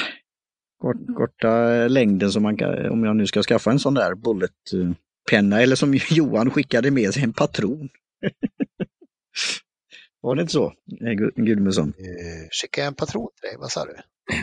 kort, 0.78 0.96
korta 1.16 1.68
längden 1.88 2.32
som 2.32 2.42
man 2.42 2.56
kan, 2.56 2.90
om 2.90 3.04
jag 3.04 3.16
nu 3.16 3.26
ska 3.26 3.42
skaffa 3.42 3.70
en 3.70 3.78
sån 3.78 3.94
där 3.94 4.14
bulletpenna 4.14 5.62
eller 5.62 5.76
som 5.76 5.94
Johan 6.10 6.50
skickade 6.50 6.90
med 6.90 7.14
sig 7.14 7.22
en 7.22 7.32
patron. 7.32 7.88
Var 10.20 10.34
det 10.36 10.42
inte 10.42 10.52
så, 10.52 10.66
eh, 11.00 11.06
Gu- 11.06 11.32
Gudmundsson? 11.44 11.88
Eh, 11.88 12.48
Skickade 12.62 12.82
jag 12.84 12.86
en 12.88 12.94
patron 12.94 13.28
till 13.40 13.48
dig, 13.48 13.56
vad 13.58 13.70
sa 13.70 13.84
du? 13.84 13.94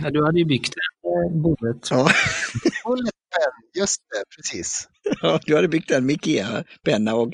Ja, 0.04 0.10
Du 0.10 0.26
hade 0.26 0.40
ju 0.40 0.46
byggt 0.46 0.74
en 1.04 1.36
eh, 1.38 1.42
bullet. 1.44 1.88
Ja, 1.92 2.10
Bullet 2.86 3.14
pen, 3.36 3.82
just 3.82 4.02
det, 4.10 4.24
precis. 4.36 4.88
ja, 5.22 5.40
du 5.46 5.56
hade 5.56 5.68
byggt 5.68 5.92
en 5.92 6.06
med 6.06 6.14
Ikea-penna 6.16 7.16
och 7.16 7.34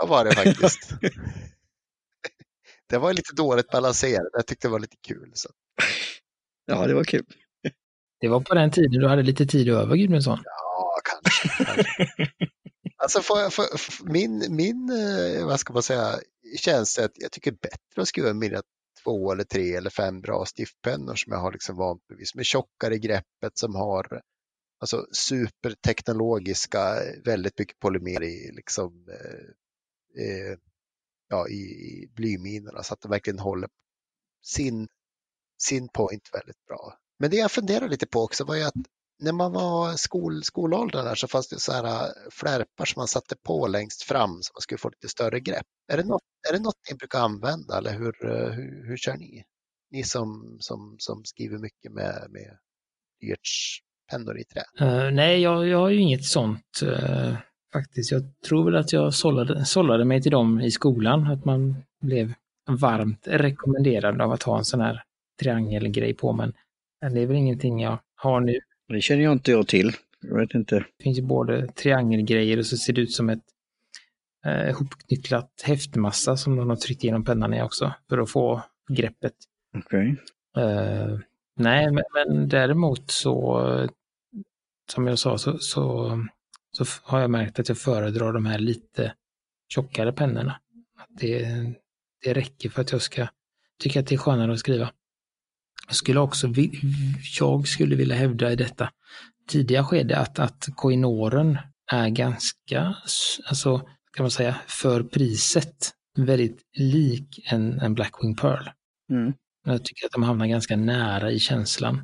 Så 0.00 0.06
var 0.06 0.24
det 0.24 0.34
faktiskt. 0.34 0.92
Det 2.88 2.98
var 2.98 3.12
lite 3.12 3.34
dåligt 3.34 3.70
balanserat, 3.70 4.28
jag 4.32 4.46
tyckte 4.46 4.68
det 4.68 4.72
var 4.72 4.80
lite 4.80 4.96
kul. 5.06 5.30
Så. 5.34 5.48
ja, 6.66 6.86
det 6.86 6.94
var 6.94 7.04
kul. 7.04 7.24
Det 8.20 8.28
var 8.28 8.40
på 8.40 8.54
den 8.54 8.70
tiden 8.70 9.00
du 9.00 9.08
hade 9.08 9.22
lite 9.22 9.46
tid 9.46 9.68
över, 9.68 9.96
Gudmundsson. 9.96 10.38
Ja, 10.44 11.00
kanske. 11.04 11.64
kanske. 11.64 12.06
Alltså 13.02 13.20
för, 13.20 13.50
för, 13.50 13.78
för 13.78 14.04
min, 14.04 14.56
min, 14.56 14.90
eh, 14.90 15.46
vad 15.46 15.60
ska 15.60 15.72
man 15.72 15.82
säga, 15.82 16.20
känsla 16.58 17.02
är 17.02 17.06
att 17.06 17.12
jag 17.14 17.32
tycker 17.32 17.52
bättre 17.52 18.02
att 18.02 18.08
skriva 18.08 18.32
mina 18.34 18.62
två 19.04 19.32
eller 19.32 19.44
tre 19.44 19.74
eller 19.74 19.90
fem 19.90 20.20
bra 20.20 20.44
stiftpennor 20.44 21.14
som 21.14 21.32
jag 21.32 21.40
har 21.40 21.52
liksom 21.52 21.76
vanligtvis 21.76 22.34
med 22.34 22.44
tjockare 22.44 22.94
i 22.94 22.98
greppet 22.98 23.58
som 23.58 23.74
har 23.74 24.22
alltså 24.80 25.06
superteknologiska, 25.12 26.94
väldigt 27.24 27.58
mycket 27.58 27.78
polymer 27.78 28.22
i 28.22 28.52
liksom 28.52 29.06
eh, 29.08 30.24
eh, 30.24 30.58
ja, 31.28 31.48
i, 31.48 31.60
i 31.60 32.10
blyminerna 32.14 32.82
så 32.82 32.94
att 32.94 33.00
det 33.00 33.08
verkligen 33.08 33.38
håller 33.38 33.68
sin, 34.44 34.88
sin 35.62 35.88
point 35.88 36.30
väldigt 36.32 36.66
bra. 36.66 36.94
Men 37.18 37.30
det 37.30 37.36
jag 37.36 37.52
funderar 37.52 37.88
lite 37.88 38.06
på 38.06 38.20
också 38.20 38.44
var 38.44 38.54
ju 38.54 38.62
att 38.62 38.74
när 39.18 39.32
man 39.32 39.52
var 39.52 39.96
skol, 39.96 40.44
skolåldern 40.44 41.04
där 41.04 41.14
så 41.14 41.28
fanns 41.28 41.48
det 41.48 41.58
så 41.58 41.72
här 41.72 41.84
äh, 41.84 42.10
flärpar 42.30 42.84
som 42.84 43.00
man 43.00 43.08
satte 43.08 43.36
på 43.36 43.66
längst 43.66 44.02
fram 44.02 44.42
så 44.42 44.52
man 44.54 44.60
skulle 44.60 44.78
få 44.78 44.88
lite 44.88 45.08
större 45.08 45.40
grepp. 45.40 45.66
Är 45.92 45.96
det 45.96 46.04
något, 46.04 46.22
är 46.48 46.52
det 46.52 46.58
något 46.58 46.76
ni 46.90 46.96
brukar 46.96 47.18
använda 47.18 47.78
eller 47.78 47.92
hur, 47.92 48.26
äh, 48.26 48.50
hur, 48.50 48.88
hur 48.88 48.96
kör 48.96 49.16
ni? 49.16 49.44
Ni 49.90 50.04
som, 50.04 50.56
som, 50.60 50.96
som 50.98 51.24
skriver 51.24 51.58
mycket 51.58 51.92
med, 51.92 52.26
med 52.30 52.58
blyertspennor 53.20 54.38
i 54.38 54.44
trä. 54.44 54.62
Uh, 54.80 55.14
nej, 55.14 55.40
jag, 55.40 55.68
jag 55.68 55.78
har 55.78 55.88
ju 55.88 56.00
inget 56.00 56.24
sånt 56.24 56.80
uh, 56.82 57.36
faktiskt. 57.72 58.12
Jag 58.12 58.22
tror 58.48 58.64
väl 58.64 58.76
att 58.76 58.92
jag 58.92 59.14
sållade, 59.14 59.64
sållade 59.64 60.04
mig 60.04 60.22
till 60.22 60.32
dem 60.32 60.60
i 60.60 60.70
skolan, 60.70 61.26
att 61.26 61.44
man 61.44 61.76
blev 62.00 62.32
varmt 62.68 63.28
rekommenderad 63.28 64.20
av 64.20 64.32
att 64.32 64.42
ha 64.42 64.58
en 64.58 64.64
sån 64.64 64.80
här 64.80 65.02
triangelgrej 65.40 66.14
på, 66.14 66.32
men, 66.32 66.52
det 67.00 67.20
är 67.20 67.26
väl 67.26 67.36
ingenting 67.36 67.80
jag 67.80 67.98
har 68.16 68.40
nu. 68.40 68.60
Det 68.88 69.00
känner 69.00 69.22
jag 69.22 69.32
inte 69.32 69.50
jag 69.50 69.68
till. 69.68 69.92
Jag 70.20 70.38
vet 70.40 70.54
inte. 70.54 70.74
Det 70.78 71.02
finns 71.02 71.18
ju 71.18 71.22
både 71.22 71.66
triangelgrejer 71.66 72.58
och 72.58 72.66
så 72.66 72.76
ser 72.76 72.92
det 72.92 73.00
ut 73.00 73.12
som 73.12 73.28
ett 73.28 73.44
eh, 74.46 74.78
hopknycklat 74.78 75.62
häftmassa 75.64 76.36
som 76.36 76.56
de 76.56 76.68
har 76.70 76.76
tryckt 76.76 77.04
igenom 77.04 77.24
pennan 77.24 77.54
i 77.54 77.62
också, 77.62 77.92
för 78.08 78.18
att 78.18 78.30
få 78.30 78.62
greppet. 78.90 79.34
Okej. 79.76 80.16
Eh, 80.56 81.18
nej, 81.56 81.90
men, 81.90 82.04
men 82.14 82.48
däremot 82.48 83.10
så, 83.10 83.62
som 84.92 85.06
jag 85.06 85.18
sa, 85.18 85.38
så, 85.38 85.58
så, 85.58 86.10
så 86.78 87.00
har 87.02 87.20
jag 87.20 87.30
märkt 87.30 87.58
att 87.58 87.68
jag 87.68 87.78
föredrar 87.78 88.32
de 88.32 88.46
här 88.46 88.58
lite 88.58 89.14
tjockare 89.68 90.12
pennorna. 90.12 90.60
Att 90.98 91.08
det, 91.20 91.42
det 92.24 92.34
räcker 92.34 92.68
för 92.70 92.80
att 92.82 92.92
jag 92.92 93.02
ska 93.02 93.28
tycka 93.80 94.00
att 94.00 94.06
det 94.06 94.14
är 94.14 94.18
skönare 94.18 94.52
att 94.52 94.58
skriva. 94.58 94.90
Jag 95.86 95.96
skulle 95.96 96.20
också 96.20 96.48
jag 97.40 97.68
skulle 97.68 97.96
vilja 97.96 98.16
hävda 98.16 98.52
i 98.52 98.56
detta 98.56 98.90
tidiga 99.48 99.84
skede 99.84 100.18
att, 100.18 100.38
att 100.38 100.68
koinoren 100.76 101.58
är 101.92 102.08
ganska, 102.08 102.94
alltså 103.44 103.78
kan 104.12 104.24
man 104.24 104.30
säga, 104.30 104.56
för 104.66 105.02
priset 105.02 105.92
väldigt 106.16 106.62
lik 106.72 107.40
en, 107.44 107.80
en 107.80 107.94
Blackwing 107.94 108.36
Pearl. 108.36 108.68
Mm. 109.10 109.34
Jag 109.72 109.84
tycker 109.84 110.06
att 110.06 110.12
de 110.12 110.22
hamnar 110.22 110.46
ganska 110.46 110.76
nära 110.76 111.30
i 111.30 111.38
känslan. 111.38 112.00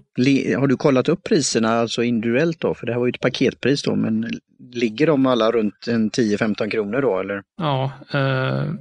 Har 0.59 0.67
du 0.67 0.77
kollat 0.77 1.09
upp 1.09 1.23
priserna 1.25 1.69
alltså 1.69 2.03
individuellt 2.03 2.61
då? 2.61 2.75
För 2.75 2.87
det 2.87 2.93
här 2.93 2.99
var 2.99 3.07
ju 3.07 3.11
ett 3.11 3.21
paketpris 3.21 3.83
då, 3.83 3.95
men 3.95 4.31
ligger 4.73 5.07
de 5.07 5.27
alla 5.27 5.51
runt 5.51 5.89
en 5.89 6.11
10-15 6.11 6.71
kronor 6.71 7.03
då 7.03 7.21
eller? 7.21 7.43
Ja, 7.57 7.93
eh, 8.13 8.73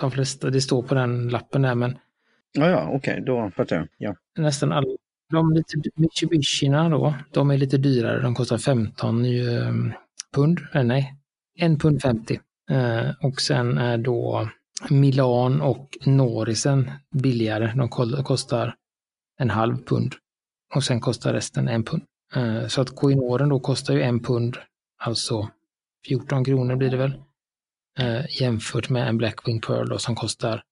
de 0.00 0.10
flesta, 0.10 0.50
det 0.50 0.60
står 0.60 0.82
på 0.82 0.94
den 0.94 1.28
lappen 1.28 1.62
där, 1.62 1.74
men 1.74 1.98
Ja, 2.52 2.70
ja, 2.70 2.88
okej, 2.92 3.22
då 3.26 3.50
fattar 3.56 3.76
jag. 3.76 3.88
Ja. 3.98 4.14
nästan 4.38 4.72
alla, 4.72 4.86
de 5.30 5.52
lite 5.52 5.90
Mitsubishina 5.94 6.88
då, 6.88 7.14
de 7.30 7.50
är 7.50 7.58
lite 7.58 7.78
dyrare, 7.78 8.22
de 8.22 8.34
kostar 8.34 8.58
15 8.58 9.24
eh, 9.24 9.74
pund, 10.34 10.60
eh, 10.74 10.84
nej, 10.84 11.14
1 11.58 11.80
pund 11.80 12.02
50. 12.02 12.40
Eh, 12.70 13.10
och 13.22 13.40
sen 13.40 13.78
är 13.78 13.98
då 13.98 14.48
Milan 14.90 15.60
och 15.60 15.98
Norisen 16.04 16.90
billigare, 17.14 17.72
de 17.76 17.88
kostar 18.24 18.74
en 19.38 19.50
halv 19.50 19.76
pund. 19.84 20.14
Och 20.74 20.84
sen 20.84 21.00
kostar 21.00 21.32
resten 21.32 21.68
en 21.68 21.84
pund. 21.84 22.02
Eh, 22.34 22.66
så 22.66 22.80
att 22.80 22.96
Koinoren 22.96 23.48
då 23.48 23.60
kostar 23.60 23.94
ju 23.94 24.02
en 24.02 24.20
pund, 24.20 24.56
alltså 24.98 25.48
14 26.08 26.44
kronor 26.44 26.76
blir 26.76 26.90
det 26.90 26.96
väl. 26.96 27.12
Eh, 27.98 28.40
jämfört 28.40 28.90
med 28.90 29.08
en 29.08 29.18
Blackwing 29.18 29.60
Pearl 29.60 29.88
då, 29.88 29.98
som 29.98 30.14
kostar 30.14 30.62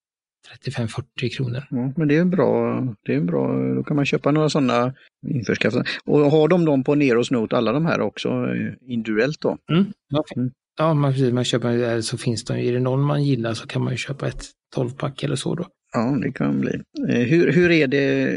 35-40 0.67 1.37
kronor. 1.37 1.67
Ja, 1.71 1.93
men 1.97 2.09
det 2.09 2.17
är 2.17 2.25
bra, 2.25 2.81
det 3.03 3.15
är 3.15 3.21
bra, 3.21 3.75
då 3.75 3.83
kan 3.83 3.97
man 3.97 4.07
köpa 4.07 4.31
några 4.31 4.49
sådana 4.49 4.95
införskaffade. 5.27 5.85
Och 6.05 6.19
har 6.19 6.49
de 6.49 6.65
dem 6.65 6.85
på 6.85 6.95
Neros 6.95 7.31
Note, 7.31 7.57
alla 7.57 7.73
de 7.73 7.87
här 7.87 8.01
också, 8.01 8.29
eh, 8.29 8.93
individuellt 8.93 9.41
då? 9.41 9.59
Mm, 9.71 9.93
ja, 10.09 10.25
Mm 10.37 10.51
ja 10.79 10.95
man, 10.95 11.13
precis, 11.13 11.33
man 11.33 11.45
köper, 11.45 11.95
eh, 11.95 12.01
så 12.01 12.19
finns 12.19 12.45
de, 12.45 12.55
är 12.55 12.73
det 12.73 12.81
någon 12.81 13.03
man 13.03 13.25
gillar 13.25 13.55
så 13.55 13.67
kan 13.67 13.85
man 13.85 13.93
ju 13.93 13.97
köpa 13.97 14.29
ett 14.29 14.45
12-pack 14.77 15.23
eller 15.23 15.37
så 15.37 15.55
då. 15.55 15.67
Ja, 15.93 16.19
det 16.23 16.33
kan 16.33 16.61
bli. 16.61 16.81
Eh, 17.09 17.21
hur, 17.21 17.53
hur 17.53 17.71
är 17.71 17.87
det 17.87 18.31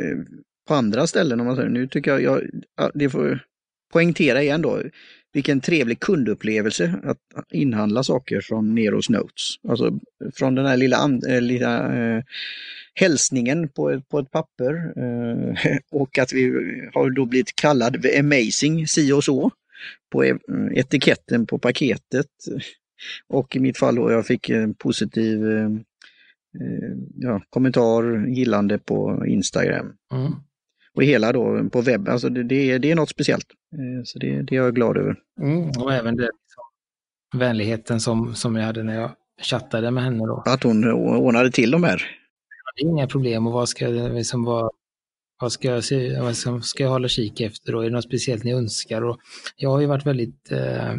på 0.68 0.74
andra 0.74 1.08
ställen 1.08 1.40
om 1.40 1.46
man 1.46 1.56
säger? 1.56 1.70
Nu 1.70 1.88
tycker 1.88 2.12
jag, 2.12 2.22
jag 2.22 2.92
det 2.94 3.10
får 3.10 3.40
poängtera 3.94 4.42
igen 4.42 4.62
då, 4.62 4.82
vilken 5.34 5.62
trevlig 5.62 6.00
kundupplevelse 6.00 6.94
att 7.04 7.18
inhandla 7.52 8.04
saker 8.04 8.42
från 8.42 8.76
Neros 8.76 9.10
Notes. 9.10 9.56
Alltså 9.68 10.00
från 10.36 10.56
den 10.56 10.66
här 10.66 10.78
lilla, 10.78 10.98
and, 10.98 11.24
eh, 11.26 11.42
lilla 11.42 11.98
eh, 11.98 12.24
hälsningen 12.94 13.70
på 13.70 13.90
ett, 13.90 14.10
på 14.10 14.20
ett 14.20 14.32
papper 14.32 14.74
eh, 14.74 15.78
och 15.92 16.18
att 16.18 16.34
vi 16.34 16.52
har 16.94 17.10
då 17.10 17.26
blivit 17.26 17.56
kallad 17.56 18.06
amazing 18.20 18.88
si 18.88 19.12
och 19.12 19.24
så 19.24 19.52
på 20.12 20.26
e- 20.26 20.38
etiketten 20.74 21.46
på 21.46 21.60
paketet. 21.60 22.28
Och 23.28 23.56
i 23.56 23.60
mitt 23.60 23.78
fall 23.78 23.96
då 23.96 24.12
jag 24.12 24.26
fick 24.26 24.50
en 24.50 24.74
positiv 24.74 25.52
eh, 25.52 25.66
eh, 26.62 26.96
ja, 27.16 27.42
kommentar, 27.50 28.28
gillande 28.28 28.80
på 28.80 29.26
Instagram. 29.28 29.94
Mm. 30.14 30.32
Och 30.94 31.04
hela 31.04 31.32
då 31.32 31.70
på 31.70 31.82
webb, 31.82 32.10
alltså 32.10 32.30
det, 32.30 32.44
det, 32.44 32.72
är, 32.72 32.80
det 32.80 32.92
är 32.92 32.96
något 32.96 33.10
speciellt. 33.10 33.46
Eh, 33.74 34.04
Så 34.04 34.20
det, 34.20 34.42
det 34.42 34.56
är 34.56 34.60
jag 34.60 34.76
glad 34.76 34.98
över. 34.98 35.16
Mm. 35.42 35.70
Och 35.70 35.94
även 35.94 36.16
det, 36.16 36.24
liksom, 36.24 36.64
vänligheten 37.40 38.00
som, 38.00 38.36
som 38.36 38.56
jag 38.56 38.64
hade 38.64 38.84
när 38.84 38.96
jag 38.96 39.12
chattade 39.42 39.92
med 39.92 40.04
henne 40.04 40.26
då. 40.26 40.44
Att 40.46 40.64
hon 40.64 40.92
ordnade 40.94 41.52
till 41.52 41.72
de 41.72 41.84
här. 41.84 42.04
Det 42.76 42.84
är 42.84 42.90
inga 42.90 43.08
problem 43.08 43.48
och 43.48 43.54
vad 43.54 43.70
ska, 43.70 43.88
liksom, 43.88 44.44
vad, 44.44 44.72
vad 45.40 45.52
ska, 45.52 45.68
jag, 45.68 45.84
se, 45.84 46.20
vad 46.20 46.66
ska 46.66 46.84
jag 46.84 46.90
hålla 46.90 47.08
kik 47.08 47.42
efter 47.42 47.72
då? 47.72 47.80
Är 47.80 47.84
det 47.84 47.96
något 47.96 48.04
speciellt 48.04 48.44
ni 48.44 48.54
önskar? 48.54 49.02
Och 49.02 49.20
jag 49.56 49.70
har 49.70 49.82
ju 49.82 49.88
varit 49.88 50.06
väldigt, 50.06 50.52
eh, 50.52 50.96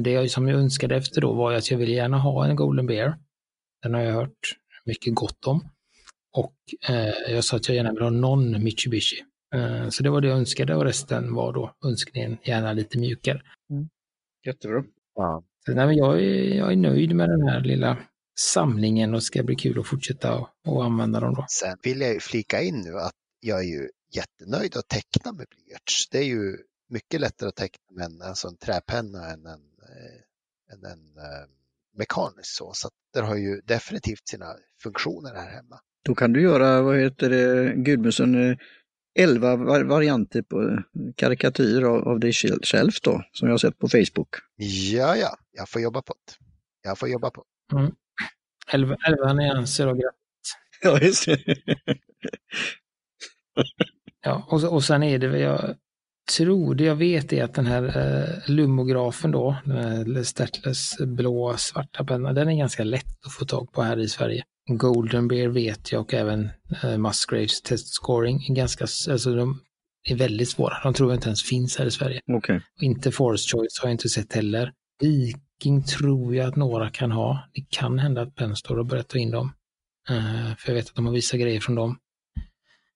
det 0.00 0.10
jag, 0.10 0.30
som 0.30 0.48
jag 0.48 0.60
önskade 0.60 0.96
efter 0.96 1.20
då 1.20 1.32
var 1.32 1.52
att 1.52 1.70
jag 1.70 1.78
ville 1.78 1.92
gärna 1.92 2.18
ha 2.18 2.46
en 2.46 2.56
Golden 2.56 2.86
Bear. 2.86 3.18
Den 3.82 3.94
har 3.94 4.00
jag 4.00 4.14
hört 4.14 4.56
mycket 4.84 5.14
gott 5.14 5.46
om. 5.46 5.68
Och 6.32 6.54
eh, 6.88 7.32
jag 7.34 7.44
sa 7.44 7.56
att 7.56 7.68
jag 7.68 7.76
gärna 7.76 7.92
vill 7.92 8.02
ha 8.02 8.10
någon 8.10 8.64
Mitsubishi. 8.64 9.24
Eh, 9.54 9.88
så 9.88 10.02
det 10.02 10.10
var 10.10 10.20
det 10.20 10.28
jag 10.28 10.38
önskade 10.38 10.76
och 10.76 10.84
resten 10.84 11.34
var 11.34 11.52
då 11.52 11.74
önskningen 11.84 12.38
gärna 12.44 12.72
lite 12.72 12.98
mjukare. 12.98 13.42
Jättebra. 14.46 14.84
Ja. 15.14 15.42
Så, 15.66 15.72
nej, 15.74 15.86
men 15.86 15.96
jag, 15.96 16.22
är, 16.22 16.54
jag 16.54 16.72
är 16.72 16.76
nöjd 16.76 17.16
med 17.16 17.28
den 17.28 17.48
här 17.48 17.60
lilla 17.60 17.98
samlingen 18.40 19.14
och 19.14 19.22
ska 19.22 19.42
bli 19.42 19.54
kul 19.54 19.80
att 19.80 19.86
fortsätta 19.86 20.38
och, 20.38 20.48
och 20.66 20.84
använda 20.84 21.20
dem 21.20 21.34
då. 21.34 21.44
Sen 21.48 21.76
vill 21.82 22.00
jag 22.00 22.14
ju 22.14 22.20
flika 22.20 22.62
in 22.62 22.80
nu 22.80 22.98
att 22.98 23.12
jag 23.40 23.58
är 23.58 23.64
ju 23.68 23.88
jättenöjd 24.12 24.76
att 24.76 24.88
teckna 24.88 25.32
med 25.32 25.46
blyerts. 25.50 26.08
Det 26.10 26.18
är 26.18 26.24
ju 26.24 26.56
mycket 26.88 27.20
lättare 27.20 27.48
att 27.48 27.56
teckna 27.56 27.84
med 27.96 28.04
en, 28.04 28.22
alltså 28.22 28.48
en 28.48 28.56
träpenna 28.56 29.30
än 29.30 29.46
en, 29.46 29.60
eh, 29.82 30.74
än 30.74 30.84
en 30.84 31.16
eh, 31.16 31.46
mekanisk 31.96 32.56
så. 32.56 32.72
Så 32.74 32.86
att 32.86 32.92
det 33.14 33.20
har 33.20 33.36
ju 33.36 33.60
definitivt 33.60 34.28
sina 34.28 34.46
funktioner 34.82 35.34
här 35.34 35.50
hemma. 35.50 35.80
Då 36.04 36.14
kan 36.14 36.32
du 36.32 36.42
göra, 36.42 36.82
vad 36.82 36.98
heter 37.00 37.30
det, 37.30 37.74
Gudmundsson, 37.76 38.50
eh, 38.50 38.56
11 39.18 39.56
var- 39.56 39.84
varianter 39.84 40.42
på 40.42 40.82
karikatyr 41.16 41.82
av, 41.82 42.08
av 42.08 42.20
dig 42.20 42.32
själv 42.32 42.58
själv 42.62 42.90
då, 43.02 43.24
som 43.32 43.48
jag 43.48 43.52
har 43.52 43.58
sett 43.58 43.78
på 43.78 43.88
Facebook. 43.88 44.28
Ja, 44.92 45.16
ja, 45.16 45.36
jag 45.52 45.68
får 45.68 45.80
jobba 45.82 46.02
på 46.02 46.14
det. 46.26 46.32
Jag 46.88 46.98
får 46.98 47.08
jobba 47.08 47.30
på 47.30 47.44
det. 47.72 47.76
Elva, 48.72 48.96
elva 49.06 49.32
nyanser 49.32 49.86
och 49.86 49.96
gra- 49.96 50.10
Ja, 50.82 50.98
just 51.00 51.26
det. 51.26 51.56
Ja, 54.22 54.46
och, 54.48 54.64
och 54.64 54.84
sen 54.84 55.02
är 55.02 55.18
det 55.18 55.28
väl, 55.28 55.40
jag 55.40 55.76
tror 56.36 56.74
det 56.74 56.84
jag 56.84 56.96
vet 56.96 57.32
är 57.32 57.44
att 57.44 57.54
den 57.54 57.66
här 57.66 57.98
eh, 57.98 58.50
lumografen 58.50 59.30
då, 59.30 59.56
den 59.64 59.76
här 59.76 60.22
Stertlers 60.22 60.98
blå 60.98 61.56
svarta 61.56 62.04
pennan, 62.04 62.34
den 62.34 62.48
är 62.48 62.56
ganska 62.56 62.84
lätt 62.84 63.26
att 63.26 63.32
få 63.32 63.44
tag 63.44 63.72
på 63.72 63.82
här 63.82 63.98
i 63.98 64.08
Sverige. 64.08 64.44
Golden 64.70 65.28
Bear 65.28 65.48
vet 65.48 65.92
jag 65.92 66.00
och 66.00 66.14
även 66.14 66.50
eh, 66.82 66.98
Musgraves 66.98 67.62
Test 67.62 67.94
Scoring 67.94 68.46
är 68.48 68.54
ganska, 68.54 68.84
alltså 69.10 69.34
de 69.34 69.60
är 70.08 70.16
väldigt 70.16 70.48
svåra. 70.48 70.74
De 70.82 70.94
tror 70.94 71.10
jag 71.10 71.16
inte 71.16 71.28
ens 71.28 71.42
finns 71.42 71.76
här 71.76 71.86
i 71.86 71.90
Sverige. 71.90 72.20
Och 72.76 72.82
inte 72.82 73.12
Forest 73.12 73.52
Choice 73.52 73.78
har 73.80 73.88
jag 73.88 73.94
inte 73.94 74.08
sett 74.08 74.32
heller. 74.32 74.72
Viking 75.00 75.82
tror 75.84 76.34
jag 76.34 76.48
att 76.48 76.56
några 76.56 76.90
kan 76.90 77.12
ha. 77.12 77.48
Det 77.54 77.64
kan 77.70 77.98
hända 77.98 78.22
att 78.22 78.34
Penstor 78.34 78.76
har 78.76 78.84
börjat 78.84 79.08
ta 79.08 79.18
in 79.18 79.30
dem. 79.30 79.52
Eh, 80.08 80.56
för 80.58 80.68
jag 80.68 80.74
vet 80.74 80.88
att 80.88 80.94
de 80.94 81.06
har 81.06 81.12
vissa 81.12 81.36
grejer 81.36 81.60
från 81.60 81.74
dem. 81.74 81.98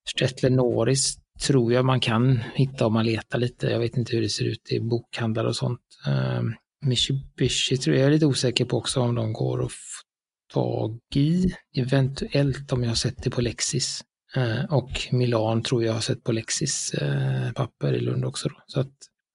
Strettler 0.09 0.51
Norris 0.51 1.19
tror 1.47 1.73
jag 1.73 1.85
man 1.85 2.01
kan 2.01 2.41
hitta 2.55 2.87
om 2.87 2.93
man 2.93 3.07
letar 3.07 3.39
lite. 3.39 3.67
Jag 3.67 3.79
vet 3.79 3.97
inte 3.97 4.13
hur 4.13 4.23
det 4.23 4.29
ser 4.29 4.45
ut 4.45 4.73
i 4.73 4.81
bokhandlar 4.81 5.45
och 5.45 5.57
sånt. 5.57 5.81
Uh, 6.09 6.43
Mitsubishi 6.87 7.77
tror 7.77 7.97
jag, 7.97 8.03
jag 8.03 8.09
är 8.09 8.13
lite 8.13 8.27
osäker 8.27 8.65
på 8.65 8.77
också 8.79 9.01
om 9.01 9.15
de 9.15 9.33
går 9.33 9.65
att 9.65 9.73
få 9.73 10.05
tag 10.53 10.99
i. 11.15 11.55
Eventuellt 11.77 12.73
om 12.73 12.83
jag 12.83 12.91
har 12.91 12.95
sett 12.95 13.23
det 13.23 13.31
på 13.31 13.41
Lexis. 13.41 14.01
Ehm, 14.37 14.67
och 14.67 15.09
Milan 15.13 15.63
tror 15.63 15.85
jag 15.85 15.93
har 15.93 16.01
sett 16.01 16.25
på 16.25 16.33
Lexis 16.33 16.95
eh, 16.95 17.53
papper 17.53 17.93
i 17.93 18.01
Lund 18.01 18.25
också. 18.25 18.49
Då. 18.49 18.55
Så 18.67 18.81
att 18.81 18.93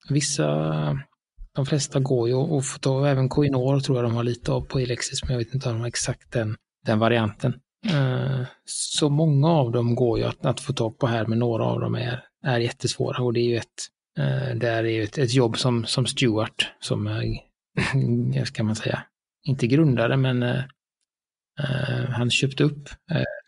vissa, 0.08 0.46
de 1.54 1.66
flesta 1.66 2.00
går 2.00 2.28
ju 2.28 2.34
att 2.34 2.66
få 2.66 2.78
tag 2.78 3.10
även 3.10 3.28
Coinor 3.28 3.80
tror 3.80 3.98
jag 3.98 4.04
de 4.04 4.14
har 4.14 4.24
lite 4.24 4.52
av 4.52 4.60
på 4.60 4.78
Lexis, 4.78 5.22
men 5.22 5.32
jag 5.32 5.38
vet 5.38 5.54
inte 5.54 5.68
om 5.68 5.74
de 5.74 5.80
har 5.80 5.88
exakt 5.88 6.32
den, 6.32 6.56
den 6.86 6.98
varianten. 6.98 7.54
Eh, 7.88 8.46
Så 8.64 9.08
många 9.08 9.48
av 9.48 9.72
dem 9.72 9.94
går 9.94 10.18
ju 10.18 10.24
att, 10.24 10.46
att 10.46 10.60
få 10.60 10.72
tag 10.72 10.98
på 10.98 11.06
här, 11.06 11.26
men 11.26 11.38
några 11.38 11.64
av 11.64 11.80
dem 11.80 11.94
är, 11.94 12.24
är 12.44 12.58
jättesvåra 12.58 13.22
och 13.24 13.32
det 13.32 13.40
är 13.40 13.48
ju 13.48 13.56
ett, 13.56 13.86
eh, 14.18 14.56
det 14.56 14.68
är 14.68 14.84
ju 14.84 15.02
ett, 15.02 15.18
ett 15.18 15.34
jobb 15.34 15.58
som, 15.58 15.84
som 15.84 16.06
Stewart, 16.06 16.72
som, 16.80 17.06
eh, 17.06 18.44
ska 18.44 18.62
man 18.62 18.76
säga, 18.76 19.02
inte 19.44 19.66
grundare, 19.66 20.16
men 20.16 20.42
eh, 20.42 20.62
han 22.10 22.30
köpte 22.30 22.64
upp 22.64 22.88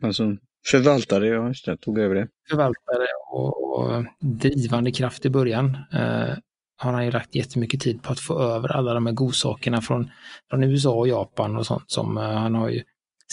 Alltså 0.02 0.36
förvaltare, 0.70 1.26
ja 1.26 1.48
just 1.48 1.66
det, 1.66 1.76
tog 1.76 1.98
över 1.98 2.14
det. 2.14 2.28
förvaltare 2.50 3.06
och, 3.32 3.78
och 3.78 4.04
drivande 4.20 4.92
kraft 4.92 5.24
i 5.26 5.30
början 5.30 5.76
eh, 5.92 6.34
har 6.76 6.92
han 6.92 7.04
ju 7.04 7.10
lagt 7.10 7.34
jättemycket 7.34 7.80
tid 7.80 8.02
på 8.02 8.12
att 8.12 8.20
få 8.20 8.38
över 8.38 8.68
alla 8.68 8.94
de 8.94 9.06
här 9.06 9.12
godsakerna 9.12 9.80
från, 9.80 10.10
från 10.50 10.64
USA 10.64 10.90
och 10.94 11.08
Japan 11.08 11.56
och 11.56 11.66
sånt 11.66 11.90
som 11.90 12.16
han 12.16 12.54
har 12.54 12.68
ju 12.68 12.82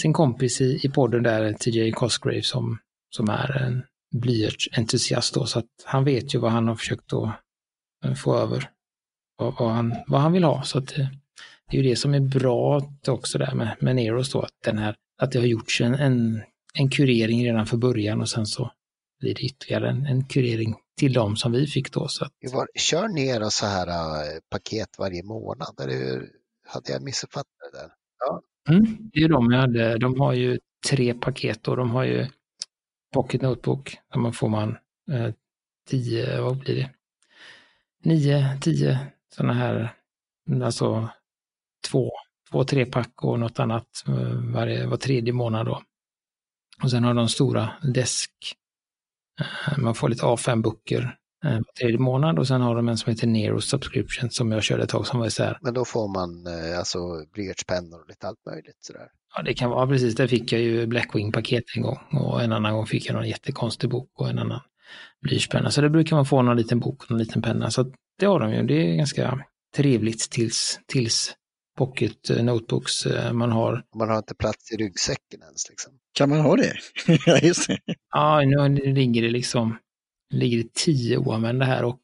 sin 0.02 0.14
kompis 0.14 0.62
i, 0.62 0.80
i 0.84 0.90
podden 0.90 1.24
där, 1.24 1.54
TJ 1.54 1.92
Cosgrave, 1.92 2.42
som, 2.42 2.78
som 3.10 3.30
är 3.30 3.58
en 3.58 3.84
blyertsentusiast 4.16 5.34
då, 5.34 5.46
så 5.46 5.60
att 5.60 5.66
han 5.86 6.04
vet 6.04 6.36
ju 6.36 6.40
vad 6.40 6.52
han 6.52 6.68
har 6.68 6.76
försökt 6.76 7.14
att 7.14 7.30
eh, 8.06 8.14
få 8.14 8.38
över, 8.38 8.70
vad, 9.38 9.56
vad, 9.60 9.72
han, 9.72 9.96
vad 10.08 10.22
han 10.22 10.32
vill 10.32 10.44
ha. 10.44 10.64
Så 10.64 10.78
att 10.78 10.98
eh, 10.98 11.08
det 11.72 11.78
är 11.78 11.84
ju 11.84 11.90
det 11.90 11.96
som 11.96 12.14
är 12.14 12.20
bra 12.20 12.82
också 13.08 13.38
där 13.38 13.56
med, 13.56 13.76
med 13.80 13.96
Neros 13.96 14.32
då, 14.32 14.42
att 14.42 14.54
den 14.66 14.78
här, 14.78 14.96
att 15.22 15.32
det 15.32 15.40
har 15.40 15.46
gjorts 15.46 15.82
en, 15.82 15.96
en, 15.96 16.42
en 16.74 16.90
kurering 16.90 17.46
redan 17.46 17.66
för 17.66 17.78
början 17.78 18.22
och 18.22 18.30
sen 18.30 18.46
så 18.46 18.72
blir 19.20 19.36
det 19.36 19.42
ytterligare 19.42 19.90
en, 19.90 20.06
en 20.06 20.26
kurering 20.26 20.76
till 20.98 21.14
dem 21.14 21.36
som 21.36 21.52
vi 21.52 21.68
fick 21.68 21.94
då. 21.94 22.08
Så 22.08 22.26
att, 22.26 22.32
var, 22.54 22.68
kör 22.76 23.08
ner 23.08 23.50
så 23.50 23.66
här 23.66 23.88
äh, 23.88 24.40
paket 24.50 24.90
varje 24.98 25.24
månad. 25.24 25.80
Eller 25.82 26.30
hade 26.68 26.92
jag 26.92 27.02
missuppfattat 27.02 27.52
det 27.72 27.78
där? 27.78 27.92
Mm, 28.70 29.10
det 29.14 29.20
är 29.20 29.30
de 29.30 29.52
jag 29.52 29.60
hade, 29.60 29.98
de 29.98 30.20
har 30.20 30.34
ju 30.34 30.60
tre 30.90 31.14
paket 31.14 31.68
och 31.68 31.78
de 31.78 31.92
har 31.92 32.04
ju 32.04 32.28
Pocket 33.14 33.42
Notebook, 33.42 33.98
där 34.14 34.32
får 34.32 34.50
man 34.50 34.78
eh, 35.12 35.34
tio, 35.90 36.42
vad 36.42 36.58
blir 36.58 36.76
det? 36.76 36.90
Nio, 38.04 38.60
tio 38.62 39.00
sådana 39.36 39.54
här, 39.54 39.94
alltså 40.64 41.10
två, 41.92 42.12
två 42.52 42.64
trepack 42.64 43.24
och 43.24 43.40
något 43.40 43.60
annat 43.60 43.88
eh, 44.08 44.54
varje, 44.54 44.86
var 44.86 44.98
tredje 44.98 45.34
månad 45.34 45.66
då. 45.66 45.82
Och 46.84 46.92
sen 46.92 47.04
har 47.04 47.14
de 47.14 47.30
stora 47.30 47.74
desk. 47.94 48.32
Eh, 49.40 49.78
man 49.78 49.96
får 49.96 50.10
lite 50.10 50.26
A5-böcker 50.26 51.19
var 51.42 51.74
tredje 51.80 51.98
månad 51.98 52.40
och 52.40 52.48
sen 52.48 52.62
har 52.62 52.76
de 52.76 52.90
en 52.90 52.98
som 52.98 53.12
heter 53.12 53.28
Nero 53.28 53.62
Subscription 53.62 54.30
som 54.30 54.52
jag 54.52 54.64
körde 54.64 54.84
ett 54.84 54.90
tag 54.90 55.08
som 55.08 55.20
var 55.20 55.30
så 55.30 55.44
här. 55.44 55.58
Men 55.62 55.74
då 55.74 55.86
får 55.86 56.08
man 56.08 56.48
äh, 56.48 56.80
alltså 56.80 57.00
blyertspennor 57.34 58.02
och 58.02 58.08
lite 58.10 58.28
allt 58.28 58.46
möjligt 58.46 58.78
sådär. 58.80 59.08
Ja, 59.36 59.42
det 59.42 59.54
kan 59.54 59.70
vara 59.70 59.88
precis. 59.88 60.16
Där 60.16 60.28
fick 60.28 60.52
jag 60.52 60.62
ju 60.62 60.86
Blackwing-paket 60.86 61.64
en 61.76 61.82
gång 61.82 62.00
och 62.12 62.42
en 62.42 62.54
annan 62.54 62.74
gång 62.74 62.86
fick 62.86 63.08
jag 63.08 63.16
någon 63.16 63.28
jättekonstig 63.28 63.90
bok 63.90 64.12
och 64.14 64.30
en 64.30 64.40
annan 64.40 64.62
blyertspenna. 65.22 65.72
Så 65.72 65.82
det 65.82 65.90
brukar 65.90 66.16
man 66.16 66.26
få 66.26 66.42
någon 66.42 66.58
liten 66.58 66.80
bok 66.80 67.04
och 67.04 67.12
någon 67.12 67.20
liten 67.20 67.42
penna. 67.42 67.72
Så 67.72 67.92
det 68.20 68.26
har 68.26 68.40
de 68.40 68.54
ju. 68.54 68.64
Det 68.64 68.74
är 68.74 68.96
ganska 68.96 69.40
trevligt 69.76 70.32
tills, 70.32 70.80
tills 70.88 71.36
pocket 71.78 72.30
eh, 72.30 72.44
notebooks 72.44 73.06
eh, 73.06 73.34
man 73.34 73.52
har. 73.52 73.84
Man 73.96 74.10
har 74.10 74.18
inte 74.18 74.36
plats 74.36 74.72
i 74.72 74.76
ryggsäcken 74.76 75.42
ens. 75.42 75.70
Liksom. 75.70 75.94
Kan 76.14 76.30
man 76.30 76.40
ha 76.40 76.56
det? 76.56 76.74
Ja, 77.26 77.38
just 77.38 77.68
det. 77.68 77.80
Ja, 78.14 78.42
nu 78.42 78.94
ligger 78.94 79.22
det 79.22 79.30
liksom 79.30 79.78
ligger 80.30 80.58
det 80.58 80.74
tio 80.74 81.18
oanvända 81.18 81.66
här 81.66 81.84
och 81.84 82.02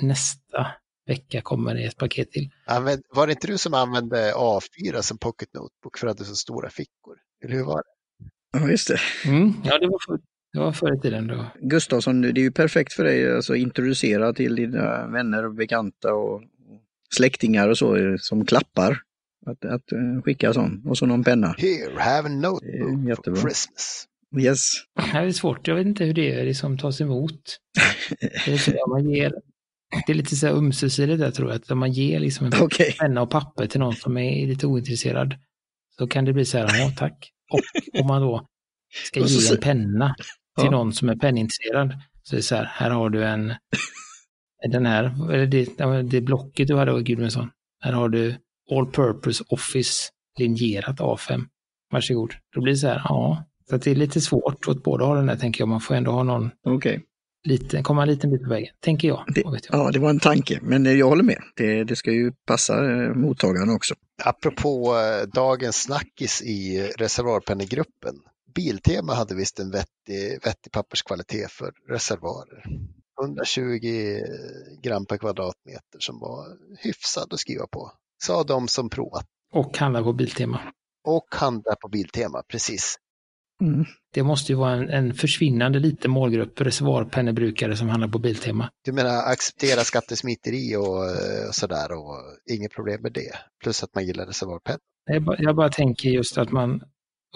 nästa 0.00 0.66
vecka 1.06 1.40
kommer 1.40 1.74
det 1.74 1.84
ett 1.84 1.96
paket 1.96 2.30
till. 2.32 2.50
Använd, 2.66 3.02
var 3.10 3.26
det 3.26 3.32
inte 3.32 3.46
du 3.46 3.58
som 3.58 3.74
använde 3.74 4.32
A4 4.32 5.00
som 5.00 5.18
pocket 5.18 5.54
notebook 5.54 5.98
för 5.98 6.06
att 6.06 6.16
du 6.16 6.22
hade 6.22 6.28
så 6.28 6.36
stora 6.36 6.70
fickor? 6.70 7.16
Eller 7.44 7.54
hur 7.54 7.64
var 7.64 7.76
det? 7.76 8.60
Ja, 8.60 8.70
just 8.70 8.88
det. 8.88 8.98
Mm, 9.24 9.54
ja, 9.64 9.78
det 9.78 9.86
var, 9.86 9.98
för, 10.06 10.20
det 10.52 10.58
var 10.58 10.72
förr 10.72 10.94
i 10.94 11.00
tiden 11.00 11.26
då. 11.26 11.46
Gustavsson, 11.60 12.22
det 12.22 12.28
är 12.28 12.42
ju 12.42 12.52
perfekt 12.52 12.92
för 12.92 13.04
dig 13.04 13.30
att 13.30 13.36
alltså, 13.36 13.54
introducera 13.54 14.32
till 14.32 14.56
dina 14.56 15.06
vänner 15.06 15.44
och 15.44 15.54
bekanta 15.54 16.14
och 16.14 16.42
släktingar 17.14 17.68
och 17.68 17.78
så 17.78 17.96
eh, 17.96 18.16
som 18.18 18.46
klappar. 18.46 18.98
Att, 19.46 19.64
att 19.64 19.92
eh, 19.92 20.22
skicka 20.24 20.52
sån 20.52 20.82
och 20.86 20.98
så 20.98 21.06
någon 21.06 21.24
penna. 21.24 21.54
Here, 21.58 22.00
have 22.00 22.28
a 22.28 22.32
notebook 22.32 23.08
jättebra. 23.08 23.40
for 23.40 23.48
Christmas. 23.48 24.06
Yes. 24.38 24.60
Det 25.12 25.18
är 25.18 25.32
svårt, 25.32 25.68
jag 25.68 25.74
vet 25.74 25.86
inte 25.86 26.04
hur 26.04 26.14
det 26.14 26.44
liksom 26.44 26.78
tas 26.78 27.00
emot. 27.00 27.40
Det 28.20 28.52
är, 28.52 28.74
ja, 28.74 28.86
man 28.86 29.10
ger, 29.10 29.32
det 30.06 30.12
är 30.12 30.16
lite 30.16 30.36
så 30.36 30.46
här 30.46 30.54
ömsesidigt 30.54 31.18
där 31.20 31.30
tror 31.30 31.48
jag, 31.50 31.56
att 31.56 31.70
om 31.70 31.78
man 31.78 31.92
ger 31.92 32.20
liksom 32.20 32.46
en 32.46 32.52
Okej. 32.62 32.96
penna 32.98 33.22
och 33.22 33.30
papper 33.30 33.66
till 33.66 33.80
någon 33.80 33.94
som 33.96 34.16
är 34.18 34.46
lite 34.46 34.66
ointresserad 34.66 35.34
så 35.98 36.06
kan 36.06 36.24
det 36.24 36.32
bli 36.32 36.44
så 36.44 36.58
här, 36.58 36.78
ja 36.78 36.92
tack. 36.96 37.30
Och 37.52 38.00
om 38.00 38.06
man 38.06 38.22
då 38.22 38.46
ska 39.06 39.20
så 39.26 39.40
ge 39.40 39.54
en 39.54 39.60
penna 39.60 40.14
till 40.58 40.64
Ja. 40.64 40.70
någon 40.70 40.92
som 40.92 41.08
är 41.08 41.16
pennintresserad 41.16 41.94
så 42.22 42.34
är 42.34 42.36
det 42.36 42.42
så 42.42 42.56
här, 42.56 42.64
här 42.64 42.90
har 42.90 43.10
du 43.10 43.24
en, 43.24 43.54
den 44.72 44.86
här, 44.86 45.32
eller 45.32 45.46
det, 45.46 46.02
det 46.10 46.20
blocket 46.20 46.68
du 46.68 46.76
hade 46.76 46.92
av 46.92 47.02
Gudmundsson. 47.02 47.50
Här 47.80 47.92
har 47.92 48.08
du 48.08 48.36
All 48.70 48.86
Purpose 48.92 49.44
Office 49.48 50.08
linjerat 50.38 50.98
A5. 51.00 51.44
Varsågod. 51.92 52.34
Då 52.54 52.60
blir 52.62 52.72
det 52.72 52.78
så 52.78 52.88
här, 52.88 53.02
ja. 53.04 53.44
Så 53.68 53.76
att 53.76 53.82
det 53.82 53.90
är 53.90 53.94
lite 53.94 54.20
svårt 54.20 54.68
åt 54.68 54.82
båda 54.84 55.04
hållen 55.04 55.26
där 55.26 55.36
tänker 55.36 55.60
jag. 55.62 55.68
Man 55.68 55.80
får 55.80 55.94
ändå 55.94 56.10
ha 56.10 56.22
någon 56.22 56.50
Okej. 56.64 57.04
liten, 57.44 57.82
komma 57.82 58.02
en 58.02 58.08
liten 58.08 58.30
bit 58.30 58.42
på 58.42 58.48
vägen, 58.50 58.74
tänker 58.80 59.08
jag. 59.08 59.24
Det- 59.34 59.40
jag. 59.44 59.60
Ja, 59.70 59.90
det 59.90 59.98
var 59.98 60.10
en 60.10 60.20
tanke, 60.20 60.58
men 60.62 60.86
eh, 60.86 60.92
jag 60.92 61.08
håller 61.08 61.24
med. 61.24 61.42
Det, 61.56 61.84
det 61.84 61.96
ska 61.96 62.12
ju 62.12 62.32
passa 62.46 62.74
eh, 62.92 63.14
mottagaren 63.14 63.70
också. 63.70 63.94
Apropå 64.24 64.96
eh, 64.96 65.28
dagens 65.28 65.76
snackis 65.82 66.42
i 66.42 66.88
reservoarpennegruppen. 66.98 68.14
Biltema 68.54 69.14
hade 69.14 69.34
visst 69.34 69.58
en 69.58 69.70
vettig, 69.70 70.38
vettig 70.44 70.72
papperskvalitet 70.72 71.50
för 71.52 71.72
reservoarer. 71.88 72.64
120 73.22 74.20
gram 74.82 75.06
per 75.06 75.16
kvadratmeter 75.16 75.98
som 75.98 76.18
var 76.20 76.44
hyfsad 76.78 77.32
att 77.32 77.38
skriva 77.40 77.66
på. 77.66 77.92
Sa 78.22 78.44
de 78.44 78.68
som 78.68 78.90
provat. 78.90 79.26
Och 79.52 79.78
handla 79.78 80.02
på 80.02 80.12
Biltema. 80.12 80.60
Och 81.04 81.26
handlar 81.30 81.74
på 81.74 81.88
Biltema, 81.88 82.42
precis. 82.48 82.96
Mm. 83.62 83.84
Det 84.14 84.22
måste 84.22 84.52
ju 84.52 84.58
vara 84.58 84.72
en, 84.72 84.88
en 84.90 85.14
försvinnande 85.14 85.78
liten 85.78 86.10
målgrupp 86.10 86.60
reservoarpennebrukare 86.60 87.76
som 87.76 87.88
handlar 87.88 88.08
på 88.08 88.18
Biltema. 88.18 88.70
Du 88.84 88.92
menar 88.92 89.32
acceptera 89.32 89.80
skattesmiteri 89.80 90.76
och, 90.76 91.04
eh, 91.04 91.48
och 91.48 91.54
sådär 91.54 91.92
och 91.92 92.16
inget 92.50 92.72
problem 92.74 93.02
med 93.02 93.12
det. 93.12 93.32
Plus 93.62 93.82
att 93.82 93.94
man 93.94 94.06
gillar 94.06 94.26
reservoarpenna. 94.26 94.78
Jag 95.10 95.22
bara, 95.24 95.36
jag 95.38 95.56
bara 95.56 95.68
tänker 95.68 96.08
just 96.08 96.38
att 96.38 96.52
man 96.52 96.82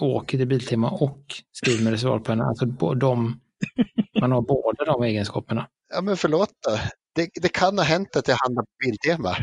åker 0.01 0.37
till 0.37 0.47
Biltema 0.47 0.89
och 0.89 1.25
skriver 1.51 1.83
med 1.83 1.93
reservoarpenna. 1.93 2.43
Alltså 2.43 2.65
de, 2.95 3.39
man 4.21 4.31
har 4.31 4.41
båda 4.41 4.85
de 4.85 5.03
egenskaperna. 5.03 5.67
Ja 5.93 6.01
men 6.01 6.17
förlåt 6.17 6.49
då. 6.67 6.77
Det, 7.15 7.29
det 7.41 7.49
kan 7.49 7.77
ha 7.77 7.85
hänt 7.85 8.15
att 8.15 8.27
jag 8.27 8.35
handlar 8.35 8.63
på 8.63 8.71
Biltema. 8.85 9.35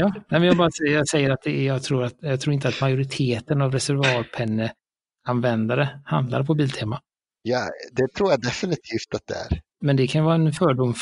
Ja, 0.00 0.14
men 0.28 0.42
jag, 0.42 0.56
bara, 0.56 0.70
säger- 0.70 0.94
jag 0.94 1.08
säger 1.08 1.30
att 1.30 1.42
det 1.42 1.50
är, 1.50 1.66
jag, 1.66 1.82
tror 1.82 2.04
att, 2.04 2.14
jag 2.20 2.40
tror 2.40 2.54
inte 2.54 2.68
att 2.68 2.80
majoriteten 2.80 3.62
av 3.62 3.72
reservoarpenneanvändare 3.72 6.00
handlar 6.04 6.42
på 6.44 6.54
Biltema. 6.54 7.00
Ja, 7.42 7.68
det 7.92 8.08
tror 8.14 8.30
jag 8.30 8.40
definitivt 8.42 9.14
att 9.14 9.26
det 9.26 9.34
är. 9.34 9.60
Men 9.80 9.96
det 9.96 10.06
kan 10.06 10.24
vara 10.24 10.34
en 10.34 10.52
fördom 10.52 10.94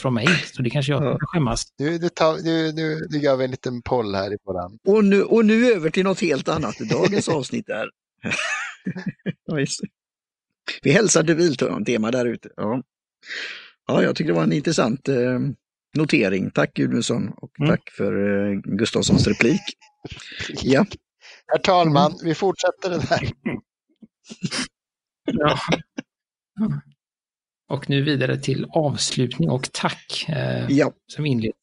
från 0.00 0.14
mig, 0.14 0.26
så 0.28 0.62
det 0.62 0.70
kanske 0.70 0.92
jag 0.92 1.04
Ja. 1.04 1.16
ska 1.16 1.26
skämmas. 1.26 1.64
Nu, 1.78 1.98
nu, 1.98 2.08
tar, 2.08 2.44
nu, 2.44 2.72
nu, 2.72 3.06
nu 3.10 3.18
gör 3.18 3.36
vi 3.36 3.44
en 3.44 3.50
liten 3.50 3.82
poll 3.82 4.14
här 4.14 4.32
i 4.32 4.36
våran. 4.44 4.78
Och, 4.86 5.04
nu, 5.04 5.22
och 5.22 5.44
nu 5.44 5.72
över 5.72 5.90
till 5.90 6.04
något 6.04 6.20
helt 6.20 6.48
annat. 6.48 6.78
Dagens 6.78 7.28
avsnitt 7.28 7.68
är... 7.68 7.86
ja. 9.46 9.66
Vi 10.82 10.90
hälsar 10.92 11.22
till 11.22 11.36
Biltema 11.36 12.10
där 12.10 12.26
ute. 12.26 12.48
Ja. 12.56 12.82
ja, 13.86 14.02
jag 14.02 14.16
tycker 14.16 14.28
det 14.32 14.36
var 14.36 14.42
en 14.42 14.52
intressant 14.52 15.08
eh, 15.08 15.38
notering. 15.96 16.50
Tack 16.50 16.74
Gudmundsson 16.74 17.28
och 17.36 17.50
Mm. 17.60 17.70
tack 17.70 17.90
för 17.90 18.12
eh, 18.50 18.60
Gustafssons 18.64 19.26
replik. 19.26 19.60
Ja, 20.62 20.86
Herr 21.46 21.58
talman, 21.58 22.12
vi 22.24 22.34
fortsätter 22.34 22.90
den 22.90 23.00
här. 23.00 23.30
Ja. 25.32 25.58
Och 27.68 27.90
nu 27.90 28.02
vidare 28.02 28.36
till 28.38 28.66
avslutning 28.70 29.50
och 29.50 29.72
tack 29.72 30.26
eh, 30.28 30.66
ja, 30.68 30.92
som 31.06 31.26
inleds. 31.26 31.58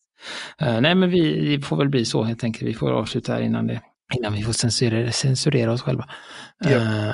Eh, 0.62 0.82
nej, 0.82 0.96
men 0.96 1.10
vi, 1.10 1.56
det 1.58 1.64
får 1.66 1.78
väl 1.78 1.90
bli 1.90 2.06
så 2.06 2.24
helt 2.24 2.44
enkelt. 2.44 2.70
Vi 2.70 2.74
får 2.74 2.92
avsluta 2.92 3.34
här 3.34 3.42
innan, 3.42 3.68
det, 3.68 3.82
innan 4.18 4.34
vi 4.34 4.44
får 4.44 4.54
censurera, 4.54 5.12
censurera 5.12 5.72
oss 5.72 5.82
själva. 5.82 6.10
Eh, 6.66 7.14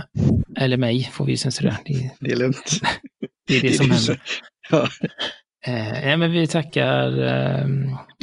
eller 0.57 0.77
mig 0.77 1.09
får 1.13 1.25
vi 1.25 1.37
censurera. 1.37 1.77
Det, 1.85 2.11
det 2.19 2.31
är 2.31 2.35
lugnt. 2.35 2.71
det 3.47 3.57
är 3.57 3.61
det 3.61 3.73
som 3.73 3.91
är 3.91 3.95
händer. 3.95 4.21
Ja. 4.71 4.87
Eh, 5.67 5.73
nej, 5.91 6.17
men 6.17 6.31
vi 6.31 6.47
tackar, 6.47 7.23
eh, 7.23 7.67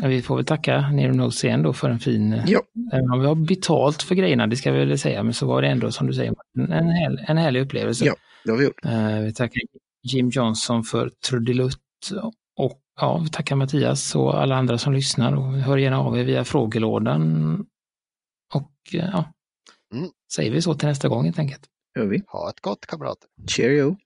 vi 0.09 0.23
får 0.23 0.37
väl 0.37 0.45
tacka 0.45 0.91
Nero 0.91 1.13
Notes 1.15 1.45
igen 1.45 1.63
då 1.63 1.73
för 1.73 1.91
en 1.91 1.99
fin, 1.99 2.33
eh, 2.33 2.45
Ja. 2.47 2.61
även 2.93 3.11
om 3.11 3.21
vi 3.21 3.27
har 3.27 3.35
betalt 3.35 4.03
för 4.03 4.15
grejerna, 4.15 4.47
det 4.47 4.57
ska 4.57 4.73
vi 4.73 4.85
väl 4.85 4.99
säga, 4.99 5.23
men 5.23 5.35
så 5.35 5.47
var 5.47 5.63
det 5.63 5.69
ändå 5.69 5.93
som 5.93 6.07
du 6.07 6.13
säger, 6.15 6.35
en, 6.59 6.73
en, 6.73 6.89
häl, 6.89 7.25
en 7.29 7.37
härlig 7.37 7.61
upplevelse. 7.61 8.05
Ja. 8.05 8.15
Det 8.45 8.51
har 8.51 8.59
vi 8.59 8.65
gjort. 8.65 8.85
Eh, 8.85 9.19
vi 9.21 9.33
tackar 9.35 9.61
Jim 10.03 10.29
Johnson 10.29 10.85
för 10.85 11.11
trudelutt 11.29 11.77
och 12.57 12.81
ja, 13.01 13.19
vi 13.25 13.29
tackar 13.31 13.57
Mattias 13.57 14.15
och 14.15 14.43
alla 14.43 14.57
andra 14.57 14.79
som 14.79 14.93
lyssnar 14.93 15.33
och 15.37 15.45
hör 15.53 15.77
gärna 15.77 15.99
av 16.01 16.19
er 16.19 16.25
via 16.25 16.45
frågelådan. 16.45 17.55
Och 18.55 18.71
eh, 18.95 19.09
ja, 19.13 19.33
Mm. 19.95 20.09
säger 20.35 20.51
vi 20.51 20.63
så 20.63 20.75
till 20.75 20.89
nästa 20.89 21.09
gång 21.09 21.25
helt 21.25 21.39
enkelt. 21.39 21.63
Gör 21.99 22.07
vi. 22.07 22.23
Ha 22.27 22.51
ett 22.51 22.61
gott 22.61 22.87
kamrater. 22.87 23.29
Cheerio. 23.51 23.97